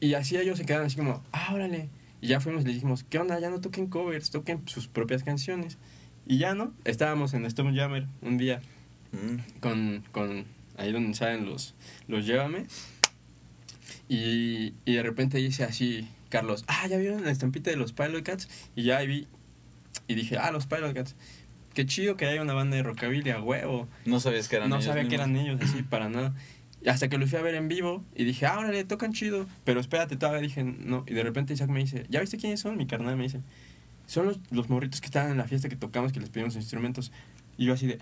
Y 0.00 0.14
así 0.14 0.36
ellos 0.36 0.58
se 0.58 0.64
quedaron 0.66 0.86
así 0.86 0.96
como, 0.96 1.22
ah, 1.32 1.50
órale. 1.52 1.88
Y 2.20 2.28
ya 2.28 2.40
fuimos 2.40 2.62
y 2.62 2.66
les 2.66 2.74
dijimos, 2.74 3.04
¿qué 3.04 3.18
onda? 3.18 3.38
Ya 3.40 3.50
no 3.50 3.60
toquen 3.60 3.86
covers, 3.88 4.30
toquen 4.30 4.62
sus 4.66 4.88
propias 4.88 5.22
canciones. 5.22 5.78
Y 6.26 6.38
ya, 6.38 6.54
¿no? 6.54 6.72
Estábamos 6.84 7.34
en 7.34 7.44
Stone 7.46 7.76
Jammer 7.76 8.06
un 8.22 8.38
día 8.38 8.60
Mm. 9.10 9.60
con, 9.60 10.04
con 10.12 10.44
ahí 10.76 10.92
donde 10.92 11.14
salen 11.14 11.46
los, 11.46 11.74
los 12.08 12.26
Llévame. 12.26 12.66
Y, 14.08 14.74
y 14.84 14.94
de 14.94 15.02
repente 15.02 15.38
dice 15.38 15.64
así, 15.64 16.08
Carlos, 16.28 16.64
ah, 16.66 16.86
¿ya 16.88 16.98
vieron 16.98 17.24
la 17.24 17.30
estampita 17.30 17.70
de 17.70 17.76
los 17.76 17.92
Pilot 17.92 18.22
Cats? 18.22 18.48
Y 18.74 18.84
ya 18.84 18.98
ahí 18.98 19.06
vi, 19.06 19.28
y 20.06 20.14
dije, 20.14 20.36
ah, 20.38 20.50
los 20.50 20.66
Pilot 20.66 20.94
Cats. 20.94 21.16
Qué 21.74 21.86
chido 21.86 22.16
que 22.16 22.26
haya 22.26 22.42
una 22.42 22.54
banda 22.54 22.76
de 22.76 22.82
rockabilly 22.82 23.30
a 23.30 23.40
huevo. 23.40 23.88
No 24.04 24.20
sabías 24.20 24.48
que 24.48 24.56
eran 24.56 24.68
No 24.68 24.76
ellos 24.76 24.86
sabía 24.86 25.08
que 25.08 25.14
eran 25.14 25.36
ellos 25.36 25.60
así, 25.62 25.82
para 25.82 26.08
nada. 26.08 26.34
Hasta 26.86 27.08
que 27.08 27.18
lo 27.18 27.26
fui 27.26 27.38
a 27.38 27.42
ver 27.42 27.54
en 27.56 27.68
vivo 27.68 28.04
y 28.14 28.24
dije, 28.24 28.46
ah, 28.46 28.58
órale, 28.58 28.84
tocan 28.84 29.12
chido. 29.12 29.46
Pero 29.64 29.80
espérate, 29.80 30.16
todavía 30.16 30.40
dije, 30.40 30.62
no. 30.62 31.04
Y 31.06 31.14
de 31.14 31.22
repente 31.22 31.52
Isaac 31.54 31.68
me 31.70 31.80
dice, 31.80 32.06
¿ya 32.08 32.20
viste 32.20 32.36
quiénes 32.38 32.60
son? 32.60 32.76
Mi 32.76 32.86
carnal 32.86 33.16
me 33.16 33.24
dice, 33.24 33.40
son 34.06 34.26
los, 34.26 34.38
los 34.50 34.68
morritos 34.70 35.00
que 35.00 35.06
estaban 35.06 35.30
en 35.32 35.38
la 35.38 35.44
fiesta 35.48 35.68
que 35.68 35.76
tocamos, 35.76 36.12
que 36.12 36.20
les 36.20 36.30
pedimos 36.30 36.54
instrumentos. 36.56 37.10
Y 37.56 37.64
yo 37.66 37.72
así 37.74 37.86
de, 37.88 37.98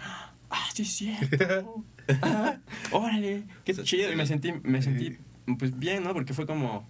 ah, 0.51 0.69
sí, 0.75 0.83
es 0.83 0.89
cierto. 0.93 1.85
Ah, 2.23 2.59
órale, 2.93 3.43
qué 3.65 3.75
chido. 3.75 4.12
Y 4.12 4.15
me 4.17 4.27
sentí, 4.27 4.53
me 4.62 4.81
sentí, 4.81 5.17
pues 5.59 5.77
bien, 5.77 6.05
¿no? 6.05 6.12
Porque 6.12 6.35
fue 6.35 6.47
como, 6.47 6.87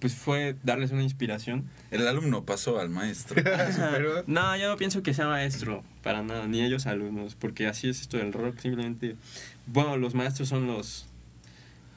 pues 0.00 0.14
fue 0.16 0.56
darles 0.64 0.90
una 0.90 1.04
inspiración. 1.04 1.68
El 1.92 2.08
alumno 2.08 2.44
pasó 2.44 2.80
al 2.80 2.88
maestro. 2.90 3.40
Pero- 3.92 4.24
No, 4.26 4.56
yo 4.56 4.68
no 4.68 4.76
pienso 4.76 5.02
que 5.04 5.14
sea 5.14 5.28
maestro, 5.28 5.84
para 6.02 6.22
nada, 6.24 6.48
ni 6.48 6.60
ellos 6.62 6.86
alumnos, 6.88 7.36
porque 7.36 7.68
así 7.68 7.88
es 7.88 8.00
esto 8.00 8.16
del 8.16 8.32
rock, 8.32 8.58
simplemente, 8.58 9.14
bueno, 9.66 9.96
los 9.96 10.14
maestros 10.14 10.48
son 10.48 10.66
los, 10.66 11.07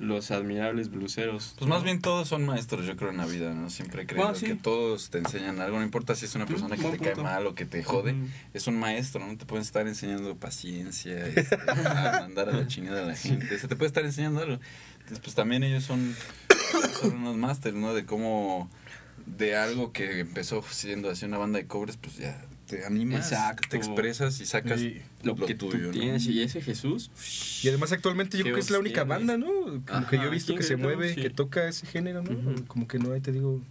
los 0.02 0.32
admirables 0.32 0.90
bluseros. 0.90 1.54
Pues 1.58 1.70
más 1.70 1.84
bien 1.84 2.02
todos 2.02 2.28
son 2.28 2.44
maestros, 2.44 2.86
yo 2.86 2.98
creo, 2.98 3.12
en 3.12 3.18
la 3.18 3.28
vida, 3.28 3.54
¿no? 3.54 3.70
Siempre 3.70 4.08
creo 4.08 4.34
sí. 4.34 4.48
que 4.48 4.56
todos 4.56 5.12
te 5.12 5.20
enseñan 5.20 5.62
algo, 5.62 5.78
no 5.78 5.84
importa 5.84 6.16
si 6.16 6.26
es 6.26 6.34
una 6.34 6.48
persona 6.48 6.76
que 6.76 6.82
buen 6.82 6.98
te 6.98 7.14
cae 7.14 7.24
mal 7.24 7.46
o 7.46 7.54
que 7.54 7.66
te 7.66 7.84
jode, 7.84 8.16
es 8.54 8.66
un 8.66 8.80
maestro, 8.80 9.26
¿no? 9.26 9.38
Te 9.38 9.46
pueden 9.46 9.62
estar 9.62 9.88
enseñando 9.88 10.36
paciencia, 10.36 11.28
este, 11.28 11.56
a 11.70 12.22
mandar 12.22 12.50
a 12.50 12.54
la 12.54 12.68
chingada 12.68 13.04
a 13.04 13.06
la 13.06 13.16
gente, 13.16 13.58
se 13.60 13.68
te 13.68 13.76
puede 13.76 13.88
estar 13.88 14.04
enseñando 14.04 14.42
algo. 14.42 14.60
Entonces, 14.94 15.20
pues 15.20 15.36
también 15.36 15.64
ellos 15.64 15.84
son, 15.84 16.16
son 17.00 17.18
unos 17.18 17.38
másteres, 17.38 17.80
¿no? 17.80 17.94
De 17.94 18.06
cómo, 18.06 18.70
de 19.28 19.56
algo 19.56 19.92
que 19.92 20.20
empezó 20.20 20.64
siendo 20.64 21.12
así 21.12 21.26
una 21.26 21.38
banda 21.38 21.60
de 21.60 21.68
cobres, 21.68 21.98
pues 21.98 22.18
ya 22.18 22.44
te 22.71 22.86
animas, 22.86 23.31
Exacto. 23.31 23.67
te 23.69 23.77
expresas 23.77 24.39
y 24.39 24.45
sacas 24.45 24.79
Sí. 24.79 25.01
Lo, 25.23 25.36
lo, 25.36 25.45
que 25.45 25.55
tuyo, 25.55 25.77
tú 25.77 25.86
¿no? 25.88 25.91
tienes 25.91 26.25
y 26.25 26.41
ese 26.41 26.62
Jesús. 26.62 27.12
Y 27.63 27.67
además 27.67 27.91
actualmente 27.91 28.38
yo 28.38 28.43
creo 28.43 28.55
que 28.55 28.62
es 28.62 28.71
la 28.71 28.79
única 28.79 29.03
banda, 29.03 29.38
¿no? 29.38 29.47
Como 29.51 29.84
Ajá, 29.88 30.07
que 30.10 30.17
yo 30.17 30.23
he 30.23 30.29
visto 30.29 30.55
que 30.55 30.63
se 30.63 30.77
mueve, 30.77 31.13
sí. 31.13 31.21
que 31.21 31.29
toca 31.29 31.67
ese 31.67 31.86
género, 31.86 32.23
¿no? 32.23 32.65
Como 32.65 32.88
que 32.88 32.97
no 32.97 33.12
hay, 33.13 33.21
te 33.21 33.31
digo, 33.31 33.62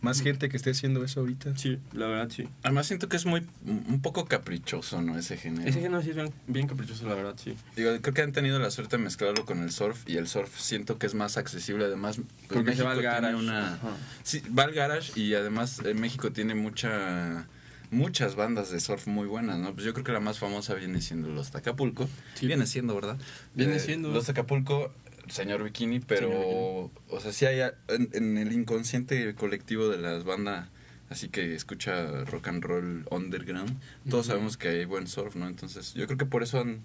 más 0.00 0.20
gente 0.20 0.48
que 0.48 0.56
esté 0.56 0.70
haciendo 0.70 1.02
eso 1.02 1.20
ahorita. 1.20 1.56
Sí, 1.56 1.78
la 1.92 2.06
verdad 2.06 2.28
sí. 2.30 2.46
Además 2.62 2.86
siento 2.86 3.08
que 3.08 3.16
es 3.16 3.26
muy, 3.26 3.42
un 3.64 4.00
poco 4.02 4.26
caprichoso, 4.26 5.02
¿no? 5.02 5.18
Ese 5.18 5.36
género. 5.36 5.68
Ese 5.68 5.80
género 5.80 6.02
sí 6.02 6.10
es 6.10 6.16
bien, 6.16 6.32
bien 6.46 6.68
caprichoso, 6.68 7.08
la 7.08 7.14
verdad, 7.14 7.34
sí. 7.42 7.56
Digo, 7.74 7.90
creo 8.00 8.14
que 8.14 8.22
han 8.22 8.32
tenido 8.32 8.58
la 8.58 8.70
suerte 8.70 8.98
de 8.98 9.02
mezclarlo 9.02 9.44
con 9.46 9.62
el 9.62 9.72
surf 9.72 10.08
y 10.08 10.16
el 10.18 10.28
surf 10.28 10.56
siento 10.60 10.98
que 10.98 11.06
es 11.06 11.14
más 11.14 11.36
accesible. 11.36 11.86
Además, 11.86 12.16
pues, 12.16 12.28
Porque 12.48 12.74
se 12.76 12.82
va 12.82 12.92
al 12.92 13.00
tiene 13.00 13.12
garage. 13.14 13.88
Sí, 14.22 14.42
va 14.56 14.64
al 14.64 14.72
garage 14.72 15.18
y 15.18 15.34
además 15.34 15.80
eh, 15.84 15.94
México 15.94 16.30
tiene 16.32 16.54
mucha 16.54 17.46
muchas 17.94 18.34
bandas 18.36 18.70
de 18.70 18.80
surf 18.80 19.06
muy 19.06 19.26
buenas, 19.26 19.58
¿no? 19.58 19.72
Pues 19.74 19.86
yo 19.86 19.92
creo 19.94 20.04
que 20.04 20.12
la 20.12 20.20
más 20.20 20.38
famosa 20.38 20.74
viene 20.74 21.00
siendo 21.00 21.28
los 21.28 21.50
Tacapulco. 21.50 22.08
Sí. 22.34 22.46
Viene 22.46 22.66
siendo, 22.66 22.94
¿verdad? 22.94 23.16
Viene 23.54 23.76
Eh, 23.76 23.80
siendo. 23.80 24.10
Los 24.10 24.26
Tacapulco, 24.26 24.92
señor 25.28 25.62
Bikini, 25.64 26.00
pero. 26.00 26.28
Señor 26.28 26.90
Bikini. 26.90 27.16
O 27.16 27.20
sea, 27.20 27.32
sí 27.32 27.46
hay 27.46 27.60
en, 27.88 28.10
en 28.12 28.38
el 28.38 28.52
inconsciente 28.52 29.34
colectivo 29.34 29.88
de 29.88 29.98
las 29.98 30.24
bandas. 30.24 30.68
Así 31.10 31.28
que 31.28 31.54
escucha 31.54 32.24
rock 32.24 32.48
and 32.48 32.64
roll 32.64 33.06
underground. 33.10 33.78
Todos 34.08 34.26
Ujú. 34.26 34.32
sabemos 34.34 34.56
que 34.56 34.68
hay 34.68 34.84
buen 34.84 35.06
surf, 35.06 35.36
¿no? 35.36 35.46
Entonces, 35.46 35.94
yo 35.94 36.06
creo 36.06 36.16
que 36.18 36.24
por 36.26 36.42
eso 36.42 36.60
han, 36.60 36.80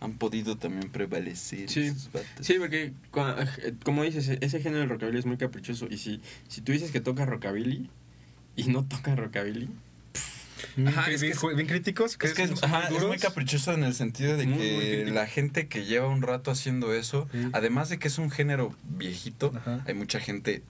han 0.00 0.14
podido 0.14 0.56
también 0.56 0.90
prevalecer. 0.90 1.68
Sí. 1.68 1.92
Sí, 2.40 2.54
porque 2.58 2.92
eh, 3.14 3.74
como 3.84 4.02
dices, 4.02 4.28
ese 4.40 4.60
género 4.60 4.80
del 4.80 4.88
rockabilly 4.88 5.18
es 5.18 5.26
muy 5.26 5.36
caprichoso. 5.36 5.86
Y 5.90 5.98
si, 5.98 6.20
si 6.48 6.62
tú 6.62 6.72
dices 6.72 6.90
que 6.90 7.00
toca 7.00 7.26
rockabilly 7.26 7.90
y 8.56 8.64
no 8.64 8.84
toca 8.86 9.14
rockabilly, 9.14 9.68
Ajá, 10.86 11.06
bien, 11.06 11.14
es 11.14 11.20
que 11.20 11.26
bien 11.26 11.32
es- 11.32 11.38
ju- 11.42 11.54
bien 11.54 11.66
críticos. 11.68 12.16
Es 12.20 12.34
que 12.34 12.42
es, 12.42 12.50
son 12.50 12.58
ajá, 12.64 12.84
es 12.84 12.90
duros. 12.90 13.08
muy 13.08 13.18
caprichoso 13.18 13.72
en 13.72 13.84
el 13.84 13.94
sentido 13.94 14.36
de 14.36 14.46
Muy, 14.46 14.58
que 14.58 15.10
la 15.12 15.26
gente 15.26 15.68
que 15.68 15.84
lleva 15.84 16.08
un 16.08 16.22
rato 16.22 16.50
haciendo 16.50 16.92
eso, 16.94 17.28
Sí. 17.32 17.48
además 17.52 17.88
de 17.88 17.98
que 17.98 18.08
es 18.08 18.18
un 18.18 18.30
género 18.30 18.74
viejito, 18.84 19.52
Ajá. 19.56 19.82
hay 19.86 19.94
mucha 19.94 20.20
gente 20.20 20.62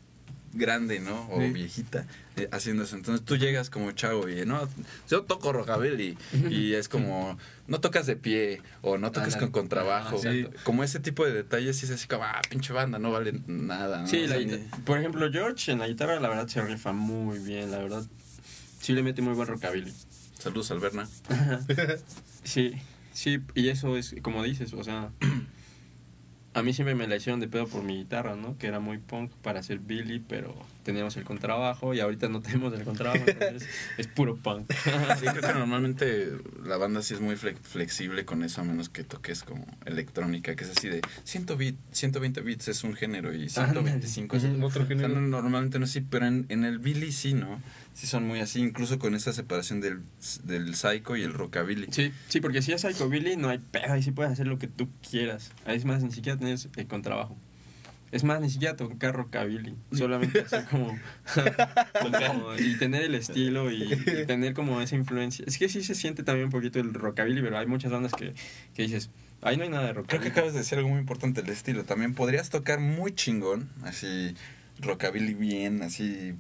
grande, 0.52 0.98
¿no? 0.98 1.28
O 1.30 1.40
Sí. 1.40 1.50
viejita 1.52 2.06
eh, 2.36 2.48
haciendo 2.52 2.84
eso. 2.84 2.96
Entonces 2.96 3.24
tú 3.24 3.36
llegas 3.36 3.70
como 3.70 3.92
chavo 3.92 4.28
y, 4.28 4.46
no, 4.46 4.66
yo 5.08 5.22
toco 5.22 5.52
rockabilly 5.52 6.16
y 6.48 6.72
es 6.72 6.88
como, 6.88 7.36
no 7.68 7.80
tocas 7.80 8.06
de 8.06 8.16
pie 8.16 8.62
o 8.82 8.96
no 8.98 9.12
tocas 9.12 9.36
con 9.36 9.50
contrabajo. 9.50 10.16
Ah, 10.16 10.20
sí. 10.32 10.46
Como 10.64 10.82
ese 10.82 11.00
tipo 11.00 11.24
de 11.26 11.32
detalles 11.32 11.76
sí 11.76 11.84
es 11.86 11.92
así 11.92 12.08
como, 12.08 12.24
ah, 12.24 12.40
pinche 12.48 12.72
banda, 12.72 12.98
no 12.98 13.12
vale 13.12 13.34
nada. 13.46 14.00
¿no? 14.02 14.06
Sí, 14.08 14.18
O 14.18 14.20
la 14.22 14.28
sea, 14.28 14.38
guita- 14.38 14.56
ni- 14.56 14.82
por 14.84 14.98
ejemplo, 14.98 15.30
George 15.30 15.70
en 15.70 15.78
la 15.80 15.86
guitarra 15.88 16.18
la 16.18 16.28
verdad 16.28 16.48
se 16.48 16.62
rifa 16.62 16.92
muy 16.92 17.38
bien, 17.40 17.70
la 17.70 17.78
verdad. 17.78 18.04
Sí 18.80 18.94
le 18.94 19.02
mete 19.02 19.22
muy 19.22 19.34
buen 19.34 19.46
rockabilly. 19.46 19.92
Saludos, 20.38 20.70
Alberna. 20.70 21.08
Sí, 22.42 22.72
sí, 23.12 23.40
y 23.54 23.68
eso 23.68 23.98
es 23.98 24.16
como 24.22 24.42
dices, 24.42 24.72
o 24.72 24.82
sea, 24.82 25.12
a 26.54 26.62
mí 26.62 26.72
siempre 26.72 26.94
me 26.94 27.06
la 27.06 27.16
hicieron 27.16 27.38
de 27.38 27.48
pedo 27.48 27.66
por 27.66 27.82
mi 27.82 27.98
guitarra, 27.98 28.34
¿no? 28.34 28.56
Que 28.56 28.66
era 28.66 28.80
muy 28.80 28.96
punk 28.96 29.30
para 29.42 29.60
hacer 29.60 29.78
Billy, 29.78 30.20
pero 30.26 30.54
teníamos 30.82 31.16
el 31.16 31.24
contrabajo 31.24 31.94
y 31.94 32.00
ahorita 32.00 32.28
no 32.28 32.40
tenemos 32.42 32.72
el 32.74 32.84
contrabajo, 32.84 33.24
entonces 33.26 33.68
es 33.98 34.06
puro 34.06 34.36
punk. 34.36 34.70
Sí, 35.20 35.26
creo 35.26 35.42
que 35.42 35.52
normalmente 35.54 36.32
la 36.64 36.76
banda 36.76 37.02
sí 37.02 37.14
es 37.14 37.20
muy 37.20 37.34
fle- 37.36 37.56
flexible 37.56 38.24
con 38.24 38.42
eso, 38.42 38.60
a 38.60 38.64
menos 38.64 38.88
que 38.88 39.04
toques 39.04 39.42
como 39.42 39.66
electrónica, 39.86 40.54
que 40.56 40.64
es 40.64 40.70
así 40.76 40.88
de 40.88 41.00
100 41.24 41.46
bit, 41.58 41.76
120 41.92 42.40
bits 42.42 42.68
es 42.68 42.84
un 42.84 42.94
género 42.94 43.34
y 43.34 43.48
125 43.48 44.36
es 44.36 44.44
otro. 44.44 44.66
otro 44.66 44.82
O 44.82 44.86
sea, 44.86 44.96
género. 44.96 45.08
no, 45.08 45.20
normalmente 45.28 45.78
no 45.78 45.86
sí, 45.86 46.00
pero 46.00 46.26
en, 46.26 46.46
en 46.48 46.64
el 46.64 46.78
Billy 46.78 47.12
sí, 47.12 47.34
¿no? 47.34 47.60
Sí 47.92 48.06
son 48.06 48.26
muy 48.26 48.40
así, 48.40 48.60
incluso 48.60 48.98
con 48.98 49.14
esa 49.14 49.32
separación 49.32 49.80
del, 49.80 50.00
del 50.44 50.74
psycho 50.74 51.16
y 51.16 51.22
el 51.22 51.34
rockabilly. 51.34 51.88
Sí, 51.90 52.12
sí, 52.28 52.40
porque 52.40 52.62
si 52.62 52.72
es 52.72 52.84
Billy 53.10 53.36
no 53.36 53.48
hay 53.48 53.58
pedo, 53.58 53.92
ahí 53.92 54.02
sí 54.02 54.12
puedes 54.12 54.32
hacer 54.32 54.46
lo 54.46 54.58
que 54.58 54.68
tú 54.68 54.88
quieras. 55.10 55.50
Ahí 55.66 55.76
es 55.76 55.84
más, 55.84 56.02
ni 56.02 56.10
siquiera 56.12 56.38
tienes 56.38 56.68
el 56.76 56.86
contrabajo. 56.86 57.36
Es 58.12 58.24
más, 58.24 58.40
ni 58.40 58.50
siquiera 58.50 58.74
tocar 58.76 59.14
rockabilly, 59.14 59.76
solamente 59.92 60.40
hacer 60.40 60.64
como, 60.64 60.98
como- 62.28 62.56
y 62.58 62.74
tener 62.76 63.02
el 63.02 63.14
estilo 63.14 63.70
y, 63.70 63.82
y 63.92 64.26
tener 64.26 64.52
como 64.54 64.80
esa 64.80 64.96
influencia. 64.96 65.44
Es 65.46 65.58
que 65.58 65.68
sí 65.68 65.82
se 65.82 65.94
siente 65.94 66.22
también 66.22 66.46
un 66.46 66.50
poquito 66.52 66.80
el 66.80 66.92
rockabilly, 66.94 67.40
pero 67.42 67.58
hay 67.58 67.66
muchas 67.66 67.92
bandas 67.92 68.12
que, 68.12 68.34
que 68.74 68.82
dices, 68.82 69.10
ahí 69.42 69.56
no 69.56 69.62
hay 69.64 69.68
nada 69.70 69.84
de 69.86 69.90
Creo 69.92 70.02
rockabilly. 70.02 70.24
que 70.24 70.30
acabas 70.32 70.52
de 70.54 70.58
decir 70.60 70.78
algo 70.78 70.90
muy 70.90 70.98
importante, 70.98 71.40
el 71.40 71.48
estilo. 71.50 71.84
También 71.84 72.14
podrías 72.14 72.50
tocar 72.50 72.80
muy 72.80 73.12
chingón, 73.14 73.68
así 73.84 74.34
rockabilly 74.80 75.34
bien, 75.34 75.82
así, 75.82 76.34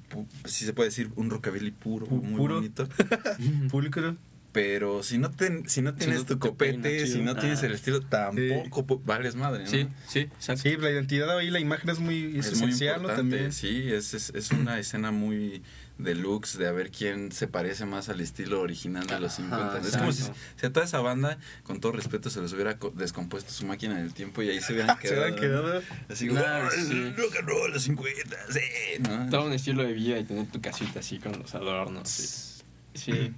si 0.46 0.64
se 0.64 0.72
puede 0.72 0.88
decir 0.88 1.10
un 1.14 1.30
rockabilly 1.30 1.70
puro, 1.72 2.06
Pu- 2.06 2.22
muy 2.22 2.36
puro. 2.38 2.54
bonito. 2.56 2.88
Público. 3.70 4.16
Pero 4.52 5.04
si 5.04 5.16
no, 5.18 5.30
te, 5.30 5.62
si 5.68 5.80
no 5.80 5.94
tienes 5.94 6.18
no 6.20 6.24
tu 6.26 6.34
te 6.34 6.48
copete, 6.48 7.06
si 7.06 7.20
no 7.22 7.36
tienes 7.36 7.62
Ah. 7.62 7.66
el 7.66 7.72
estilo, 7.72 8.00
tampoco 8.00 8.84
po- 8.84 8.98
vales 9.04 9.36
madre, 9.36 9.62
¿no? 9.64 9.70
Sí, 9.70 9.86
sí, 10.08 10.20
exacto. 10.20 10.62
Sí, 10.62 10.76
la 10.76 10.90
identidad 10.90 11.38
ahí, 11.38 11.50
la 11.50 11.60
imagen 11.60 11.88
es 11.90 12.00
muy 12.00 12.36
es 12.36 12.46
es 12.46 12.58
muy 12.58 12.70
esencial. 12.70 13.06
También. 13.06 13.52
Sí, 13.52 13.92
es, 13.92 14.12
es, 14.12 14.30
es 14.34 14.50
una 14.50 14.80
escena 14.80 15.12
muy 15.12 15.62
deluxe 15.98 16.56
de 16.58 16.66
a 16.66 16.72
ver 16.72 16.90
quién 16.90 17.30
se 17.30 17.46
parece 17.46 17.84
más 17.86 18.08
al 18.08 18.20
estilo 18.20 18.60
original 18.60 19.06
de 19.06 19.20
los 19.20 19.38
Ajá, 19.38 19.72
50. 19.76 19.88
es 19.88 19.96
como 19.98 20.10
si, 20.12 20.24
a 20.66 20.72
toda 20.72 20.84
esa 20.86 20.98
banda, 21.00 21.38
con 21.62 21.78
todo 21.78 21.92
respeto, 21.92 22.28
se 22.30 22.40
les 22.40 22.52
hubiera 22.52 22.76
co- 22.78 22.90
descompuesto 22.90 23.52
su 23.52 23.66
máquina 23.66 23.98
del 23.98 24.12
tiempo 24.14 24.42
y 24.42 24.48
ahí 24.48 24.60
se 24.60 24.72
hubieran 24.72 24.96
Se 25.02 25.08
quedado. 25.10 25.24
han 25.26 25.36
quedado. 25.36 25.82
Así, 26.08 26.26
Claro, 26.26 26.66
"Oh, 26.68 26.70
sí. 26.72 27.12
rock 27.16 27.36
and 27.38 27.48
roll, 27.48 27.70
los 27.72 27.82
50, 27.84 28.36
sí, 28.50 28.60
¿no? 29.02 29.28
Todo 29.30 29.46
un 29.46 29.52
estilo 29.52 29.84
de 29.84 29.92
vida 29.92 30.18
y 30.18 30.24
tener 30.24 30.46
tu 30.46 30.60
casita 30.60 30.98
así 31.00 31.18
con 31.20 31.38
los 31.38 31.54
adornos. 31.54 32.08
Sí, 32.08 32.62
sí 32.94 33.32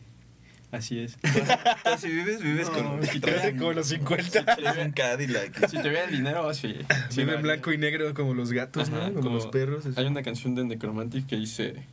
así 0.73 0.99
es. 0.99 1.17
Entonces, 1.23 2.01
si 2.01 2.09
vives, 2.09 2.43
vives 2.43 2.69
con, 2.71 3.07
si 3.07 3.21
te- 3.21 3.57
como 3.57 3.73
los 3.73 3.87
50. 3.87 4.45
traes 4.57 4.79
un 4.85 4.93
Cadillac. 4.93 5.69
Si 5.69 5.77
tuviera 5.77 6.05
el 6.05 6.11
dinero, 6.17 6.53
sí. 6.55 6.75
sí 7.11 7.21
Vive 7.21 7.37
en 7.37 7.43
blanco 7.43 7.73
y 7.73 7.79
negro 7.79 8.13
como 8.15 8.35
los 8.35 8.51
gatos, 8.53 8.89
Ajá, 8.89 9.11
¿no? 9.11 9.21
Como, 9.21 9.37
los 9.37 9.47
perros. 9.47 9.87
así. 9.87 9.95
Hay 10.01 10.07
una 10.07 10.23
canción 10.23 10.55
de 10.57 10.65
Necromantic 10.65 11.27
que 11.27 11.37
dice: 11.37 11.85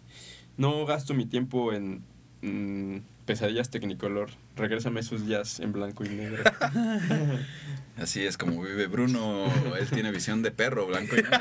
No 0.57 0.86
gasto 0.88 1.13
mi 1.13 1.25
tiempo 1.27 1.71
en 1.73 2.01
mm, 2.41 3.01
pesadillas 3.25 3.69
Technicolor. 3.69 4.32
Regrésame 4.60 4.99
esos 4.99 5.26
días 5.26 5.62
en 5.62 5.72
blanco 5.72 6.03
y 6.03 6.10
negro. 6.10 6.43
Así 7.97 8.26
es 8.26 8.38
como 8.38 8.62
vive 8.62 8.88
Bruno. 8.88 9.51
Él 9.80 9.88
tiene 9.89 10.12
visión 10.12 10.41
de 10.41 10.51
perro, 10.51 10.86
blanco 10.86 11.16
y 11.16 11.24
negro. 11.24 11.39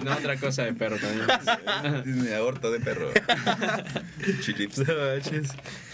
y 0.00 0.04
no 0.04 0.12
otra 0.16 0.36
cosa 0.38 0.64
de 0.64 0.72
perro 0.72 0.96
también. 0.98 2.04
Tiene 2.04 2.34
aorta 2.34 2.70
de 2.70 2.80
perro. 2.80 3.10
Chilips. 4.40 4.82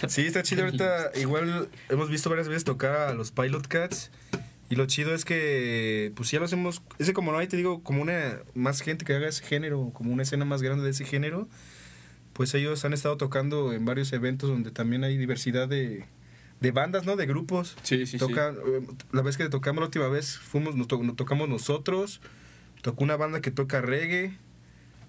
Sí, 0.09 0.23
está 0.23 0.43
chido 0.43 0.65
ahorita. 0.65 1.11
Igual 1.17 1.69
hemos 1.89 2.09
visto 2.09 2.31
varias 2.31 2.49
veces 2.49 2.65
tocar 2.65 3.09
a 3.09 3.15
los 3.15 3.33
Pilot 3.33 3.67
Cats. 3.67 4.11
Y 4.69 4.75
lo 4.77 4.87
chido 4.87 5.15
es 5.15 5.25
que, 5.25 6.13
pues 6.17 6.31
ya 6.31 6.39
lo 6.39 6.45
hacemos. 6.45 6.83
Ese, 6.99 7.13
como 7.13 7.33
no 7.33 7.39
hay, 7.39 7.47
te 7.47 7.57
digo, 7.57 7.83
como 7.83 8.03
una 8.03 8.41
más 8.55 8.81
gente 8.81 9.05
que 9.05 9.15
haga 9.15 9.29
ese 9.29 9.45
género, 9.45 9.91
como 9.93 10.13
una 10.13 10.23
escena 10.23 10.45
más 10.45 10.63
grande 10.63 10.85
de 10.85 10.91
ese 10.91 11.05
género. 11.05 11.49
Pues 12.37 12.55
ellos 12.55 12.85
han 12.85 12.93
estado 12.93 13.17
tocando 13.17 13.73
en 13.73 13.85
varios 13.85 14.13
eventos 14.13 14.51
donde 14.51 14.71
también 14.71 15.05
hay 15.05 15.17
diversidad 15.17 15.69
de, 15.69 16.05
de 16.61 16.71
bandas, 16.71 17.07
¿no? 17.07 17.17
De 17.17 17.25
grupos. 17.27 17.77
Sí, 17.83 17.99
sí, 18.05 18.07
sí. 18.07 18.19
Toca, 18.19 18.51
eh, 18.51 18.87
La 19.13 19.23
vez 19.23 19.37
que 19.39 19.49
tocamos 19.49 19.81
la 19.81 19.87
última 19.87 20.09
vez, 20.09 20.37
fuimos, 20.39 20.77
nos, 20.77 20.87
to- 20.87 21.03
nos 21.03 21.17
tocamos 21.17 21.49
nosotros. 21.49 22.21
Tocó 22.83 23.05
una 23.05 23.17
banda 23.17 23.41
que 23.41 23.51
toca 23.51 23.81
reggae. 23.81 24.37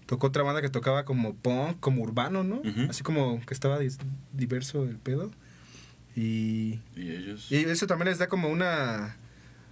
Tocó 0.06 0.28
otra 0.28 0.42
banda 0.44 0.62
que 0.62 0.70
tocaba 0.70 1.04
como 1.04 1.36
punk, 1.36 1.82
como 1.82 2.02
urbano, 2.02 2.46
¿no? 2.46 2.62
Así 2.90 3.04
como 3.04 3.42
que 3.46 3.54
estaba 3.54 3.78
diverso 4.32 4.86
el 4.86 4.98
pedo. 4.98 5.32
Y, 6.16 6.80
Y 6.96 7.12
ellos. 7.12 7.52
y 7.52 7.56
eso 7.58 7.88
también 7.88 8.08
les 8.10 8.18
da 8.18 8.28
como 8.28 8.48
una 8.50 9.18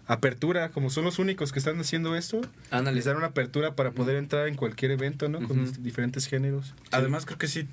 apertura, 0.08 0.70
como 0.70 0.90
son 0.90 1.04
los 1.04 1.20
únicos 1.20 1.52
que 1.52 1.60
están 1.60 1.80
haciendo 1.80 2.16
esto, 2.16 2.42
Ándale. 2.72 2.96
les 2.96 3.06
dan 3.06 3.18
una 3.18 3.28
apertura 3.28 3.76
para 3.76 3.92
poder 3.92 4.18
entrar 4.18 4.48
en 4.48 4.56
cualquier 4.56 4.92
evento, 4.92 5.30
¿no? 5.30 5.46
Con 5.48 5.72
diferentes 5.84 6.28
géneros. 6.28 6.74
Además, 6.92 7.26
creo 7.26 7.38
que 7.38 7.48
sí, 7.48 7.68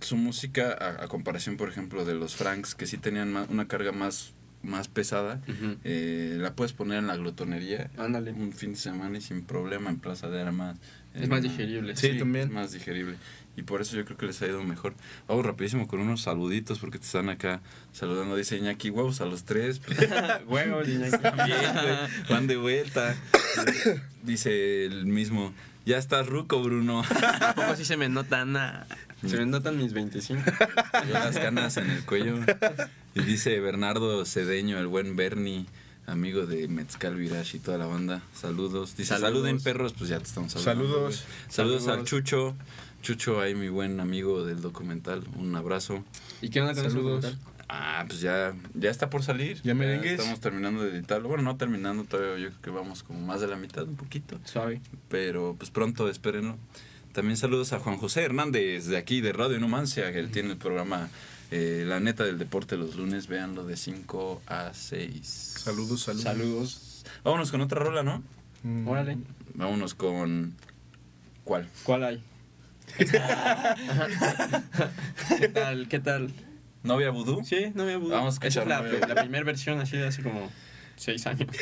su 0.00 0.16
música, 0.16 0.72
a, 0.72 1.04
a 1.04 1.08
comparación, 1.08 1.56
por 1.56 1.68
ejemplo, 1.68 2.04
de 2.04 2.14
los 2.14 2.36
Franks, 2.36 2.74
que 2.74 2.86
sí 2.86 2.98
tenían 2.98 3.32
ma- 3.32 3.46
una 3.48 3.66
carga 3.66 3.90
más, 3.92 4.32
más 4.62 4.88
pesada, 4.88 5.40
eh, 5.84 6.36
la 6.38 6.54
puedes 6.54 6.72
poner 6.72 6.98
en 6.98 7.06
la 7.06 7.16
glotonería 7.16 7.90
Ándale. 7.98 8.32
un 8.32 8.52
fin 8.52 8.72
de 8.72 8.78
semana 8.78 9.18
y 9.18 9.20
sin 9.20 9.42
problema 9.44 9.90
en 9.90 9.98
Plaza 9.98 10.28
de 10.28 10.40
Armas, 10.42 10.76
Es 11.14 11.28
más 11.28 11.42
digerible. 11.42 11.96
Sí, 11.96 12.18
también. 12.18 12.48
Es 12.48 12.52
más 12.52 12.72
digerible. 12.72 13.16
Y 13.56 13.62
por 13.62 13.80
eso 13.80 13.96
yo 13.96 14.04
creo 14.04 14.16
que 14.16 14.26
les 14.26 14.42
ha 14.42 14.46
ido 14.46 14.62
mejor. 14.64 14.94
Vamos 15.28 15.46
rapidísimo 15.46 15.86
con 15.86 16.00
unos 16.00 16.22
saluditos 16.22 16.80
porque 16.80 16.98
te 16.98 17.04
están 17.04 17.28
acá 17.28 17.60
saludando. 17.92 18.34
Dice 18.36 18.56
Iñaki, 18.56 18.90
huevos 18.90 19.20
a 19.20 19.26
los 19.26 19.44
tres. 19.44 19.80
Huevos, 20.48 20.88
Iñaki. 20.88 21.16
Bien, 21.46 21.72
güey, 21.72 21.96
van 22.28 22.46
de 22.46 22.56
vuelta. 22.56 23.14
Dice 24.22 24.86
el 24.86 25.06
mismo, 25.06 25.52
ya 25.86 25.98
estás 25.98 26.26
ruco, 26.26 26.62
Bruno. 26.62 27.04
Tampoco 27.38 27.72
así 27.72 27.84
se 27.84 27.96
me 27.96 28.08
nota 28.08 28.44
nada. 28.44 28.86
Se 29.24 29.36
me 29.38 29.46
notan 29.46 29.78
mis 29.78 29.92
25. 29.92 30.42
Yo 31.06 31.12
las 31.12 31.38
canas 31.38 31.76
en 31.76 31.90
el 31.90 32.04
cuello. 32.04 32.38
Y 33.14 33.22
dice 33.22 33.58
Bernardo 33.60 34.24
Cedeño, 34.26 34.78
el 34.78 34.86
buen 34.86 35.16
Bernie, 35.16 35.66
amigo 36.06 36.46
de 36.46 36.68
Mezcal 36.68 37.14
Virash 37.16 37.56
y 37.56 37.58
toda 37.58 37.78
la 37.78 37.86
banda. 37.86 38.22
Saludos. 38.34 38.96
Dice, 38.96 39.10
Saludos. 39.10 39.30
saluden 39.30 39.60
perros, 39.60 39.94
pues 39.96 40.10
ya 40.10 40.18
te 40.18 40.24
estamos 40.24 40.52
saludando. 40.52 40.84
Saludos. 40.84 41.24
güey. 41.24 41.52
Saludos, 41.52 41.82
al 41.82 41.86
Saludos. 41.86 42.08
Chucho. 42.08 42.54
Chucho, 43.02 43.40
ahí 43.40 43.54
mi 43.54 43.68
buen 43.68 44.00
amigo 44.00 44.44
del 44.44 44.62
documental. 44.62 45.24
Un 45.36 45.54
abrazo. 45.56 46.02
¿Y 46.40 46.48
qué 46.48 46.60
onda 46.60 46.74
con 46.74 46.84
Saludos. 46.90 47.22
documental? 47.22 47.38
Ah, 47.68 48.04
pues 48.06 48.20
ya, 48.20 48.54
ya 48.74 48.90
está 48.90 49.08
por 49.10 49.22
salir. 49.22 49.60
¿Ya 49.62 49.74
merengues? 49.74 50.12
Estamos 50.18 50.40
terminando 50.40 50.82
de 50.84 50.90
editarlo. 50.98 51.28
Bueno, 51.28 51.42
no 51.44 51.56
terminando 51.56 52.04
todavía, 52.04 52.36
yo 52.44 52.48
creo 52.50 52.62
que 52.62 52.70
vamos 52.70 53.02
como 53.02 53.20
más 53.20 53.40
de 53.40 53.46
la 53.48 53.56
mitad, 53.56 53.84
un 53.84 53.96
poquito. 53.96 54.38
Suave. 54.44 54.80
Pero 55.08 55.54
pues 55.58 55.70
pronto, 55.70 56.08
espérenlo. 56.08 56.56
También 57.12 57.36
saludos 57.36 57.72
a 57.72 57.78
Juan 57.78 57.96
José 57.96 58.22
Hernández 58.22 58.86
de 58.86 58.96
aquí 58.96 59.20
de 59.20 59.32
Radio 59.32 59.58
Numancia, 59.60 60.12
que 60.12 60.18
él 60.18 60.30
tiene 60.30 60.50
el 60.52 60.56
programa 60.58 61.08
eh, 61.56 61.84
La 61.86 62.00
Neta 62.00 62.24
del 62.24 62.38
Deporte 62.38 62.76
los 62.76 62.96
lunes. 62.96 63.28
Véanlo 63.28 63.64
de 63.64 63.76
5 63.76 64.42
a 64.46 64.74
6. 64.74 65.54
Saludos, 65.62 66.02
saludos. 66.02 66.24
Saludos. 66.24 67.04
Vámonos 67.22 67.50
con 67.50 67.60
otra 67.60 67.78
rola, 67.80 68.02
¿no? 68.02 68.22
Mm. 68.64 68.88
Órale. 68.88 69.18
Vámonos 69.54 69.94
con. 69.94 70.54
¿Cuál? 71.44 71.68
¿Cuál 71.84 72.04
hay? 72.04 72.22
¿Qué 75.38 75.48
tal? 75.48 75.88
¿Qué 75.88 76.00
tal? 76.00 76.30
¿Novia 76.82 77.10
Vudú? 77.10 77.44
Sí, 77.44 77.72
no 77.74 77.84
me 77.84 77.94
aburro. 77.94 78.14
Vamos 78.16 78.34
a 78.40 78.46
Esa 78.46 78.60
escuchar 78.60 78.62
es 78.64 78.68
la, 78.68 78.76
Novia 78.82 78.98
Vudú. 79.00 79.14
la 79.14 79.22
primera 79.22 79.44
versión 79.44 79.80
así 79.80 79.96
hace 79.98 80.22
como 80.22 80.50
6 80.96 81.26
años. 81.26 81.48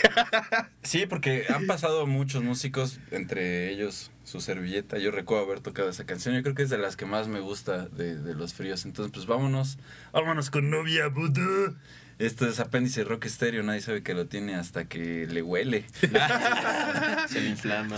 Sí, 0.82 1.06
porque 1.06 1.44
han 1.48 1.66
pasado 1.66 2.06
muchos 2.06 2.42
músicos, 2.42 2.98
entre 3.12 3.70
ellos 3.70 4.10
su 4.24 4.40
servilleta. 4.40 4.98
Yo 4.98 5.10
recuerdo 5.10 5.44
haber 5.44 5.60
tocado 5.60 5.88
esa 5.88 6.04
canción. 6.04 6.34
Yo 6.34 6.42
creo 6.42 6.54
que 6.54 6.62
es 6.62 6.70
de 6.70 6.78
las 6.78 6.96
que 6.96 7.06
más 7.06 7.28
me 7.28 7.40
gusta 7.40 7.86
de, 7.86 8.16
de 8.16 8.34
los 8.34 8.52
fríos. 8.52 8.84
Entonces, 8.84 9.12
pues 9.12 9.26
vámonos. 9.26 9.78
Vámonos 10.12 10.50
con 10.50 10.70
Novia 10.70 11.08
Vudú. 11.08 11.76
Esto 12.18 12.46
es 12.46 12.60
apéndice 12.60 13.04
rock 13.04 13.26
estéreo. 13.26 13.62
Nadie 13.62 13.80
sabe 13.80 14.02
que 14.02 14.14
lo 14.14 14.26
tiene 14.26 14.54
hasta 14.54 14.84
que 14.84 15.26
le 15.26 15.42
huele. 15.42 15.86
Se 17.28 17.40
le 17.40 17.48
inflama. 17.48 17.96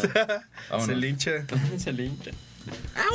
Vámonos. 0.70 0.86
Se 0.86 0.96
lincha. 0.96 1.32
Se 1.78 1.92
le 1.92 2.06
hincha. 2.06 2.30
Yo 2.30 3.14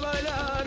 que 0.00 0.06
sabía 0.06 0.59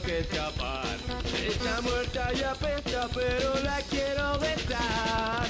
que 0.00 0.20
escapar. 0.20 0.96
Está 1.46 1.80
muerta 1.82 2.30
y 2.34 2.42
apesta, 2.42 3.08
pero 3.12 3.54
la 3.62 3.80
quiero 3.90 4.38
besar. 4.38 5.41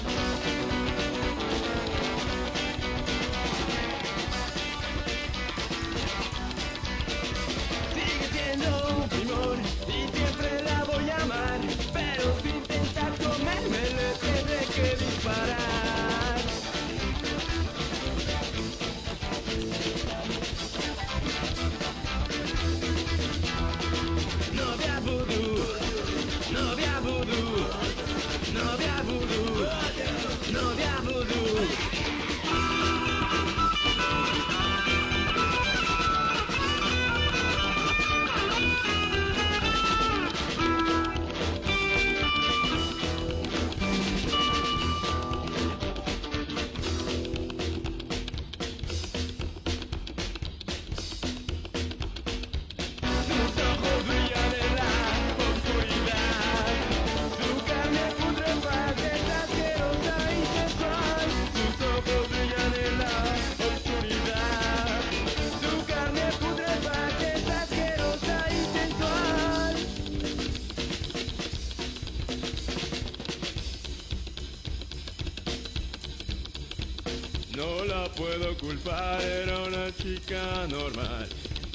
Culpar, 78.82 79.22
era 79.22 79.58
una 79.58 79.90
chica 79.92 80.66
normal. 80.68 81.28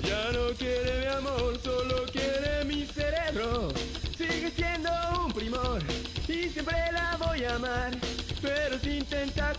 Ya 0.04 0.32
no 0.32 0.54
quiere 0.58 1.00
mi 1.00 1.06
amor, 1.06 1.60
solo 1.64 2.06
quiere 2.12 2.64
mi 2.66 2.86
cerebro. 2.86 3.70
Sigue 4.18 4.52
siendo 4.52 4.90
un 5.26 5.32
primor 5.32 5.82
y 6.28 6.50
siempre 6.50 6.78
la 6.92 7.18
voy 7.18 7.44
a 7.44 7.56
amar. 7.56 7.92
Pero 8.42 8.80
si 8.80 8.98
intenta 8.98 9.54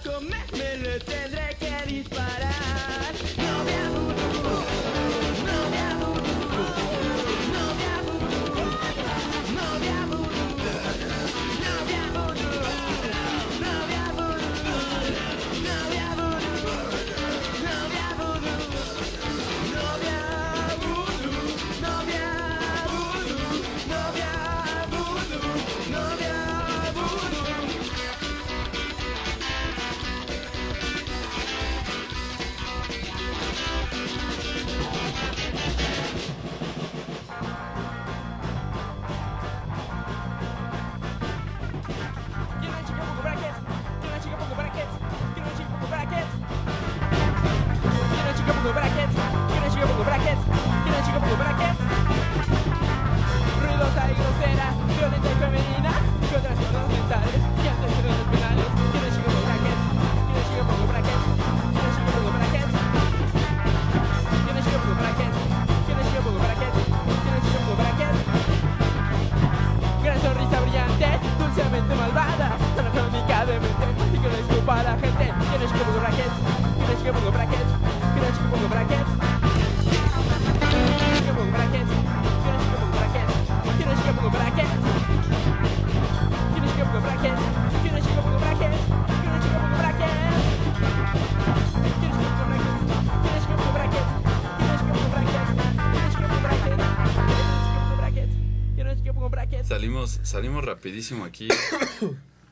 rapidísimo 100.65 101.25
aquí. 101.25 101.49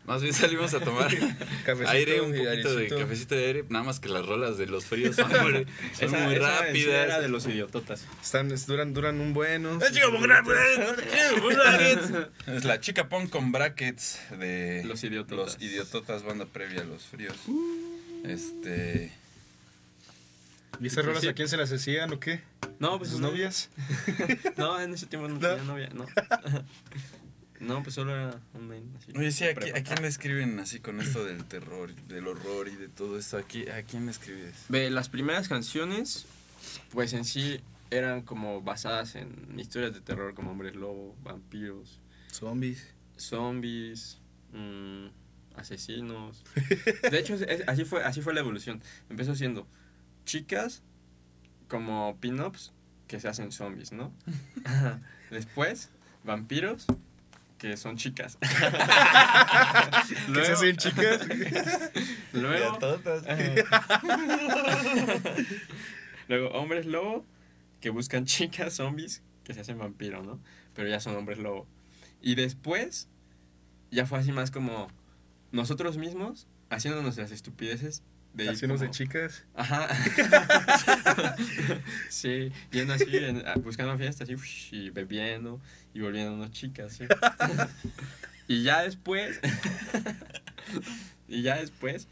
Más 0.06 0.22
bien 0.22 0.32
salimos 0.34 0.72
a 0.72 0.78
tomar 0.78 1.08
Cafecito 1.66 1.90
aire, 1.90 2.20
un 2.20 2.30
poquito 2.30 2.76
de 2.76 2.86
cafecito 2.88 3.34
de 3.34 3.44
aire. 3.44 3.64
Nada 3.68 3.84
más 3.84 3.98
que 3.98 4.08
las 4.08 4.24
rolas 4.24 4.56
de 4.56 4.66
los 4.66 4.84
fríos 4.84 5.16
son 5.16 5.28
muy, 5.28 5.66
son 5.98 6.14
Esa- 6.14 6.18
muy 6.20 6.34
esa 6.36 6.60
rápidas. 6.60 6.94
Era 7.06 7.20
de 7.20 7.28
los 7.28 7.44
idiototas. 7.46 8.06
Están, 8.22 8.52
es- 8.52 8.68
duran, 8.68 8.94
duran 8.94 9.20
un 9.20 9.34
bueno. 9.34 9.80
Es 9.82 9.92
la 12.64 12.80
chica 12.80 13.08
pon 13.08 13.26
con 13.26 13.50
brackets 13.50 14.20
de 14.38 14.84
Los 14.86 15.02
idiototas. 15.02 15.54
Los 15.54 15.62
idiototas 15.62 16.22
banda 16.22 16.46
previa 16.46 16.82
a 16.82 16.84
los 16.84 17.02
fríos. 17.02 17.36
Uh. 17.48 17.96
Este. 18.24 19.12
¿Y 20.80 20.86
esas 20.86 21.04
rolas 21.04 21.22
Sí. 21.22 21.28
a 21.28 21.34
quién 21.34 21.48
se 21.48 21.56
las 21.56 21.72
hacían 21.72 22.12
o 22.12 22.20
qué? 22.20 22.42
No, 22.78 22.96
pues 22.98 23.10
¿Sus 23.10 23.18
no. 23.18 23.30
novias? 23.30 23.70
No, 24.56 24.80
en 24.80 24.94
ese 24.94 25.06
tiempo 25.06 25.26
no, 25.26 25.34
¿No? 25.34 25.40
tenía 25.40 25.64
novia, 25.64 25.88
no. 25.94 26.06
No, 27.60 27.82
pues 27.82 27.94
solo 27.94 28.14
era 28.14 28.40
un 28.54 28.68
main. 28.68 28.92
Así, 28.98 29.12
Oye, 29.16 29.30
sí, 29.32 29.44
¿a, 29.44 29.54
qui- 29.54 29.76
a 29.76 29.82
quién 29.82 30.02
le 30.02 30.08
escriben 30.08 30.58
así 30.60 30.80
con 30.80 31.00
esto 31.00 31.24
del 31.24 31.44
terror, 31.44 31.94
del 32.06 32.26
horror 32.28 32.68
y 32.68 32.76
de 32.76 32.88
todo 32.88 33.18
esto? 33.18 33.36
¿A, 33.38 33.42
qui- 33.46 33.70
a 33.72 33.82
quién 33.82 34.04
le 34.06 34.12
escribes? 34.12 34.54
Ve, 34.68 34.90
las 34.90 35.08
primeras 35.08 35.48
canciones, 35.48 36.26
pues 36.90 37.12
en 37.12 37.24
sí 37.24 37.60
eran 37.90 38.22
como 38.22 38.60
basadas 38.62 39.14
en 39.14 39.58
historias 39.58 39.94
de 39.94 40.00
terror 40.00 40.34
como 40.34 40.50
hombres 40.50 40.74
lobo, 40.74 41.16
vampiros, 41.22 42.00
Zombies. 42.32 42.88
zombies, 43.16 44.18
mm, 44.52 45.06
asesinos. 45.56 46.42
De 47.10 47.18
hecho, 47.18 47.34
es- 47.34 47.66
así 47.68 47.84
fue, 47.84 48.04
así 48.04 48.20
fue 48.22 48.34
la 48.34 48.40
evolución. 48.40 48.82
Empezó 49.08 49.34
siendo 49.34 49.66
chicas 50.24 50.82
como 51.68 52.18
pin-ups 52.20 52.72
que 53.08 53.20
se 53.20 53.28
hacen 53.28 53.52
zombies, 53.52 53.92
¿no? 53.92 54.12
Después, 55.30 55.90
vampiros 56.24 56.86
que 57.58 57.76
son 57.76 57.96
chicas. 57.96 58.38
¿Qué 58.40 58.48
se 60.44 60.52
hacen 60.52 60.76
chicas? 60.76 61.26
Luego, 62.32 62.78
luego 66.28 66.48
hombres 66.50 66.86
lobo 66.86 67.24
que 67.80 67.90
buscan 67.90 68.24
chicas 68.24 68.74
zombies 68.74 69.22
que 69.44 69.54
se 69.54 69.60
hacen 69.60 69.78
vampiro, 69.78 70.22
¿no? 70.22 70.40
Pero 70.74 70.88
ya 70.88 71.00
son 71.00 71.16
hombres 71.16 71.38
lobo. 71.38 71.66
Y 72.20 72.34
después 72.34 73.08
ya 73.90 74.06
fue 74.06 74.18
así 74.18 74.32
más 74.32 74.50
como 74.50 74.88
nosotros 75.52 75.96
mismos 75.96 76.46
haciendo 76.68 77.02
nuestras 77.02 77.30
estupideces 77.30 78.02
de 78.36 78.48
Haciéndose 78.50 78.84
como- 78.86 78.94
chicas. 78.94 79.44
Ajá. 79.54 79.88
sí, 82.08 82.52
yendo 82.70 82.92
así, 82.94 83.16
en- 83.16 83.46
a- 83.46 83.54
buscando 83.54 83.96
fiestas 83.96 84.22
así, 84.28 84.34
ush, 84.34 84.68
y 84.72 84.90
bebiendo 84.90 85.60
y 85.94 86.00
volviéndonos 86.00 86.50
chicas, 86.50 86.92
¿sí? 86.92 87.04
y 88.48 88.62
ya 88.62 88.82
después, 88.82 89.40
y 91.28 91.42
ya 91.42 91.56
después, 91.56 92.08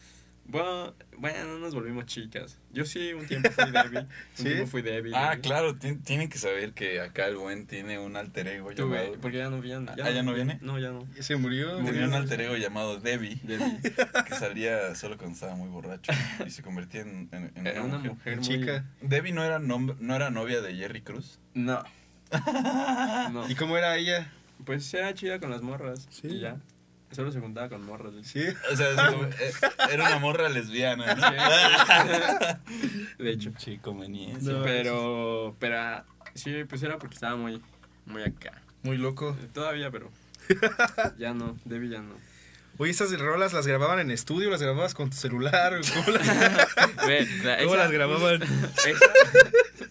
bueno, 0.47 0.95
bueno, 1.19 1.45
no 1.47 1.59
nos 1.59 1.75
volvimos 1.75 2.07
chicas. 2.07 2.59
Yo 2.73 2.85
sí, 2.85 3.13
un 3.13 3.27
tiempo 3.27 3.51
fui 3.51 3.71
débil, 3.71 3.99
un 3.99 4.09
¿Sí? 4.35 4.43
tiempo 4.45 4.67
fui 4.67 4.83
débil. 4.83 5.15
Ah, 5.15 5.39
claro, 5.41 5.75
ti- 5.77 5.97
tienen 5.97 6.29
que 6.29 6.39
saber 6.39 6.73
que 6.73 7.01
acá 7.01 7.27
el 7.27 7.37
buen 7.37 7.67
tiene 7.67 7.99
un 7.99 8.17
alter 8.17 8.49
ego 8.49 8.73
Tuve, 8.75 8.99
llamado. 8.99 9.21
porque 9.21 9.39
ya 9.39 9.49
no 9.51 9.61
viene. 9.61 9.91
Ah, 10.03 10.11
¿ya 10.11 10.23
no 10.23 10.35
viene? 10.35 10.59
No, 10.61 10.79
ya 10.79 10.91
no. 10.91 11.07
¿Y 11.19 11.23
se 11.23 11.37
murió? 11.37 11.77
Tenía 11.83 12.05
un 12.07 12.15
alter 12.15 12.41
ego 12.43 12.57
llamado 12.57 13.01
Debbie, 13.01 13.37
Débil. 13.43 13.81
que 13.81 14.35
salía 14.35 14.95
solo 14.95 15.17
cuando 15.17 15.35
estaba 15.35 15.55
muy 15.57 15.69
borracho 15.69 16.13
y 16.47 16.51
se 16.51 16.63
convertía 16.63 17.01
en, 17.03 17.29
en- 17.33 17.53
en 17.55 17.67
Era 17.67 17.83
una 17.83 17.99
una 17.99 18.11
mujer. 18.11 18.37
mujer 18.37 18.37
muy... 18.37 18.45
Chica. 18.47 18.85
Debbie 19.01 19.33
no 19.33 19.43
era, 19.45 19.59
no 19.59 20.15
era 20.15 20.31
novia 20.31 20.61
de 20.61 20.75
Jerry 20.75 21.01
Cruz. 21.03 21.39
No. 21.55 21.83
No. 23.33 23.49
¿Y 23.49 23.55
cómo 23.55 23.77
era 23.79 23.97
ella? 23.97 24.31
Pues 24.65 24.93
era 24.95 25.15
chida 25.15 25.39
con 25.39 25.51
las 25.51 25.63
morras. 25.63 26.07
Sí. 26.11 26.29
Y 26.29 26.41
ya. 26.41 26.57
Solo 27.15 27.31
se 27.33 27.41
juntaba 27.41 27.69
con 27.69 27.85
morras. 27.87 28.13
¿Sí? 28.23 28.43
O 28.73 28.77
sea, 28.77 28.89
así 28.97 29.15
como, 29.15 29.25
eh, 29.29 29.53
era 29.93 30.07
una 30.07 30.19
morra 30.19 30.49
lesbiana, 30.49 31.15
¿no? 31.15 31.31
De 33.25 33.31
hecho. 33.31 33.53
Sí, 33.59 33.79
conveniencia. 33.79 34.53
No. 34.53 34.63
Pero, 34.65 35.57
pero, 35.59 36.05
sí, 36.35 36.65
pues 36.69 36.83
era 36.83 36.99
porque 36.99 37.15
estaba 37.15 37.37
muy, 37.37 37.63
muy 38.07 38.23
acá. 38.23 38.61
Muy 38.83 38.97
loco. 38.99 39.37
Todavía, 39.53 39.91
pero 39.91 40.11
ya 41.19 41.33
no, 41.35 41.57
Debbie 41.65 41.91
ya 41.91 42.01
no. 42.01 42.15
Oye, 42.77 42.91
¿estas 42.91 43.17
rolas 43.21 43.53
las 43.53 43.69
grababan 43.69 44.01
en 44.01 44.11
estudio? 44.11 44.51
¿Las 44.51 44.61
grababas 44.61 44.95
con 44.95 45.09
tu 45.11 45.17
celular? 45.17 45.81
¿Cómo 45.95 46.11
las, 46.19 46.29
cómo 46.97 47.11
esa- 47.13 47.77
las 47.77 47.91
grababan? 47.93 48.43
esa- 48.43 48.99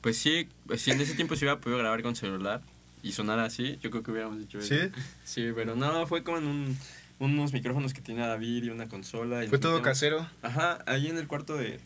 pues 0.00 0.16
sí, 0.16 0.48
pues 0.66 0.80
sí, 0.80 0.92
en 0.92 1.00
ese 1.00 1.14
tiempo 1.14 1.34
se 1.34 1.44
hubiera 1.44 1.60
podido 1.60 1.78
grabar 1.80 2.00
con 2.02 2.14
celular 2.14 2.62
y 3.02 3.12
sonar 3.12 3.38
así, 3.38 3.78
yo 3.82 3.90
creo 3.90 4.02
que 4.02 4.10
hubiéramos 4.10 4.38
dicho 4.38 4.58
eso. 4.58 4.74
¿Sí? 4.74 4.90
Sí, 5.24 5.48
pero 5.54 5.76
no, 5.76 6.06
fue 6.06 6.22
como 6.22 6.38
en 6.38 6.46
un, 6.46 6.78
unos 7.18 7.52
micrófonos 7.52 7.94
que 7.94 8.00
tenía 8.00 8.26
David 8.26 8.64
y 8.64 8.70
una 8.70 8.88
consola. 8.88 9.44
y 9.44 9.48
¿Fue 9.48 9.58
todo 9.58 9.72
metíamos- 9.80 9.84
casero? 9.84 10.26
Ajá, 10.42 10.78
ahí 10.86 11.06
en 11.08 11.16
el 11.18 11.26
cuarto 11.28 11.56
de, 11.56 11.80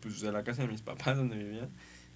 pues, 0.00 0.20
de 0.20 0.32
la 0.32 0.42
casa 0.44 0.62
de 0.62 0.68
mis 0.68 0.82
papás 0.82 1.16
donde 1.16 1.36
vivía. 1.36 1.68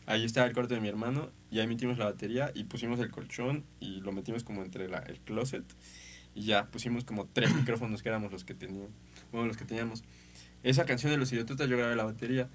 Ahí 0.06 0.24
estaba 0.24 0.46
el 0.46 0.52
cuarto 0.52 0.74
de 0.74 0.80
mi 0.80 0.88
hermano 0.88 1.30
y 1.50 1.60
ahí 1.60 1.66
metimos 1.66 1.96
la 1.96 2.04
batería 2.04 2.50
y 2.54 2.64
pusimos 2.64 3.00
el 3.00 3.10
colchón 3.10 3.64
y 3.80 4.00
lo 4.02 4.12
metimos 4.12 4.44
como 4.44 4.62
entre 4.62 4.86
la, 4.88 4.98
el 4.98 5.18
closet 5.20 5.64
y 6.34 6.42
ya 6.44 6.66
pusimos 6.66 7.04
como 7.04 7.26
tres 7.32 7.54
micrófonos 7.56 8.02
que 8.02 8.10
éramos 8.10 8.30
los 8.30 8.44
que 8.44 8.52
teníamos. 8.54 8.90
Bueno, 9.32 9.46
los 9.48 9.56
que 9.56 9.64
teníamos. 9.64 10.04
Esa 10.62 10.84
canción 10.84 11.10
de 11.12 11.16
los 11.18 11.32
idiotas 11.32 11.56
yo 11.68 11.76
grabé 11.78 11.96
la 11.96 12.04
batería 12.04 12.48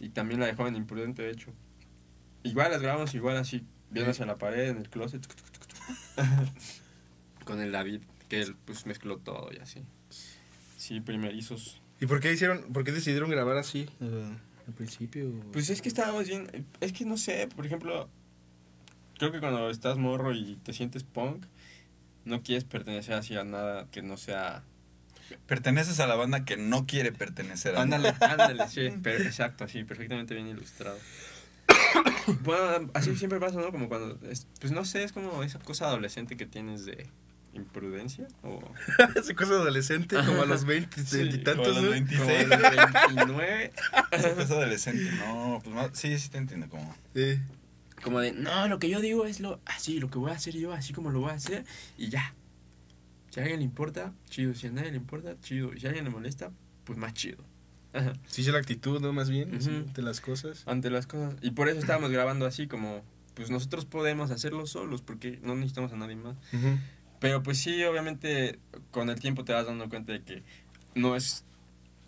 y 0.00 0.08
también 0.08 0.40
la 0.40 0.46
de 0.46 0.54
Joven 0.54 0.74
Imprudente, 0.76 1.22
de 1.22 1.30
hecho. 1.30 1.52
Igual 2.42 2.70
las 2.72 2.82
grabamos 2.82 3.14
igual 3.14 3.36
así, 3.36 3.62
viendo 3.90 4.10
hacia 4.10 4.26
la 4.26 4.36
pared 4.36 4.68
en 4.68 4.78
el 4.78 4.88
closet. 4.88 5.26
Con 7.44 7.60
el 7.60 7.72
David, 7.72 8.02
que 8.28 8.40
él 8.40 8.56
pues 8.64 8.86
mezcló 8.86 9.18
todo 9.18 9.50
y 9.52 9.58
así. 9.58 9.82
Sí, 10.76 11.00
primerizos. 11.00 11.80
¿Y 12.00 12.06
por 12.06 12.20
qué 12.20 12.32
hicieron, 12.32 12.72
por 12.72 12.84
qué 12.84 12.92
decidieron 12.92 13.30
grabar 13.30 13.56
así 13.56 13.88
eh, 14.00 14.36
al 14.66 14.74
principio? 14.74 15.30
Pues 15.52 15.70
es 15.70 15.80
que 15.80 15.88
estábamos 15.88 16.28
bien. 16.28 16.66
Es 16.80 16.92
que 16.92 17.04
no 17.04 17.16
sé, 17.16 17.48
por 17.54 17.64
ejemplo, 17.64 18.08
creo 19.18 19.32
que 19.32 19.40
cuando 19.40 19.70
estás 19.70 19.96
morro 19.96 20.34
y 20.34 20.56
te 20.62 20.72
sientes 20.72 21.04
punk, 21.04 21.44
no 22.24 22.42
quieres 22.42 22.64
pertenecer 22.64 23.14
así 23.14 23.36
a 23.36 23.44
nada 23.44 23.86
que 23.90 24.02
no 24.02 24.16
sea. 24.16 24.62
Perteneces 25.46 25.98
a 25.98 26.06
la 26.06 26.14
banda 26.14 26.44
que 26.44 26.56
no 26.56 26.86
quiere 26.86 27.10
pertenecer 27.10 27.76
a 27.76 27.82
Ándale, 27.82 28.14
ándale, 28.20 28.68
sí, 28.68 28.90
pero 29.02 29.24
exacto, 29.24 29.64
así, 29.64 29.82
perfectamente 29.84 30.34
bien 30.34 30.46
ilustrado. 30.46 30.98
Bueno, 32.42 32.90
así 32.94 33.14
siempre 33.16 33.38
pasa, 33.38 33.60
¿no? 33.60 33.70
Como 33.70 33.88
cuando. 33.88 34.18
es- 34.28 34.46
pues 34.60 34.72
no 34.72 34.84
sé, 34.84 35.04
es 35.04 35.12
como 35.12 35.42
esa 35.42 35.58
cosa 35.58 35.86
adolescente 35.86 36.36
que 36.36 36.46
tienes 36.46 36.84
de 36.84 37.08
imprudencia 37.52 38.26
o. 38.42 38.60
Esa 39.16 39.34
cosa 39.34 39.52
adolescente, 39.54 40.16
como 40.16 40.42
a 40.42 40.46
los 40.46 40.64
20 40.64 41.04
Sí, 41.04 41.20
y 41.22 41.38
tantos, 41.38 41.68
como 41.68 41.78
a 41.78 41.82
los 41.82 41.84
¿no? 41.84 41.90
20. 41.90 42.16
Como 42.16 42.28
a 42.28 42.34
26. 42.34 42.48
los 42.48 43.16
29. 43.16 43.72
Esa 44.12 44.34
cosa 44.34 44.54
adolescente. 44.54 45.10
No, 45.18 45.60
pues 45.62 45.74
más, 45.74 45.90
sí, 45.94 46.18
sí 46.18 46.28
te 46.28 46.38
entiendo 46.38 46.68
como. 46.68 46.94
Sí. 47.14 47.38
Como 48.02 48.20
de, 48.20 48.32
no, 48.32 48.68
lo 48.68 48.78
que 48.78 48.90
yo 48.90 49.00
digo 49.00 49.24
es 49.24 49.40
lo 49.40 49.60
así, 49.64 50.00
lo 50.00 50.10
que 50.10 50.18
voy 50.18 50.30
a 50.30 50.34
hacer 50.34 50.54
yo, 50.54 50.72
así 50.72 50.92
como 50.92 51.10
lo 51.10 51.20
voy 51.20 51.30
a 51.30 51.34
hacer, 51.34 51.64
y 51.96 52.08
ya. 52.10 52.34
Si 53.30 53.40
a 53.40 53.42
alguien 53.44 53.60
le 53.60 53.64
importa, 53.64 54.12
chido. 54.28 54.54
Si 54.54 54.66
a 54.66 54.70
nadie 54.72 54.90
le 54.90 54.96
importa, 54.98 55.38
chido. 55.40 55.72
Y 55.74 55.80
si 55.80 55.86
a 55.86 55.90
alguien 55.90 56.04
le 56.04 56.10
molesta, 56.10 56.50
pues 56.84 56.98
más 56.98 57.14
chido. 57.14 57.42
Ajá. 57.96 58.12
Sí, 58.26 58.44
sí, 58.44 58.50
la 58.52 58.58
actitud, 58.58 59.00
¿no? 59.00 59.12
Más 59.12 59.30
bien, 59.30 59.54
así, 59.54 59.70
Ujú. 59.70 59.92
de 59.94 60.02
las 60.02 60.20
cosas. 60.20 60.62
Ante 60.66 60.90
las 60.90 61.06
cosas. 61.06 61.34
Y 61.42 61.52
por 61.52 61.68
eso 61.68 61.78
estábamos 61.78 62.10
grabando 62.10 62.46
así, 62.46 62.66
como, 62.66 63.02
pues 63.34 63.50
nosotros 63.50 63.84
podemos 63.86 64.30
hacerlo 64.30 64.66
solos, 64.66 65.02
porque 65.02 65.38
no 65.42 65.54
necesitamos 65.54 65.92
a 65.92 65.96
nadie 65.96 66.16
más. 66.16 66.36
Ujú. 66.52 66.78
Pero 67.20 67.42
pues 67.42 67.58
sí, 67.58 67.82
obviamente, 67.84 68.58
con 68.90 69.08
el 69.08 69.18
tiempo 69.20 69.44
te 69.44 69.52
vas 69.54 69.66
dando 69.66 69.88
cuenta 69.88 70.12
de 70.12 70.22
que 70.22 70.42
no 70.94 71.16
es 71.16 71.44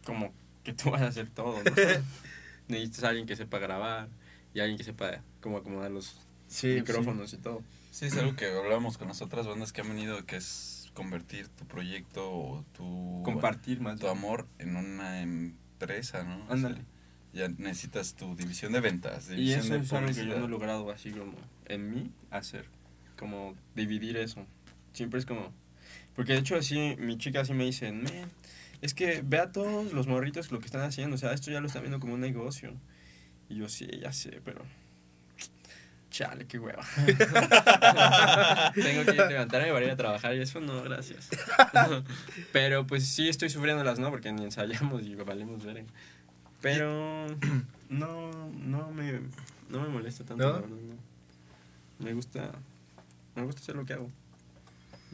como 0.04 0.32
que 0.64 0.72
tú 0.74 0.90
vas 0.90 1.02
a 1.02 1.06
hacer 1.08 1.30
todo, 1.30 1.62
¿no? 1.64 1.70
Necesitas 2.68 3.04
a 3.04 3.08
alguien 3.08 3.26
que 3.26 3.36
sepa 3.36 3.58
grabar 3.58 4.08
y 4.54 4.60
alguien 4.60 4.76
que 4.76 4.84
sepa 4.84 5.22
cómo 5.40 5.56
acomodar 5.58 5.90
los 5.90 6.16
Sí, 6.48 6.68
micrófonos 6.68 7.32
y 7.32 7.38
todo. 7.38 7.62
Sí, 7.90 8.06
es 8.06 8.16
algo 8.16 8.36
que 8.36 8.46
hablábamos 8.46 8.96
con 8.98 9.08
las 9.08 9.22
otras 9.22 9.46
bandas 9.46 9.72
que 9.72 9.80
han 9.80 9.88
venido, 9.88 10.24
que 10.26 10.36
es 10.36 10.90
convertir 10.94 11.48
tu 11.48 11.64
proyecto 11.66 12.30
o 12.30 12.64
tu, 12.76 13.22
Compartir 13.24 13.80
más. 13.80 13.98
tu 14.00 14.08
amor 14.08 14.46
en 14.58 14.76
una 14.76 15.20
empresa, 15.78 16.24
¿no? 16.24 16.36
O 16.44 16.46
sea, 16.46 16.54
Ándale. 16.54 16.80
ya 17.32 17.48
necesitas 17.48 18.14
tu 18.14 18.34
división 18.34 18.72
de 18.72 18.80
ventas, 18.80 19.28
Y 19.30 19.36
división 19.36 19.60
eso 19.60 19.74
de 19.74 19.80
es 19.80 19.92
algo 19.92 20.08
que 20.08 20.26
yo 20.26 20.38
no 20.38 20.44
he 20.46 20.48
logrado 20.48 20.90
así 20.90 21.10
como 21.12 21.32
en 21.66 21.90
mí 21.90 22.10
hacer. 22.30 22.66
Como 23.16 23.54
dividir 23.74 24.16
eso. 24.16 24.44
Siempre 24.92 25.20
es 25.20 25.26
como... 25.26 25.52
Porque 26.14 26.32
de 26.32 26.40
hecho 26.40 26.56
así, 26.56 26.96
mi 26.98 27.16
chica 27.16 27.40
así 27.42 27.52
me 27.52 27.64
dice, 27.64 27.92
"Men, 27.92 28.28
es 28.80 28.92
que 28.94 29.22
ve 29.24 29.38
a 29.38 29.52
todos 29.52 29.92
los 29.92 30.08
morritos 30.08 30.50
lo 30.50 30.58
que 30.58 30.66
están 30.66 30.82
haciendo. 30.82 31.14
O 31.14 31.18
sea, 31.18 31.32
esto 31.32 31.50
ya 31.50 31.60
lo 31.60 31.66
están 31.68 31.82
viendo 31.82 32.00
como 32.00 32.14
un 32.14 32.20
negocio. 32.20 32.72
Y 33.48 33.56
yo 33.56 33.68
sí, 33.68 33.88
ya 34.00 34.12
sé, 34.12 34.40
pero... 34.44 34.62
Chale, 36.10 36.46
qué 36.46 36.58
hueva. 36.58 36.82
Tengo 38.74 39.04
que 39.04 39.12
levantarme 39.12 39.72
para 39.72 39.84
ir 39.84 39.90
a 39.90 39.96
trabajar 39.96 40.34
y 40.34 40.40
eso 40.40 40.60
no, 40.60 40.82
gracias. 40.82 41.28
pero 42.52 42.86
pues 42.86 43.06
sí 43.06 43.28
estoy 43.28 43.50
sufriéndolas, 43.50 43.98
¿no? 43.98 44.10
Porque 44.10 44.32
ni 44.32 44.44
ensayamos 44.44 45.02
y 45.02 45.14
valemos 45.16 45.64
ver. 45.64 45.84
Pero 46.62 47.26
no, 47.90 48.30
no 48.50 48.90
me, 48.90 49.20
no 49.68 49.80
me 49.82 49.88
molesta 49.88 50.24
tanto, 50.24 50.44
¿No? 50.44 50.52
la 50.52 50.60
verdad, 50.60 50.68
no. 50.68 52.04
Me 52.04 52.14
gusta, 52.14 52.52
me 53.34 53.42
gusta 53.42 53.60
hacer 53.60 53.76
lo 53.76 53.84
que 53.84 53.92
hago. 53.92 54.10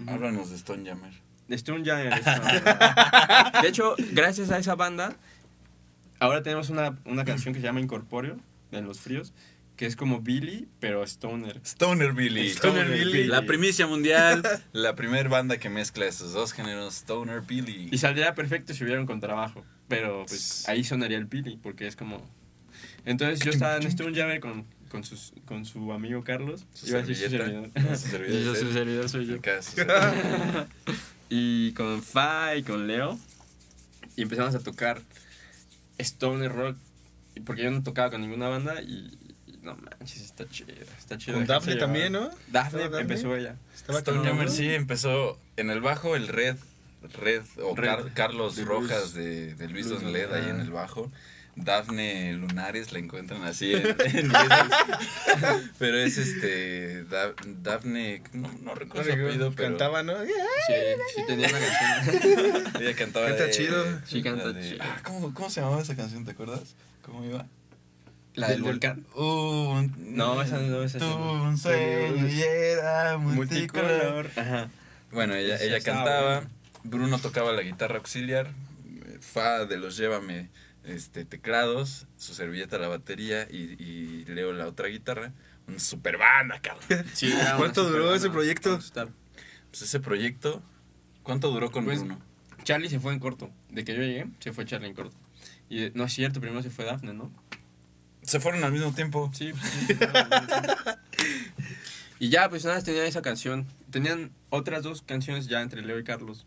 Háblanos 0.06 0.50
de 0.50 0.56
Stone 0.56 0.88
Jammer. 0.88 1.12
Stone 1.48 1.84
Jammer 1.84 2.12
es 2.12 2.26
una 2.26 2.38
banda. 2.38 3.60
De 3.62 3.68
hecho, 3.68 3.94
gracias 4.12 4.50
a 4.50 4.58
esa 4.58 4.74
banda, 4.74 5.16
ahora 6.20 6.42
tenemos 6.42 6.70
una, 6.70 6.98
una 7.04 7.24
canción 7.24 7.52
que 7.52 7.60
se 7.60 7.66
llama 7.66 7.80
Incorpóreo, 7.80 8.38
de 8.70 8.82
Los 8.82 9.00
Fríos, 9.00 9.32
que 9.76 9.86
es 9.86 9.96
como 9.96 10.20
Billy, 10.20 10.68
pero 10.80 11.02
Stoner. 11.02 11.60
Stoner 11.64 12.12
Billy. 12.12 12.48
Stoner 12.50 12.88
Billy. 12.88 13.24
La 13.24 13.42
primicia 13.42 13.86
mundial. 13.86 14.42
la 14.72 14.94
primera 14.94 15.28
banda 15.28 15.58
que 15.58 15.68
mezcla 15.68 16.06
esos 16.06 16.32
dos 16.32 16.52
géneros, 16.52 16.94
Stoner 16.94 17.40
Billy. 17.40 17.88
Y 17.90 17.98
saldría 17.98 18.34
perfecto 18.34 18.72
si 18.74 18.84
hubiera 18.84 19.00
un 19.00 19.06
contrabajo, 19.06 19.64
pero 19.88 20.24
pues 20.26 20.68
ahí 20.68 20.84
sonaría 20.84 21.18
el 21.18 21.26
Billy, 21.26 21.58
porque 21.60 21.86
es 21.86 21.96
como... 21.96 22.22
Entonces 23.04 23.40
yo 23.40 23.50
estaba 23.50 23.76
en 23.76 23.82
Stone 23.84 24.16
Jammer 24.16 24.40
con, 24.40 24.64
con, 24.88 25.04
sus, 25.04 25.32
con 25.44 25.64
su 25.64 25.92
amigo 25.92 26.24
Carlos. 26.24 26.64
Su 26.72 26.88
Iba 26.88 27.00
a 27.00 27.02
decir 27.02 27.16
su 27.16 27.36
servidor. 27.36 27.70
No, 27.74 27.96
su 27.96 28.08
servidor 28.08 28.40
Y 28.40 28.44
yo 28.44 28.54
su 28.54 28.72
servidor 28.72 29.08
soy 29.08 29.26
yo. 29.26 29.36
Y 31.28 31.72
con 31.72 32.02
Fa 32.02 32.56
y 32.56 32.62
con 32.62 32.86
Leo. 32.86 33.18
Y 34.16 34.22
empezamos 34.22 34.54
a 34.54 34.60
tocar 34.60 35.02
Stoner 35.98 36.52
Rock. 36.52 36.76
y 37.34 37.40
Porque 37.40 37.64
yo 37.64 37.70
no 37.70 37.82
tocaba 37.82 38.10
con 38.10 38.20
ninguna 38.22 38.48
banda 38.48 38.80
y 38.80 39.18
no 39.64 39.76
manches, 39.76 40.20
está 40.22 40.48
chido. 40.48 40.72
Está 40.98 41.16
chido. 41.18 41.36
Con 41.38 41.46
Daphne 41.46 41.76
también, 41.76 42.12
¿no? 42.12 42.30
Daphne 42.48 42.84
empezó 43.00 43.34
ella. 43.34 43.56
Estaba 43.74 43.98
Stone 43.98 44.18
con- 44.18 44.26
Jammer 44.26 44.50
sí 44.50 44.72
empezó 44.72 45.38
en 45.56 45.70
el 45.70 45.80
bajo, 45.80 46.14
el 46.16 46.28
Red. 46.28 46.56
Red 47.20 47.42
o 47.62 47.74
Red. 47.76 47.88
Car- 47.88 48.12
Carlos 48.14 48.56
De 48.56 48.64
Rojas 48.64 49.12
de, 49.14 49.54
de 49.54 49.68
Luis 49.68 49.88
Don 49.88 50.12
Led 50.12 50.32
ahí 50.32 50.44
ah. 50.46 50.50
en 50.50 50.60
el 50.60 50.70
bajo. 50.70 51.10
Dafne 51.56 52.32
Lunares 52.32 52.90
la 52.92 52.98
encuentran 52.98 53.44
así 53.44 53.74
en, 53.74 53.86
en 54.04 54.32
pero 55.78 55.98
es 55.98 56.18
este 56.18 57.04
Da- 57.04 57.32
Dafne 57.62 58.22
no, 58.32 58.50
no 58.62 58.74
recuerdo 58.74 59.08
su 59.12 59.12
apellido 59.16 59.52
pero 59.54 59.68
Cantaba, 59.70 60.02
¿no? 60.02 60.14
Sí, 60.24 60.32
sí 61.14 61.22
tenía 61.26 61.48
una 61.48 61.58
canción. 62.02 62.82
ella 62.82 62.96
cantaba 62.96 63.26
Canta 63.28 63.44
de- 63.44 63.50
chido. 63.52 63.84
Sí, 64.04 64.22
canta 64.22 64.52
de- 64.52 64.70
chido. 64.70 64.82
ah, 64.82 65.00
¿cómo, 65.04 65.32
¿cómo 65.34 65.50
se 65.50 65.60
llamaba 65.60 65.80
esa 65.82 65.94
canción 65.94 66.24
te 66.24 66.32
acuerdas? 66.32 66.74
¿cómo 67.02 67.24
iba? 67.24 67.46
La 68.34 68.48
del 68.48 68.62
volcán. 68.62 69.06
Un- 69.14 69.94
No, 70.16 70.42
esa 70.42 70.58
no, 70.58 70.82
esa 70.82 70.98
sí 70.98 71.04
Tuvo 71.04 71.36
no. 71.36 71.42
un 71.44 71.56
sueño 71.58 72.26
y 72.28 72.42
era 72.42 73.16
multicolor. 73.18 73.90
Multicolor. 74.26 74.30
Ajá. 74.36 74.70
Bueno, 75.12 75.34
ella, 75.34 75.56
ella 75.62 75.80
cantaba, 75.80 76.40
buena. 76.40 76.50
Bruno 76.82 77.18
tocaba 77.18 77.52
la 77.52 77.62
guitarra 77.62 77.96
auxiliar, 77.96 78.50
Fa 79.20 79.64
de 79.66 79.76
los 79.76 79.96
Llévame 79.96 80.50
este, 80.84 81.24
teclados, 81.24 82.06
su 82.18 82.34
servilleta 82.34 82.78
la 82.78 82.88
batería 82.88 83.46
y, 83.50 83.80
y 83.82 84.24
Leo 84.26 84.52
la 84.52 84.66
otra 84.66 84.88
guitarra. 84.88 85.32
Una 85.68 85.78
super 85.78 86.18
banda, 86.18 86.60
cabrón. 86.60 87.06
Sí, 87.14 87.32
¿Cuánto 87.56 87.84
duró 87.88 88.14
ese 88.14 88.28
proyecto? 88.30 88.78
Pues 89.70 89.82
ese 89.82 89.98
proyecto, 90.00 90.62
¿cuánto 91.22 91.50
duró 91.50 91.70
con 91.72 91.84
Pues, 91.86 92.00
Bruno? 92.00 92.18
Charlie 92.64 92.88
se 92.90 93.00
fue 93.00 93.12
en 93.14 93.18
corto. 93.18 93.50
De 93.70 93.82
que 93.84 93.94
yo 93.94 94.02
llegué, 94.02 94.26
se 94.40 94.52
fue 94.52 94.66
Charlie 94.66 94.88
en 94.88 94.94
corto. 94.94 95.16
Y 95.70 95.84
eh, 95.84 95.92
no 95.94 96.04
es 96.04 96.12
cierto, 96.12 96.40
primero 96.40 96.62
se 96.62 96.68
fue 96.70 96.84
Daphne, 96.84 97.14
¿no? 97.14 97.32
Se 98.24 98.40
fueron 98.40 98.64
al 98.64 98.72
mismo 98.72 98.92
tiempo. 98.92 99.30
Sí, 99.34 99.52
pues, 99.52 99.70
sí. 99.70 99.96
Y 102.20 102.28
ya, 102.30 102.48
pues 102.48 102.64
nada, 102.64 102.80
tenían 102.82 103.06
esa 103.06 103.22
canción. 103.22 103.66
Tenían 103.90 104.30
otras 104.50 104.82
dos 104.82 105.02
canciones 105.02 105.46
ya 105.46 105.60
entre 105.62 105.82
Leo 105.82 105.98
y 105.98 106.04
Carlos. 106.04 106.46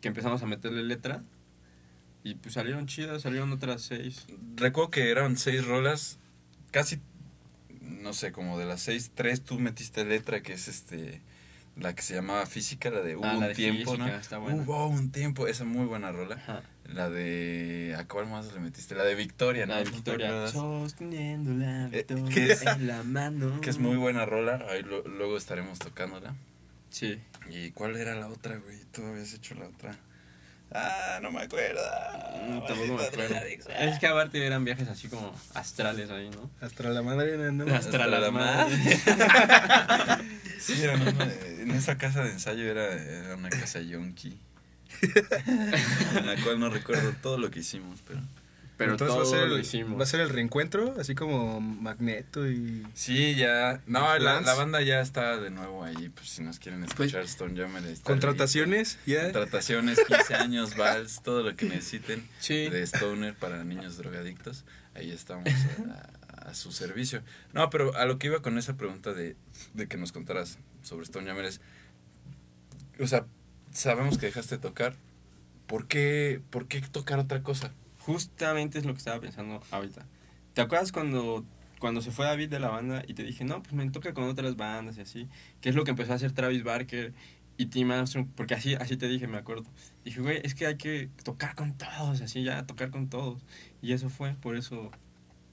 Que 0.00 0.08
empezamos 0.08 0.42
a 0.42 0.46
meterle 0.46 0.82
letra. 0.82 1.22
Y 2.22 2.34
pues 2.36 2.54
salieron 2.54 2.86
chidas, 2.86 3.22
salieron 3.22 3.52
otras 3.52 3.82
seis. 3.82 4.26
Recuerdo 4.56 4.90
que 4.90 5.10
eran 5.10 5.36
seis 5.36 5.64
rolas, 5.66 6.18
casi, 6.70 7.00
no 7.80 8.14
sé, 8.14 8.32
como 8.32 8.58
de 8.58 8.64
las 8.64 8.80
seis, 8.80 9.10
tres 9.14 9.42
tú 9.42 9.58
metiste 9.60 10.04
letra, 10.06 10.42
que 10.42 10.54
es 10.54 10.68
este, 10.68 11.20
la 11.76 11.94
que 11.94 12.00
se 12.02 12.14
llamaba 12.14 12.46
Física, 12.46 12.90
la 12.90 13.00
de 13.00 13.16
Hubo 13.16 13.26
Ah, 13.26 13.32
la 13.34 13.38
un 13.40 13.46
de 13.48 13.54
tiempo, 13.54 13.92
Física, 13.92 14.06
¿no? 14.10 14.16
está 14.16 14.38
buena. 14.38 14.62
Hubo 14.62 14.86
un 14.86 15.12
tiempo, 15.12 15.46
esa 15.46 15.64
muy 15.64 15.84
buena 15.84 16.12
rola. 16.12 16.36
Ajá. 16.36 16.62
La 16.92 17.08
de. 17.10 17.96
¿A 17.98 18.04
cuál 18.06 18.26
más 18.26 18.52
le 18.52 18.60
metiste? 18.60 18.94
La 18.94 19.04
de 19.04 19.14
Victoria, 19.14 19.66
¿no? 19.66 19.72
La 19.74 19.78
de 19.80 19.84
¿No 19.86 19.90
Victoria. 19.92 20.48
Sosteniendo 20.48 21.52
la 21.54 21.86
Eh, 21.86 21.88
victoria 22.06 22.24
que 22.34 22.52
es- 22.52 22.62
en 22.66 22.86
la 22.86 23.02
mano. 23.02 23.60
Que 23.60 23.70
es 23.70 23.78
muy 23.78 23.96
buena 23.96 24.26
rola. 24.26 24.64
Ahí 24.68 24.82
lo- 24.82 25.02
luego 25.08 25.36
estaremos 25.36 25.78
tocándola. 25.78 26.34
Sí. 26.90 27.18
¿Y 27.50 27.70
cuál 27.70 27.96
era 27.96 28.14
la 28.14 28.28
otra, 28.28 28.56
güey? 28.58 28.78
Tú 28.92 29.04
habías 29.04 29.32
hecho 29.32 29.54
la 29.54 29.66
otra. 29.66 29.96
Ah, 30.72 31.20
no 31.22 31.30
me 31.30 31.40
acuerdo. 31.42 31.80
Mm, 32.42 32.66
tampoco 32.66 32.94
me 32.94 33.04
acuerdo. 33.04 33.36
Es 33.78 33.98
que 33.98 34.06
aparte 34.06 34.44
eran 34.44 34.64
viajes 34.64 34.88
así 34.88 35.08
como 35.08 35.32
astrales 35.54 36.10
ahí, 36.10 36.30
¿no? 36.30 36.50
Hasta 36.60 36.88
la 36.90 37.02
madre, 37.02 37.36
¿no? 37.52 37.72
Hasta 37.74 38.06
la 38.06 38.30
madre. 38.30 38.74
Sí, 40.58 40.82
era 40.82 40.94
una- 40.94 41.10
en 41.60 41.70
esa 41.72 41.98
casa 41.98 42.24
de 42.24 42.30
ensayo 42.30 42.64
era, 42.70 42.92
era 42.92 43.36
una 43.36 43.50
casa 43.50 43.80
yonki. 43.80 44.38
En 45.02 46.26
la 46.26 46.36
cual 46.42 46.58
no 46.60 46.70
recuerdo 46.70 47.12
todo 47.22 47.38
lo 47.38 47.50
que 47.50 47.60
hicimos, 47.60 48.00
pero. 48.06 48.20
Pero 48.76 48.92
Entonces 48.92 49.14
todo 49.16 49.30
va 49.30 49.36
a 49.36 49.40
ser 49.40 49.48
lo 49.48 49.54
el, 49.54 49.60
hicimos. 49.62 50.00
va 50.00 50.02
a 50.02 50.06
ser 50.06 50.18
el 50.20 50.30
reencuentro, 50.30 50.96
así 50.98 51.14
como 51.14 51.60
Magneto 51.60 52.50
y 52.50 52.84
Sí, 52.92 53.36
ya. 53.36 53.80
No, 53.86 54.18
la, 54.18 54.40
la 54.40 54.54
banda 54.54 54.82
ya 54.82 55.00
está 55.00 55.36
de 55.38 55.50
nuevo 55.50 55.84
ahí. 55.84 56.08
Pues 56.08 56.28
si 56.30 56.42
nos 56.42 56.58
quieren 56.58 56.82
escuchar, 56.82 57.22
Stone 57.22 57.56
Jammer 57.56 57.84
contrataciones, 58.02 58.98
ya. 59.06 59.22
Contrataciones, 59.22 60.00
15 60.04 60.34
años, 60.34 60.76
vals, 60.76 61.22
todo 61.22 61.44
lo 61.44 61.54
que 61.54 61.66
necesiten 61.66 62.28
Sí. 62.40 62.68
de 62.68 62.82
Stoner 62.82 63.34
para 63.36 63.62
niños 63.62 63.96
drogadictos. 63.96 64.64
Ahí 64.96 65.12
estamos 65.12 65.48
a, 66.28 66.48
a 66.50 66.54
su 66.54 66.72
servicio. 66.72 67.22
No, 67.52 67.70
pero 67.70 67.94
a 67.96 68.06
lo 68.06 68.18
que 68.18 68.26
iba 68.26 68.42
con 68.42 68.58
esa 68.58 68.76
pregunta 68.76 69.12
de, 69.12 69.36
de 69.74 69.86
que 69.86 69.96
nos 69.98 70.10
contaras 70.10 70.58
sobre 70.82 71.04
Stone 71.04 71.28
Jammer 71.28 71.44
es. 71.44 71.60
O 72.98 73.06
sea, 73.06 73.24
sabemos 73.74 74.18
que 74.18 74.26
dejaste 74.26 74.56
de 74.56 74.62
tocar. 74.62 74.94
¿Por 75.66 75.86
qué, 75.86 76.40
¿Por 76.50 76.68
qué 76.68 76.80
tocar 76.80 77.18
otra 77.18 77.42
cosa? 77.42 77.72
Justamente 77.98 78.78
es 78.78 78.84
lo 78.84 78.92
que 78.92 78.98
estaba 78.98 79.20
pensando 79.20 79.62
ahorita. 79.70 80.06
¿Te 80.54 80.60
acuerdas 80.60 80.92
cuando, 80.92 81.44
cuando 81.80 82.00
se 82.00 82.10
fue 82.10 82.26
David 82.26 82.48
de 82.48 82.60
la 82.60 82.68
banda 82.68 83.02
y 83.06 83.14
te 83.14 83.22
dije, 83.22 83.44
no, 83.44 83.62
pues 83.62 83.74
me 83.74 83.90
toca 83.90 84.14
con 84.14 84.24
otras 84.24 84.56
bandas 84.56 84.96
y 84.98 85.00
así? 85.00 85.28
¿Qué 85.60 85.68
es 85.70 85.74
lo 85.74 85.84
que 85.84 85.90
empezó 85.90 86.12
a 86.12 86.16
hacer 86.16 86.32
Travis 86.32 86.62
Barker 86.62 87.12
y 87.56 87.66
Tim 87.66 87.90
Armstrong? 87.90 88.28
Porque 88.36 88.54
así, 88.54 88.74
así 88.74 88.96
te 88.96 89.08
dije, 89.08 89.26
me 89.26 89.38
acuerdo. 89.38 89.64
Dije, 90.04 90.20
güey, 90.20 90.40
es 90.44 90.54
que 90.54 90.66
hay 90.66 90.76
que 90.76 91.10
tocar 91.24 91.54
con 91.54 91.76
todos, 91.76 92.20
así 92.20 92.44
ya, 92.44 92.66
tocar 92.66 92.90
con 92.90 93.08
todos. 93.08 93.42
Y 93.82 93.92
eso 93.92 94.10
fue, 94.10 94.34
por 94.34 94.56
eso, 94.56 94.90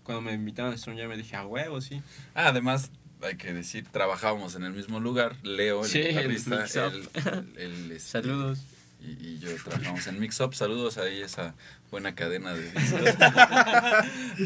cuando 0.04 0.22
me 0.22 0.34
invitaron 0.34 0.74
a 0.74 0.76
Stone 0.76 0.98
ya 0.98 1.08
me 1.08 1.18
dije, 1.18 1.36
a 1.36 1.46
huevo, 1.46 1.82
sí. 1.82 2.04
Ah, 2.36 2.50
además, 2.50 2.92
hay 3.24 3.36
que 3.36 3.54
decir, 3.54 3.86
trabajábamos 3.92 4.56
en 4.56 4.64
el 4.64 4.74
mismo 4.74 5.00
lugar. 5.00 5.36
Leo, 5.44 5.84
el 5.84 5.90
Sí, 5.90 6.00
el 6.00 6.30
guitarrista, 6.30 6.66
este, 7.58 8.00
Saludos. 8.00 8.60
Y, 9.00 9.12
y 9.28 9.40
yo 9.40 9.50
trabajamos 9.64 10.06
en 10.08 10.20
Mix 10.20 10.40
Up. 10.42 10.54
Saludos 10.54 10.98
ahí 11.00 11.22
esa 11.22 11.56
buena 11.90 12.14
cadena 12.14 12.54
de 12.54 12.72
discos. 12.72 13.02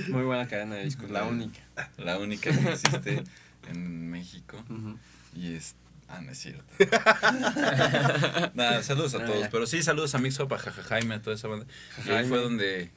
Muy 0.10 0.24
buena 0.24 0.48
cadena 0.48 0.76
de 0.76 0.86
discos, 0.86 1.10
la 1.12 1.26
única. 1.26 1.60
La 1.98 2.18
única 2.20 2.52
que 2.52 2.70
existe 2.72 3.24
en 3.70 4.10
México. 4.10 4.64
Y 5.36 5.56
es. 5.56 5.76
Ah, 6.08 6.22
no 6.22 6.32
es 6.32 6.38
cierto. 6.38 6.64
Nada, 8.54 8.84
saludos 8.84 9.16
a 9.16 9.18
Ah, 9.18 9.26
todos. 9.26 9.42
ya. 9.42 9.50
Pero 9.50 9.68
sí, 9.68 9.82
saludos 9.84 10.14
a 10.16 10.20
Mix 10.20 10.40
Up, 10.40 10.54
a 10.54 10.58
Jaime, 10.60 11.16
a 11.16 11.22
toda 11.22 11.36
esa 11.36 11.48
banda. 11.48 11.66
Y 12.06 12.12
ahí 12.12 12.28
fue 12.28 12.40
donde. 12.40 12.92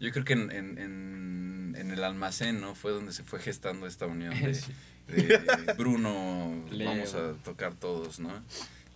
Yo 0.00 0.10
creo 0.12 0.24
que 0.24 0.32
en, 0.32 0.50
en, 0.50 0.78
en, 0.78 1.76
en 1.78 1.90
el 1.90 2.02
almacén, 2.02 2.60
¿no? 2.60 2.74
Fue 2.74 2.90
donde 2.90 3.12
se 3.12 3.22
fue 3.22 3.38
gestando 3.38 3.86
esta 3.86 4.06
unión 4.06 4.34
de, 4.40 4.54
Sí. 4.54 4.72
De 5.08 5.74
Bruno. 5.78 6.62
Leo. 6.70 6.88
Vamos 6.90 7.14
a 7.14 7.32
tocar 7.44 7.74
todos, 7.74 8.18
¿no? 8.20 8.30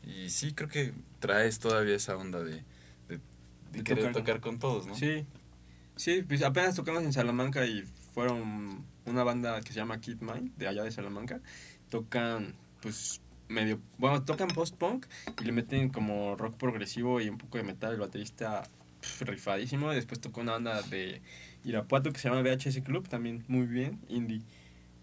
Y 0.06 0.30
sí, 0.30 0.52
creo 0.52 0.68
que 0.68 0.92
traes 1.20 1.58
todavía 1.58 1.96
esa 1.96 2.16
onda 2.16 2.42
de, 2.42 2.62
de, 3.08 3.16
de 3.16 3.18
De 3.72 3.82
querer 3.82 4.04
tocar 4.04 4.12
con- 4.12 4.22
tocar 4.22 4.40
con 4.40 4.58
todos, 4.58 4.86
¿no? 4.86 4.94
Sí. 4.94 5.26
Sí, 5.96 6.22
pues 6.26 6.42
apenas 6.42 6.74
tocamos 6.74 7.02
en 7.04 7.12
Salamanca 7.12 7.64
y 7.66 7.82
fueron 8.14 8.84
una 9.06 9.24
banda 9.24 9.60
que 9.62 9.68
se 9.68 9.74
llama 9.78 10.00
Kid 10.00 10.20
Mind, 10.20 10.54
de 10.56 10.68
allá 10.68 10.82
de 10.84 10.90
Salamanca. 10.90 11.40
Tocan, 11.88 12.54
pues, 12.82 13.20
medio. 13.48 13.80
Bueno, 13.98 14.22
tocan 14.22 14.48
post-punk 14.48 15.06
y 15.40 15.44
le 15.44 15.52
meten 15.52 15.88
como 15.88 16.36
rock 16.36 16.56
progresivo 16.56 17.20
y 17.20 17.28
un 17.28 17.38
poco 17.38 17.56
de 17.58 17.64
metal. 17.64 17.94
El 17.94 18.00
baterista 18.00 18.62
pf, 19.00 19.24
rifadísimo. 19.24 19.90
Después 19.90 20.20
tocó 20.20 20.42
una 20.42 20.52
banda 20.52 20.82
de 20.82 21.22
Irapuato 21.64 22.12
que 22.12 22.18
se 22.18 22.28
llama 22.28 22.42
VHS 22.42 22.80
Club, 22.84 23.08
también 23.08 23.42
muy 23.48 23.66
bien, 23.66 23.98
indie. 24.08 24.42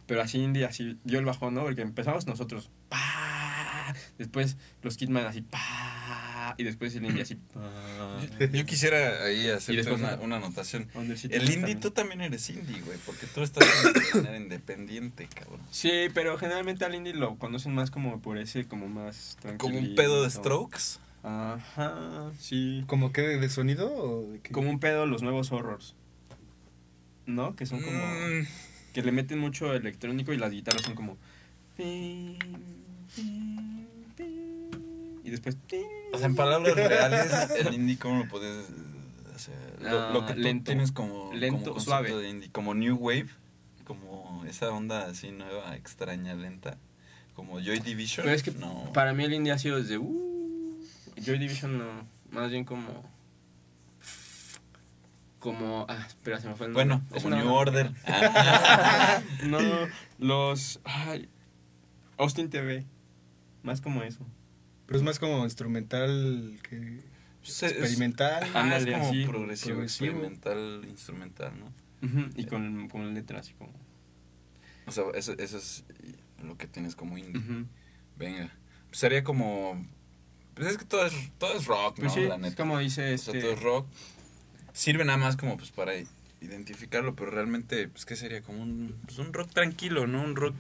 Pero 0.06 0.22
así 0.22 0.40
indie, 0.40 0.66
así 0.66 0.98
dio 1.04 1.20
el 1.20 1.26
bajón, 1.26 1.54
¿no? 1.54 1.64
Porque 1.64 1.82
empezamos 1.82 2.28
nosotros, 2.28 2.70
¡pa! 2.90 3.94
Después 4.18 4.58
los 4.82 4.98
Kidman 4.98 5.26
así, 5.26 5.42
¡pa! 5.42 6.56
Y 6.58 6.64
después 6.64 6.94
el 6.96 7.06
indie 7.06 7.22
así, 7.22 7.36
¡pa! 7.36 8.20
Yo, 8.52 8.66
quisiera 8.66 9.24
ahí 9.24 9.44
después 9.44 9.88
una, 9.88 10.36
anotación. 10.36 10.88
El 10.94 11.10
indie, 11.10 11.58
también. 11.58 11.80
tú 11.80 11.92
también 11.92 12.22
eres 12.22 12.50
indie, 12.50 12.82
güey, 12.82 12.98
porque 13.06 13.28
tú 13.28 13.42
estás 13.42 13.66
de 13.94 14.22
manera 14.22 14.38
independiente, 14.38 15.28
cabrón. 15.34 15.62
Sí, 15.72 16.08
pero 16.14 16.38
generalmente 16.38 16.86
al 16.86 16.96
indie 16.96 17.14
lo 17.14 17.38
conocen 17.38 17.74
más 17.74 17.92
como 17.92 18.22
por 18.22 18.38
ese, 18.38 18.66
como 18.66 18.88
más 18.88 19.38
Como 19.58 19.78
un 19.78 19.96
pedo 19.96 20.24
de 20.24 20.30
strokes. 20.30 21.00
Ajá, 21.24 22.32
sí. 22.38 22.84
¿Como 22.88 23.14
que 23.14 23.22
de 23.22 23.50
sonido 23.50 23.90
o 23.90 24.30
de 24.30 24.40
qué? 24.42 24.52
Como 24.52 24.70
un 24.70 24.80
pedo 24.80 25.06
los 25.06 25.22
nuevos 25.22 25.52
horrors. 25.54 25.96
¿No? 27.26 27.56
Que 27.56 27.66
son 27.66 27.82
como... 27.82 27.98
Mm, 27.98 28.46
Que 28.94 29.02
le 29.02 29.12
meten 29.12 29.40
mucho 29.40 29.74
electrónico 29.74 30.32
y 30.34 30.38
las 30.38 30.52
guitarras 30.52 30.84
son 30.84 30.96
como... 30.96 31.18
pim, 31.76 32.38
después... 35.24 35.58
O 36.14 36.18
sea, 36.18 36.28
en 36.28 36.36
palabras 36.36 36.76
reales, 36.76 37.50
el 37.66 37.74
indie, 37.74 37.98
¿cómo 37.98 38.24
lo 38.24 38.30
puedes...? 38.30 38.68
Sea, 39.36 39.56
lo, 39.82 40.14
lo 40.14 40.26
que 40.28 40.34
Ah, 40.34 40.36
tú 40.36 40.42
lento. 40.42 40.66
tienes 40.72 40.92
como, 40.92 41.34
Lento, 41.34 41.72
como 41.72 41.80
suave. 41.82 42.16
de 42.16 42.30
indie, 42.30 42.52
como 42.52 42.76
New 42.76 42.96
Wave, 42.98 43.28
como 43.84 44.44
esa 44.48 44.70
onda 44.70 45.08
así 45.08 45.32
nueva, 45.32 45.76
extraña, 45.76 46.36
lenta, 46.36 46.78
como 47.34 47.60
Joy 47.60 47.80
Division. 47.80 48.24
Pero 48.26 48.36
es 48.36 48.44
que 48.44 48.52
no. 48.52 48.94
para 48.94 49.12
mí 49.14 49.24
el 49.24 49.34
indie 49.34 49.52
ha 49.52 49.58
sido 49.58 49.78
desde... 49.82 49.98
Uh, 49.98 50.78
Joy 51.18 51.40
Division 51.40 51.78
no, 51.80 51.86
más 52.32 52.52
bien 52.52 52.64
como... 52.64 52.88
Como... 55.44 55.86
Ah, 55.90 56.06
espera, 56.08 56.40
se 56.40 56.48
me 56.48 56.56
fue 56.56 56.68
el 56.68 56.72
nombre. 56.74 56.86
Bueno, 56.96 57.06
Es 57.16 57.24
como 57.24 57.36
New 57.36 57.46
banda- 57.46 57.60
Order. 57.60 57.92
Ah. 58.06 59.22
no, 59.44 59.60
los... 60.20 60.80
Ay, 60.86 61.28
Austin 62.18 62.50
TV. 62.50 62.86
Más 63.62 63.82
como 63.82 64.04
eso. 64.04 64.26
Pero 64.86 64.98
es 64.98 65.04
más 65.04 65.20
como 65.20 65.44
instrumental 65.44 66.58
que 66.68 67.02
Sí, 67.42 67.66
es- 67.66 67.72
experimental. 67.74 68.44
Ajá, 68.44 68.78
es 68.78 68.86
como 68.86 69.06
así, 69.10 69.26
progresivo, 69.26 69.74
progresivo. 69.76 70.12
experimental, 70.12 70.86
instrumental, 70.88 71.52
¿no? 71.60 71.74
Y 72.36 72.46
con, 72.46 72.88
con 72.90 73.14
letras 73.14 73.42
así 73.48 73.54
como... 73.54 73.74
O 74.86 74.92
sea, 74.92 75.04
eso, 75.16 75.34
eso 75.38 75.58
es 75.58 75.84
lo 76.44 76.58
que 76.58 76.68
tienes 76.68 76.96
como 76.96 77.18
indie. 77.18 77.66
Venga. 78.18 78.50
Sería 78.92 79.24
como... 79.24 79.86
Pues 80.54 80.68
es 80.70 80.78
que 80.78 80.86
todo 80.86 81.06
es, 81.06 81.14
todo 81.38 81.54
es 81.58 81.66
rock, 81.66 81.98
¿no? 81.98 82.04
Pues 82.04 82.14
sí, 82.14 82.22
La 82.22 82.36
es 82.36 82.42
neta. 82.42 82.56
como 82.56 82.78
dice 82.80 83.14
O 83.14 83.18
sea, 83.18 83.34
este... 83.34 83.42
todo 83.42 83.52
es 83.54 83.62
rock. 83.62 83.88
Sirve 84.74 85.06
nada 85.06 85.18
más 85.18 85.38
como 85.38 85.56
pues 85.58 85.72
para 85.72 85.94
identificarlo, 86.42 87.16
pero 87.16 87.32
realmente, 87.32 87.88
pues, 87.88 88.06
¿qué 88.06 88.16
sería? 88.16 88.42
Como 88.42 88.62
un, 88.62 88.96
pues, 89.06 89.18
un 89.20 89.32
rock 89.34 89.52
tranquilo, 89.52 90.08
¿no? 90.08 90.22
Un 90.22 90.36
rock 90.36 90.56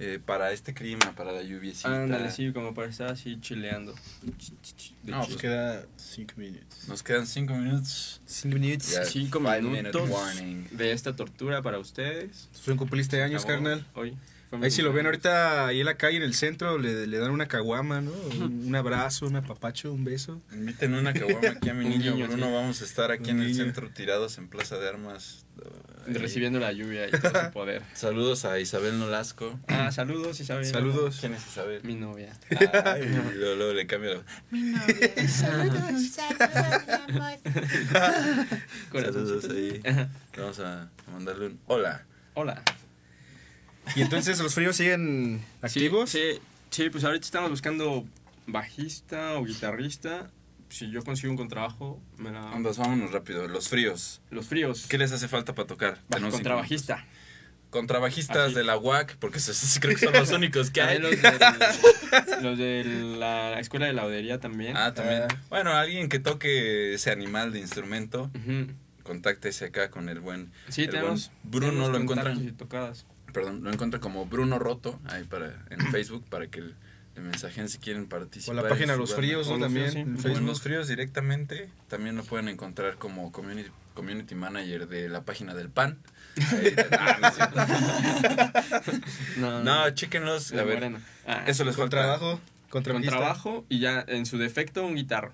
eh, 0.00 0.20
para 0.24 0.52
este 0.52 0.74
clima, 0.74 1.12
para 1.16 1.32
la 1.32 1.42
lluviecita. 1.42 2.02
Ándale, 2.04 2.30
sí, 2.30 2.52
como 2.52 2.72
para 2.72 2.88
estar 2.88 3.08
así 3.08 3.40
chileando. 3.40 3.94
De 4.22 5.10
No. 5.10 5.18
Nos 5.18 5.36
queda 5.36 5.86
5 5.96 6.34
minutos. 6.36 6.88
Nos 6.88 7.02
quedan 7.02 7.26
cinco 7.26 7.54
minutos. 7.54 8.20
5 8.26 8.58
minutos. 8.58 8.90
Ya. 8.92 9.04
Cinco 9.04 9.40
Five 9.40 9.62
minute 9.62 9.82
minutos 9.82 10.08
warning. 10.10 10.68
de 10.70 10.92
esta 10.92 11.16
tortura 11.16 11.62
para 11.62 11.78
ustedes. 11.78 12.48
Fue 12.62 12.74
un 12.74 12.78
cumpliste 12.78 13.22
años, 13.22 13.44
carnal. 13.44 13.84
Hoy. 13.94 14.16
Mi 14.50 14.64
Ahí 14.64 14.70
si 14.70 14.80
lo 14.82 14.92
ven 14.94 15.04
ahorita 15.06 15.66
ahí 15.66 15.80
en 15.80 15.86
la 15.86 15.96
calle, 15.96 16.16
en 16.16 16.22
el 16.22 16.32
centro, 16.34 16.78
le, 16.78 17.06
le 17.06 17.18
dan 17.18 17.30
una 17.32 17.46
caguama, 17.48 18.00
¿no? 18.00 18.12
Un, 18.12 18.64
un 18.68 18.74
abrazo, 18.74 19.26
un 19.26 19.36
apapacho, 19.36 19.92
un 19.92 20.04
beso. 20.04 20.40
Inviten 20.52 20.94
una 20.94 21.12
caguama 21.12 21.50
aquí 21.50 21.68
a 21.68 21.74
mi 21.74 21.84
niño 21.88 22.12
niño, 22.14 22.26
Bruno. 22.28 22.46
sí. 22.46 22.52
Vamos 22.52 22.80
a 22.80 22.84
estar 22.84 23.10
aquí 23.12 23.30
Un 23.30 23.40
en 23.42 23.42
el 23.48 23.54
centro 23.54 23.90
tirados 23.90 24.38
en 24.38 24.48
Plaza 24.48 24.78
de 24.78 24.88
Armas. 24.88 25.44
ahí. 26.06 26.14
Recibiendo 26.14 26.58
la 26.58 26.72
lluvia 26.72 27.06
y 27.08 27.10
todo 27.10 27.44
su 27.44 27.50
poder. 27.52 27.82
Saludos 27.92 28.46
a 28.46 28.58
Isabel 28.58 28.98
Nolasco. 28.98 29.60
Ah, 29.68 29.92
saludos, 29.92 30.40
Isabel. 30.40 30.64
Saludos. 30.64 31.18
¿Quién 31.20 31.34
es 31.34 31.46
Isabel? 31.46 31.82
Mi 31.84 31.96
novia. 31.96 32.32
Ay, 32.84 33.06
luego, 33.34 33.56
luego 33.56 33.72
le 33.74 33.86
cambio 33.86 34.14
la... 34.14 35.28
Saludos, 35.28 36.08
saludos, 36.10 37.08
mi 37.10 37.14
amor. 37.16 37.38
Saludos 38.92 39.44
ahí. 39.50 39.82
Vamos 40.38 40.58
a 40.60 40.88
mandarle 41.12 41.46
un 41.48 41.60
hola. 41.66 42.06
Hola. 42.32 42.62
Y 43.96 44.02
entonces 44.02 44.38
los 44.40 44.54
fríos 44.54 44.76
siguen 44.76 45.40
activos. 45.62 46.10
Sí, 46.10 46.18
sí, 46.34 46.40
sí, 46.70 46.90
pues 46.90 47.04
ahorita 47.04 47.24
estamos 47.24 47.50
buscando 47.50 48.06
bajista 48.46 49.34
o 49.34 49.44
guitarrista. 49.44 50.30
Si 50.70 50.90
yo 50.90 51.02
consigo 51.02 51.30
un 51.30 51.36
contrabajo, 51.38 52.00
me 52.18 52.30
la... 52.30 52.52
Andas, 52.52 52.76
vámonos 52.76 53.10
rápido. 53.12 53.48
Los 53.48 53.68
fríos. 53.68 54.20
Los 54.30 54.48
fríos. 54.48 54.86
¿Qué 54.86 54.98
les 54.98 55.12
hace 55.12 55.26
falta 55.28 55.54
para 55.54 55.66
tocar? 55.66 55.92
Bajo 55.94 56.04
Tenemos 56.10 56.34
contrabajista. 56.34 57.06
Contrabajistas 57.70 58.36
Así. 58.48 58.54
de 58.54 58.64
la 58.64 58.78
UAC, 58.78 59.16
porque 59.16 59.38
esos 59.38 59.78
creo 59.80 59.94
que 59.96 60.04
son 60.06 60.12
los 60.14 60.30
únicos 60.32 60.70
que 60.70 60.80
hay. 60.80 60.96
Ahí 60.96 61.02
los, 61.02 61.10
de, 61.10 62.42
los 62.42 62.58
de 62.58 62.84
la 63.18 63.60
escuela 63.60 63.86
de 63.86 63.92
laudería 63.92 64.40
también. 64.40 64.74
Ah, 64.76 64.94
también. 64.94 65.22
Ah. 65.30 65.36
Bueno, 65.50 65.72
alguien 65.72 66.08
que 66.08 66.18
toque 66.18 66.94
ese 66.94 67.10
animal 67.10 67.52
de 67.52 67.60
instrumento, 67.60 68.30
Ujú. 68.34 68.72
contáctese 69.02 69.66
acá 69.66 69.90
con 69.90 70.08
el 70.08 70.20
buen. 70.20 70.50
Sí, 70.68 70.82
el 70.84 70.90
tenemos. 70.90 71.30
buen 71.42 71.50
Bruno 71.50 71.68
tenemos 71.72 71.90
lo 71.92 71.98
encuentran. 71.98 72.48
y 72.48 72.52
tocadas. 72.52 73.04
Perdón, 73.32 73.62
lo 73.62 73.72
encuentra 73.72 74.00
como 74.00 74.26
Bruno 74.26 74.58
Roto 74.58 74.98
ahí 75.06 75.24
para 75.24 75.64
en 75.70 75.80
Facebook 75.92 76.24
para 76.28 76.46
que 76.48 76.60
le 76.62 76.74
mensajen 77.22 77.68
si 77.68 77.78
quieren 77.78 78.04
O 78.04 78.08
participar. 78.08 78.56
la 78.56 78.62
en 78.62 78.68
página 78.68 78.96
Los. 78.96 79.14
Fríos, 79.14 79.48
O 79.48 79.56
¿no? 79.56 79.64
También 79.66 79.90
sí. 79.92 79.98
en 79.98 80.08
O 80.08 80.10
en 80.12 80.18
Facebook. 80.18 80.46
los 80.46 80.62
fríos 80.62 80.88
directamente 80.88 81.68
también 81.88 82.16
lo 82.16 82.24
pueden 82.24 82.48
encontrar 82.48 82.96
como 82.96 83.30
community, 83.32 83.70
community 83.94 84.34
manager 84.34 84.86
de 84.88 85.08
la 85.08 85.22
página 85.24 85.54
del 85.54 85.68
PAN. 85.70 85.98
Ahí- 86.52 86.74
ah, 86.98 87.18
no 87.20 87.28
es 87.28 87.34
cierto. 87.34 87.60
No, 89.38 89.62
no, 89.64 89.90
chéquenlos. 89.90 90.52
A 90.52 90.62
ver. 90.64 90.92
Ah, 91.26 91.44
eso 91.46 91.64
les 91.64 91.74
Con 91.76 91.84
falta. 91.90 91.96
trabajo, 92.02 92.32
con 92.70 92.82
contrabajista. 92.82 93.16
trabajo 93.16 93.64
y 93.68 93.80
ya 93.80 94.04
en 94.06 94.24
su 94.26 94.38
defecto 94.38 94.86
un 94.86 94.94
guitarro 94.96 95.32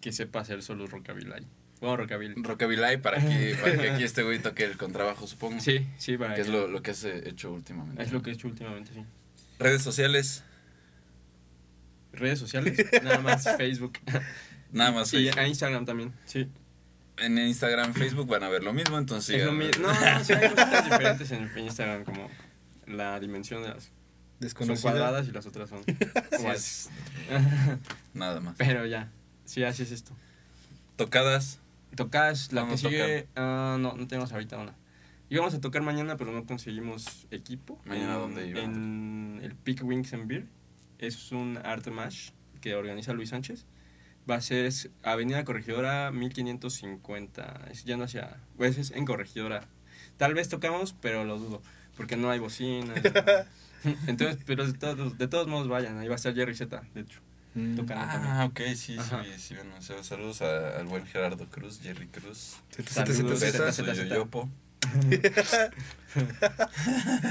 que 0.00 0.12
sepa 0.12 0.40
hacer 0.40 0.62
solo 0.62 0.86
rockabilly. 0.86 1.46
Bueno, 1.80 1.96
rockabilly. 1.98 2.34
Rockabilly 2.42 2.96
para 2.98 3.18
que, 3.20 3.56
para 3.60 3.76
que 3.78 3.90
aquí 3.90 4.04
este 4.04 4.22
güey 4.22 4.38
toque 4.40 4.64
el 4.64 4.76
contrabajo, 4.76 5.26
supongo. 5.26 5.60
Sí, 5.60 5.86
sí, 5.98 6.16
para 6.16 6.34
Que 6.34 6.40
es 6.42 6.46
que- 6.48 6.52
lo, 6.52 6.66
lo 6.68 6.82
que 6.82 6.90
has 6.90 7.04
eh, 7.04 7.28
hecho 7.28 7.52
últimamente. 7.52 8.02
es 8.02 8.12
lo 8.12 8.22
que 8.22 8.30
he 8.30 8.32
hecho 8.34 8.48
últimamente, 8.48 8.92
sí. 8.94 9.04
Redes 9.58 9.82
sociales, 9.82 10.42
Redes 12.12 12.38
sociales, 12.38 12.78
nada 13.02 13.20
más 13.20 13.44
Facebook. 13.58 13.98
nada 14.72 14.92
más. 14.92 15.12
y 15.12 15.18
Facebook. 15.24 15.38
a 15.40 15.46
Instagram 15.46 15.84
también, 15.86 16.12
sí. 16.24 16.48
En 17.18 17.36
Instagram, 17.38 17.94
Facebook 17.94 18.28
van 18.28 18.44
a 18.44 18.48
ver 18.48 18.62
lo 18.62 18.72
mismo, 18.72 18.96
entonces. 18.98 19.34
es 19.36 19.44
lo 19.44 19.50
síganos. 19.52 19.66
mismo. 19.78 19.88
No, 19.88 20.24
sí 20.24 20.32
hay 20.32 20.50
cositas 20.50 20.84
diferentes 20.90 21.30
en 21.32 21.50
Instagram, 21.58 22.04
como 22.04 22.28
la 22.86 23.18
dimensión 23.20 23.62
de 23.62 23.68
las 23.68 23.90
son 24.56 24.76
cuadradas 24.76 25.26
y 25.28 25.32
las 25.32 25.46
otras 25.46 25.68
son 25.68 25.82
Sí, 25.86 25.96
iguales. 26.38 26.88
es 27.30 27.78
nada 28.14 28.40
más. 28.40 28.54
Pero 28.56 28.86
ya, 28.86 29.10
sí, 29.44 29.64
así 29.64 29.82
es 29.82 29.90
esto. 29.92 30.12
Tocadas. 30.96 31.58
Tocadas, 31.96 32.52
la 32.52 32.66
que 32.68 32.76
sigue, 32.76 33.28
ah, 33.36 33.76
no, 33.80 33.94
no 33.94 34.06
tenemos 34.06 34.32
ahorita 34.32 34.58
una. 34.58 34.74
Íbamos 35.30 35.52
a 35.54 35.60
tocar 35.60 35.82
mañana, 35.82 36.16
pero 36.16 36.32
no 36.32 36.46
conseguimos 36.46 37.26
equipo. 37.30 37.80
¿Mañana 37.84 38.14
En- 38.14 38.20
dónde 38.20 38.46
iban? 38.48 38.64
En 38.64 39.40
el 39.42 39.54
Peak 39.54 39.82
Wings 39.84 40.12
and 40.14 40.26
Beer. 40.26 40.46
Es 40.98 41.32
un 41.32 41.58
art 41.64 41.86
mash 41.88 42.30
que 42.60 42.74
organiza 42.74 43.12
Luis 43.12 43.30
Sánchez. 43.30 43.66
Va 44.30 44.36
a 44.36 44.40
ser 44.40 44.64
es 44.66 44.90
Avenida 45.02 45.44
Corregidora 45.44 46.10
1550. 46.12 47.68
Es 47.70 47.84
yendo 47.84 48.04
hacia. 48.04 48.36
Pues 48.56 48.78
es 48.78 48.90
en 48.90 49.04
Corregidora. 49.04 49.66
Tal 50.16 50.34
vez 50.34 50.48
tocamos, 50.48 50.94
pero 51.00 51.24
lo 51.24 51.38
dudo. 51.38 51.62
Porque 51.96 52.16
no 52.16 52.30
hay 52.30 52.38
bocina. 52.38 52.94
Entonces, 54.06 54.38
pero 54.46 54.66
de 54.66 54.72
todos, 54.72 55.18
de 55.18 55.28
todos 55.28 55.46
modos 55.46 55.68
vayan. 55.68 55.98
Ahí 55.98 56.08
va 56.08 56.14
a 56.14 56.16
estar 56.16 56.34
Jerry 56.34 56.54
Z, 56.54 56.82
de 56.94 57.00
hecho. 57.00 57.20
Mm. 57.54 57.76
También. 57.76 57.98
Ah, 57.98 58.44
ok, 58.50 58.60
sí, 58.68 58.76
sí, 58.76 58.98
Ajá. 58.98 59.22
sí. 59.38 59.54
bueno, 59.54 59.74
o 59.78 59.82
sea, 59.82 60.02
saludos 60.04 60.42
a- 60.42 60.78
al 60.78 60.86
buen 60.86 61.06
Gerardo 61.06 61.46
Cruz, 61.48 61.80
Jerry 61.82 62.06
Cruz. 62.08 62.56
Saludos, 62.86 63.40
yoyopo. 63.96 64.48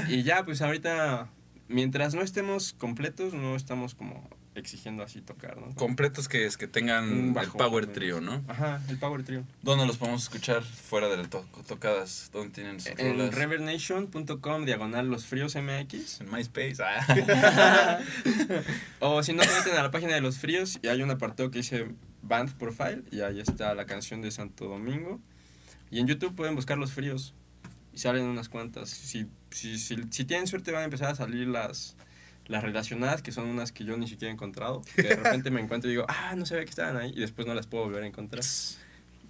Y 0.08 0.22
ya, 0.22 0.44
pues 0.44 0.62
ahorita, 0.62 1.28
mientras 1.68 2.14
no 2.14 2.22
estemos 2.22 2.72
completos, 2.72 3.32
no 3.34 3.56
estamos 3.56 3.94
como 3.94 4.28
exigiendo 4.58 5.02
así 5.02 5.20
tocar, 5.20 5.56
¿no? 5.56 5.74
Completos 5.74 6.28
que 6.28 6.44
es 6.46 6.56
que 6.56 6.66
tengan 6.66 7.36
el 7.36 7.48
Power 7.50 7.86
Trio, 7.86 8.20
¿no? 8.20 8.42
Ajá, 8.48 8.82
el 8.88 8.98
Power 8.98 9.22
Trio. 9.24 9.44
¿Dónde 9.62 9.86
los 9.86 9.96
podemos 9.96 10.22
escuchar 10.22 10.62
fuera 10.62 11.08
de 11.08 11.16
las 11.16 11.30
to- 11.30 11.46
tocadas? 11.66 12.30
¿Dónde 12.32 12.52
tienen 12.54 12.80
sus 12.80 12.92
En 12.98 13.32
revernation.com, 13.32 14.64
diagonal 14.64 15.08
los 15.08 15.26
fríos 15.26 15.56
MX. 15.56 16.20
En 16.20 16.30
MySpace. 16.30 16.76
Ah. 16.82 18.00
o 19.00 19.22
si 19.22 19.32
no, 19.32 19.42
se 19.42 19.52
meten 19.58 19.74
a 19.78 19.82
la 19.82 19.90
página 19.90 20.14
de 20.14 20.20
los 20.20 20.38
fríos 20.38 20.78
y 20.82 20.88
hay 20.88 21.02
un 21.02 21.10
apartado 21.10 21.50
que 21.50 21.58
dice 21.58 21.88
Band 22.22 22.52
Profile 22.58 23.02
y 23.10 23.20
ahí 23.20 23.40
está 23.40 23.74
la 23.74 23.86
canción 23.86 24.22
de 24.22 24.30
Santo 24.30 24.66
Domingo. 24.66 25.20
Y 25.90 26.00
en 26.00 26.06
YouTube 26.06 26.34
pueden 26.34 26.54
buscar 26.54 26.76
los 26.78 26.92
fríos 26.92 27.34
y 27.92 27.98
salen 27.98 28.24
unas 28.24 28.48
cuantas. 28.48 28.90
Si, 28.90 29.26
si, 29.50 29.78
si, 29.78 29.96
si 30.10 30.24
tienen 30.24 30.46
suerte 30.46 30.70
van 30.72 30.82
a 30.82 30.84
empezar 30.84 31.10
a 31.10 31.14
salir 31.14 31.46
las, 31.48 31.96
las 32.48 32.62
relacionadas, 32.62 33.22
que 33.22 33.30
son 33.30 33.46
unas 33.46 33.72
que 33.72 33.84
yo 33.84 33.96
ni 33.96 34.08
siquiera 34.08 34.30
he 34.30 34.34
encontrado. 34.34 34.82
Que 34.96 35.02
de 35.02 35.16
repente 35.16 35.50
me 35.50 35.60
encuentro 35.60 35.88
y 35.90 35.92
digo, 35.92 36.06
ah, 36.08 36.34
no 36.36 36.46
sabía 36.46 36.64
que 36.64 36.70
estaban 36.70 36.96
ahí 36.96 37.12
y 37.14 37.20
después 37.20 37.46
no 37.46 37.54
las 37.54 37.66
puedo 37.66 37.84
volver 37.84 38.02
a 38.02 38.06
encontrar. 38.06 38.42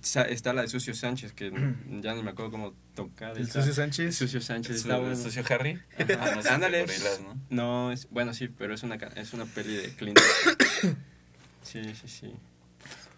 Está 0.00 0.52
la 0.52 0.62
de 0.62 0.68
Sucio 0.68 0.94
Sánchez, 0.94 1.32
que 1.32 1.50
ya 2.00 2.14
ni 2.14 2.22
me 2.22 2.30
acuerdo 2.30 2.52
cómo 2.52 2.74
tocar. 2.94 3.36
El 3.36 3.50
Sucio 3.50 3.74
Sánchez. 3.74 4.16
Sucio 4.16 4.40
Sánchez. 4.40 4.76
¿Es 4.76 4.84
el 4.86 4.96
bueno. 4.96 5.16
socio 5.16 5.42
Harry? 5.50 5.80
Ajá. 5.98 6.34
No, 6.34 6.40
es 6.40 6.46
Ándale. 6.46 6.80
Gorillaz, 6.82 7.20
¿no? 7.20 7.36
No, 7.50 7.92
es, 7.92 8.08
bueno, 8.10 8.32
sí, 8.32 8.48
pero 8.48 8.74
es 8.74 8.82
una, 8.84 8.94
es 8.94 9.32
una 9.32 9.44
peli 9.46 9.74
de 9.76 9.88
Clint. 9.96 10.18
sí, 11.62 11.82
sí, 11.94 12.06
sí. 12.08 12.32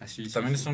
Así. 0.01 0.25
sí, 0.25 0.33
También 0.33 0.57
sí. 0.57 0.63
es 0.63 0.67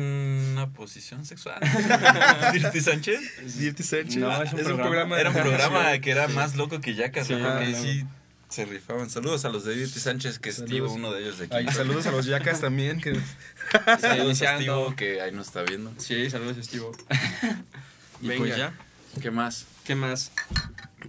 una 0.53 0.69
posición 0.69 1.25
sexual. 1.25 1.59
¿Dirty 2.53 2.79
Sánchez? 2.79 3.57
Dirty 3.59 3.83
Sánchez. 3.83 4.15
No, 4.15 4.41
es 4.41 4.53
un 4.53 4.63
programa. 4.77 5.19
Era 5.19 5.31
un 5.31 5.35
programa 5.35 5.93
Sí. 5.93 5.99
que 5.99 6.11
era 6.11 6.29
más 6.29 6.55
loco 6.55 6.79
que 6.79 6.95
Yacas, 6.95 7.27
Sí, 7.27 7.33
¿no? 7.33 7.39
claro. 7.39 7.65
sí 7.65 8.05
se 8.49 8.65
rifaban. 8.65 9.09
Saludos 9.09 9.45
a 9.45 9.49
los 9.49 9.65
de 9.65 9.75
Dirty 9.75 9.99
Sánchez, 9.99 10.39
que 10.39 10.49
es 10.49 10.59
uno 10.59 11.11
de 11.11 11.21
ellos 11.21 11.39
de 11.39 11.45
aquí. 11.45 11.55
Ay, 11.55 11.67
saludos 11.71 12.05
a 12.07 12.11
los 12.11 12.25
yacas 12.25 12.61
también. 12.61 13.01
Que... 13.01 13.13
Saludos 13.99 14.41
a 14.41 14.95
que 14.95 15.21
ahí 15.21 15.31
nos 15.31 15.47
está 15.47 15.63
viendo. 15.63 15.93
Sí, 15.97 16.29
saludos, 16.29 16.57
Estivo. 16.57 16.91
y 18.21 18.27
Venga. 18.27 18.39
pues 18.39 18.57
ya, 18.57 18.73
¿Qué 19.21 19.31
más? 19.31 19.65
¿qué 19.83 19.95
más? 19.95 20.31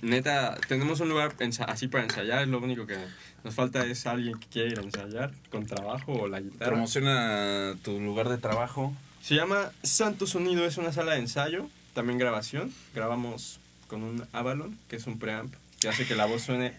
Neta, 0.02 0.56
tenemos 0.68 1.00
un 1.00 1.08
lugar 1.08 1.34
así 1.66 1.88
para 1.88 2.04
ensayar, 2.04 2.46
lo 2.46 2.58
único 2.58 2.86
que 2.86 2.96
nos 3.42 3.54
falta 3.54 3.84
es 3.84 4.06
alguien 4.06 4.38
que 4.38 4.46
quiera 4.46 4.70
ir 4.70 4.78
a 4.78 4.82
ensayar 4.82 5.32
con 5.50 5.66
trabajo 5.66 6.12
o 6.12 6.28
la 6.28 6.40
guitarra. 6.40 6.70
Promociona 6.70 7.74
tu 7.82 7.98
lugar 8.00 8.28
de 8.28 8.38
trabajo. 8.38 8.94
Se 9.20 9.34
llama 9.34 9.72
Santo 9.82 10.26
Sonido, 10.26 10.64
es 10.64 10.76
una 10.78 10.92
sala 10.92 11.14
de 11.14 11.18
ensayo, 11.18 11.68
también 11.92 12.18
grabación. 12.18 12.72
Grabamos 12.94 13.58
con 13.88 14.02
un 14.02 14.24
Avalon, 14.32 14.78
que 14.88 14.96
es 14.96 15.06
un 15.06 15.18
preamp, 15.18 15.52
que 15.80 15.88
hace 15.88 16.06
que 16.06 16.14
la 16.14 16.26
voz 16.26 16.42
suene 16.42 16.74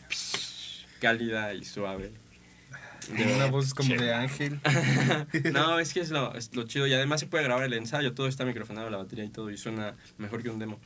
cálida 0.99 1.53
y 1.53 1.63
suave. 1.65 2.11
De- 3.15 3.33
Una 3.35 3.47
voz 3.47 3.73
como 3.73 3.95
de 3.95 4.13
ángel. 4.13 4.59
no, 5.53 5.79
es 5.79 5.93
que 5.93 6.01
es 6.01 6.09
lo, 6.11 6.35
es 6.35 6.53
lo 6.55 6.63
chido. 6.63 6.85
Y 6.85 6.93
además 6.93 7.19
se 7.21 7.27
puede 7.27 7.43
grabar 7.43 7.63
el 7.65 7.73
ensayo, 7.73 8.13
todo 8.13 8.27
está 8.27 8.45
microfonado, 8.45 8.89
la 8.89 8.97
batería 8.97 9.23
y 9.25 9.29
todo, 9.29 9.49
y 9.49 9.57
suena 9.57 9.95
mejor 10.17 10.43
que 10.43 10.49
un 10.49 10.59
demo. 10.59 10.79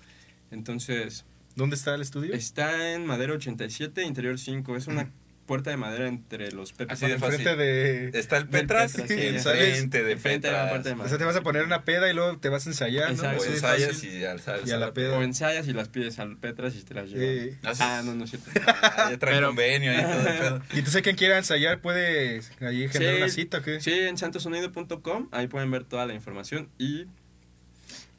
Entonces, 0.51 1.26
¿Dónde 1.55 1.76
está 1.76 1.95
el 1.95 2.01
estudio? 2.01 2.34
está 2.34 2.93
en 2.93 3.05
Madera 3.05 3.34
87, 3.34 4.03
Interior 4.03 4.39
5. 4.39 4.76
Es 4.78 4.88
una 4.88 5.11
puerta 5.46 5.70
de 5.70 5.78
madera 5.78 6.08
entre 6.08 6.52
los 6.52 6.72
Pepes. 6.74 6.94
Así 7.02 7.12
de 7.12 7.18
fácil. 7.18 7.39
Enfrente 7.46 7.62
de... 7.64 8.18
Está 8.18 8.38
el 8.38 8.48
Petras, 8.48 8.94
Petras, 8.94 9.12
y 9.12 9.14
sí. 9.16 9.28
enfrente 9.28 10.04
de 10.04 10.16
Petras. 10.18 10.72
parte 10.72 10.89
de 10.89 10.94
O 10.94 10.98
madera. 10.98 11.10
sea, 11.10 11.18
te 11.18 11.26
vas 11.26 11.36
a 11.36 11.41
poner 11.41 11.64
una 11.66 11.84
peda 11.84 12.10
y 12.10 12.14
luego 12.14 12.38
te 12.39 12.50
vas 12.50 12.66
a 12.66 12.70
ensayar, 12.70 13.10
¿no? 13.10 13.16
Exacto. 13.16 13.41
O 13.44 13.46
ensayas 13.46 14.04
y 14.04 14.24
al 14.24 14.39
sal- 14.39 14.62
Y 14.66 14.72
a 14.72 14.78
la 14.78 14.94
peda. 14.94 15.18
O 15.18 15.22
ensayas 15.24 15.68
y 15.68 15.74
las 15.74 15.89
pides 15.89 16.20
al 16.20 16.38
Petras 16.38 16.76
y 16.76 16.84
te 16.84 16.94
las 16.94 17.10
llevan. 17.10 17.48
Eh, 17.50 17.58
¿Ah, 17.64 17.76
sí? 17.76 17.84
Ah, 17.84 18.02
no, 18.06 18.16
no 18.16 18.24
es 18.24 18.30
cierto. 18.30 18.50
Ah, 18.66 19.10
ya 19.12 19.18
traen 19.18 19.38
Pero- 19.38 19.48
convenio 19.48 19.94
y 19.94 20.02
todo 20.02 20.20
el 20.20 20.38
pedo. 20.38 20.62
Y 20.74 20.78
entonces 20.80 21.02
quien 21.02 21.16
quiera 21.16 21.38
ensayar 21.38 21.82
puede 21.82 22.41
ahí 22.62 22.88
generar 22.89 23.16
Sí. 23.16 23.22
una 23.22 23.30
cita, 23.30 23.58
¿o 23.58 23.62
qué? 23.62 23.82
Sí, 23.82 23.91
en 23.94 24.18
santosonido.com, 24.18 25.30
ahí 25.32 25.48
pueden 25.48 25.70
ver 25.72 25.84
toda 25.84 26.06
la 26.06 26.14
información 26.14 26.70
y 26.78 27.06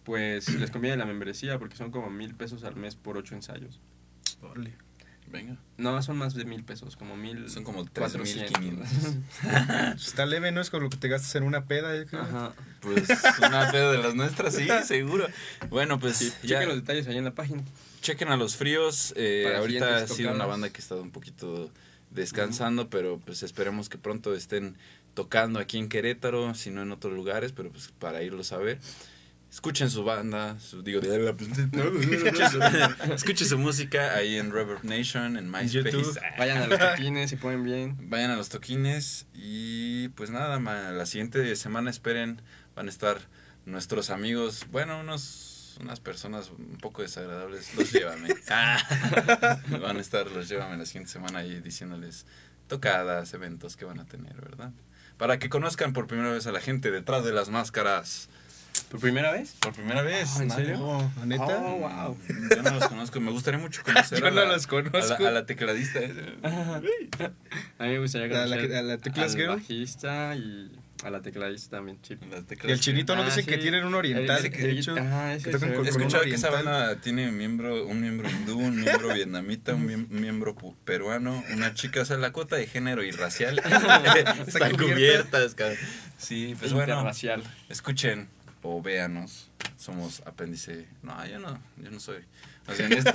pues 0.05 0.49
les 0.55 0.71
conviene 0.71 0.99
la 0.99 1.07
membresía 1.07 1.59
porque 1.59 1.77
son 1.77 1.91
como 1.91 2.11
mil 2.11 2.35
pesos 2.35 2.63
al 2.65 2.77
mes 2.77 2.95
por 2.97 3.17
ocho 3.17 3.35
ensayos. 3.35 3.81
Órale. 4.43 4.73
Venga. 5.35 5.57
No, 5.79 6.01
son 6.01 6.17
más 6.17 6.35
de 6.35 6.45
mil 6.45 6.63
pesos, 6.63 6.95
como 6.95 7.17
mil 7.17 7.51
Son 7.51 7.65
como 7.65 7.85
cuatrocientos. 7.85 8.53
3.500. 8.63 9.95
Está 9.97 10.27
leve, 10.27 10.53
¿no? 10.53 10.61
Es 10.61 10.71
con 10.71 10.81
lo 10.85 10.89
que 10.91 10.97
te 10.97 11.09
gastas 11.09 11.35
en 11.35 11.43
una 11.43 11.65
peda. 11.67 11.97
yo 11.97 12.07
creo. 12.07 12.23
Ajá. 12.23 12.53
Pues 12.81 13.03
una 13.39 13.73
pedo 13.73 13.91
de 13.91 13.99
las 13.99 14.15
nuestras, 14.15 14.55
sí, 14.55 14.69
seguro. 14.87 15.27
Bueno, 15.71 15.99
pues 15.99 16.19
Sí, 16.19 16.33
ya 16.45 16.61
chequen 16.61 16.69
los 16.69 16.77
detalles 16.79 17.09
ahí 17.09 17.19
en 17.19 17.25
la 17.25 17.35
página. 17.35 17.65
chequen 18.01 18.29
a 18.29 18.37
los 18.37 18.55
fríos. 18.55 19.13
eh, 19.17 19.53
ahorita 19.57 19.97
ha 19.97 20.07
sido 20.07 20.33
una 20.33 20.47
banda 20.47 20.71
que 20.71 20.79
ha 20.79 20.83
estado 20.83 21.03
un 21.03 21.11
poquito 21.11 21.69
descansando, 22.11 22.89
pero 22.89 23.19
pues 23.19 23.43
esperemos 23.43 23.89
que 23.89 23.99
pronto 23.99 24.35
estén 24.35 24.77
tocando 25.15 25.59
aquí 25.59 25.79
en 25.79 25.89
Querétaro, 25.89 26.55
si 26.55 26.71
no 26.71 26.83
en 26.83 26.93
otros 26.93 27.13
lugares, 27.13 27.51
pero 27.51 27.71
pues 27.71 27.89
para 27.99 28.23
irlos 28.23 28.53
a 28.53 28.59
ver. 28.59 28.79
Escuchen 29.55 29.89
su 29.89 30.03
banda, 30.03 30.59
su, 30.59 30.83
digo, 30.83 31.01
escuchen, 31.01 32.51
su, 32.51 32.61
escuchen 33.15 33.47
su 33.47 33.57
música 33.57 34.17
ahí 34.17 34.37
en 34.37 34.51
Reverb 34.51 34.83
Nation, 34.83 35.37
en 35.37 35.49
MySpace. 35.49 35.93
YouTube. 35.93 36.21
Vayan 36.39 36.59
a 36.59 36.67
los 36.67 36.77
toquines, 36.81 37.31
se 37.31 37.37
ponen 37.37 37.63
bien. 37.63 37.97
Vayan 38.11 38.33
a 38.33 38.37
los 38.37 38.49
toquines 38.49 39.27
y 39.33 40.09
pues 40.09 40.31
nada, 40.31 40.59
ma, 40.59 40.91
la 40.91 41.07
siguiente 41.07 41.55
semana 41.55 41.89
esperen, 41.89 42.43
van 42.75 42.89
a 42.89 42.91
estar 42.91 43.21
nuestros 43.65 44.11
amigos, 44.11 44.67
bueno, 44.73 44.99
unos 44.99 45.79
unas 45.81 46.01
personas 46.01 46.51
un 46.51 46.79
poco 46.79 47.03
desagradables, 47.03 47.77
los 47.77 47.93
llévame. 47.93 48.31
Ah, 48.51 49.63
van 49.81 49.99
a 49.99 50.01
estar 50.01 50.29
los 50.33 50.49
llévame 50.49 50.77
la 50.79 50.85
siguiente 50.85 51.13
semana 51.13 51.39
ahí 51.39 51.61
diciéndoles 51.61 52.27
tocadas, 52.67 53.33
eventos 53.35 53.77
que 53.77 53.85
van 53.85 54.01
a 54.01 54.05
tener, 54.05 54.35
¿verdad? 54.35 54.73
Para 55.17 55.39
que 55.39 55.49
conozcan 55.49 55.93
por 55.93 56.09
primera 56.09 56.33
vez 56.33 56.49
a 56.49 56.53
la 56.53 56.61
gente 56.61 56.91
detrás 56.91 57.25
de 57.25 57.33
las 57.33 57.51
máscaras. 57.51 58.29
¿Por 58.91 59.01
primera 59.01 59.33
vez? 59.33 59.55
Por 59.61 59.73
primera 59.73 60.03
vez. 60.03 60.31
Ah, 60.39 60.43
¿en 60.43 60.49
nadie- 60.49 60.65
serio? 60.67 60.79
Oh, 60.81 61.11
¿la 61.21 61.27
neta? 61.27 61.45
Oh, 61.65 61.79
wow. 61.79 62.19
Yo 62.51 62.63
no 62.63 62.71
los 62.73 62.89
conozco, 62.89 63.21
me 63.21 63.31
gustaría 63.33 63.59
mucho 63.59 63.83
conocer 63.83 64.21
Yo 64.21 64.27
a, 64.27 64.31
no 64.31 64.37
la, 64.45 64.47
los 64.53 64.67
conozco. 64.67 64.97
a 64.97 65.21
la- 65.21 65.29
a 65.29 65.33
la 65.33 65.47
tecladista. 65.47 65.99
A 65.99 66.81
mí 67.85 67.89
me 67.91 67.99
gustaría 67.99 68.27
¿A 68.43 68.47
la- 68.47 68.57
conocer 68.57 68.77
a 68.77 68.83
la 68.83 68.99
Teclas 68.99 69.33
al 69.33 69.37
Girl? 69.41 69.49
bajista 69.57 70.35
y 70.37 70.71
a 71.03 71.11
la 71.11 71.21
tecladista 71.23 71.77
también, 71.79 71.99
Y 72.09 72.71
el 72.71 72.81
chinito 72.81 73.15
no 73.17 73.23
Ah, 73.23 73.27
dicen 73.27 73.45
que 73.45 73.57
sí. 73.57 73.61
tienen 73.61 73.85
un 73.85 73.95
oriental, 73.95 74.45
El- 74.45 74.51
de 74.53 74.71
el- 74.71 74.79
hecho. 74.79 74.93
ajá, 74.97 75.35
ese 75.35 75.45
que 75.47 75.51
tocan 75.51 75.75
con- 75.75 75.87
con 75.87 76.09
que 76.23 76.35
esa 76.35 76.51
banda 76.51 76.97
tiene 77.01 77.31
miembro, 77.33 77.85
un 77.87 78.01
miembro 78.01 78.31
hindú, 78.31 78.59
un 78.59 78.81
miembro 78.81 79.13
vietnamita, 79.13 79.75
un 79.75 79.87
miem- 79.87 80.09
miembro 80.09 80.55
peruano, 80.85 81.43
una 81.53 81.75
chica, 81.75 82.01
o 82.01 82.05
sea, 82.05 82.17
la 82.17 82.33
cuota 82.33 82.57
de 82.57 82.67
género 82.67 83.03
y 83.03 83.11
racial 83.11 83.59
están 84.47 84.73
cubierta. 84.77 84.95
cubiertas. 84.95 85.55
cabrón. 85.55 85.77
Sí, 86.17 86.55
pues 86.59 86.73
bueno, 86.73 87.11
escuchen 87.69 88.29
o 88.65 88.83
véanos. 88.83 89.51
Somos 89.77 90.23
apéndice. 90.27 90.89
No, 91.03 91.25
yo 91.27 91.39
no, 91.39 91.61
yo 91.77 91.91
no 91.91 92.01
soy. 92.01 92.25
O 92.67 92.75
sea, 92.75 92.89
este, 92.89 93.13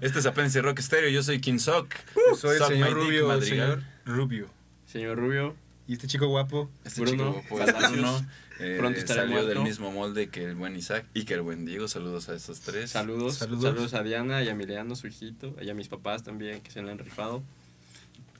este 0.06 0.18
es 0.20 0.26
apéndice 0.26 0.62
Rock 0.62 0.78
Stereo, 0.80 1.10
yo 1.10 1.22
soy 1.22 1.40
King 1.40 1.58
Sock. 1.58 1.94
Soy 2.38 2.56
el 2.56 2.64
señor 2.64 2.92
Rubio, 2.92 3.32
el 3.32 3.42
señor 3.42 3.82
Rubio. 4.06 4.48
Señor 4.86 5.18
Rubio, 5.18 5.56
Y 5.86 5.94
este 5.94 6.06
chico 6.06 6.28
guapo. 6.28 6.70
Este 6.84 7.00
Bruno, 7.02 7.34
chico, 7.42 7.44
pues. 7.56 7.90
Bruno, 7.90 8.26
eh, 8.60 8.76
Pronto 8.78 8.98
estará 8.98 9.22
salió 9.22 9.44
del 9.44 9.60
mismo 9.60 9.90
molde 9.90 10.28
que 10.30 10.44
el 10.44 10.54
buen 10.54 10.76
Isaac 10.76 11.04
y 11.12 11.24
que 11.24 11.34
el 11.34 11.42
buen 11.42 11.64
Diego. 11.66 11.88
Saludos 11.88 12.28
a 12.28 12.34
esos 12.34 12.60
tres. 12.60 12.90
saludos, 12.90 13.34
Saludos. 13.36 13.64
saludos. 13.64 13.94
a 13.94 14.02
Diana 14.02 14.42
y 14.42 14.48
a 14.48 14.52
Emiliano, 14.52 14.94
su 14.96 15.08
hijito, 15.08 15.54
y 15.60 15.68
a 15.68 15.74
mis 15.74 15.88
papás 15.88 16.22
también, 16.22 16.60
que 16.62 16.70
se 16.70 16.82
le 16.82 16.90
han 16.92 16.98
rifado. 16.98 17.42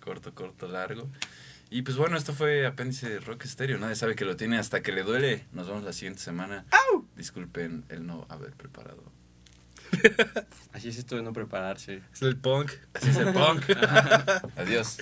corto, 0.01 0.32
corto, 0.34 0.68
largo. 0.68 1.09
Y 1.70 1.82
pues 1.82 1.96
bueno, 1.96 2.16
esto 2.16 2.32
fue 2.32 2.66
apéndice 2.66 3.08
de 3.08 3.20
Rock 3.20 3.44
Stereo. 3.44 3.78
Nadie 3.78 3.94
sabe 3.94 4.14
que 4.14 4.24
lo 4.24 4.36
tiene 4.36 4.58
hasta 4.58 4.82
que 4.82 4.92
le 4.92 5.02
duele. 5.02 5.46
Nos 5.52 5.68
vemos 5.68 5.84
la 5.84 5.92
siguiente 5.92 6.20
semana. 6.20 6.64
Disculpen 7.16 7.84
el 7.88 8.06
no 8.06 8.26
haber 8.28 8.52
preparado. 8.52 9.02
Así 10.72 10.88
es 10.88 10.98
esto 10.98 11.16
de 11.16 11.22
no 11.22 11.32
prepararse. 11.32 12.02
Es 12.12 12.22
el 12.22 12.36
punk. 12.36 12.72
Así 12.94 13.10
es 13.10 13.16
el 13.16 13.32
punk. 13.32 13.64
Adiós. 14.56 14.98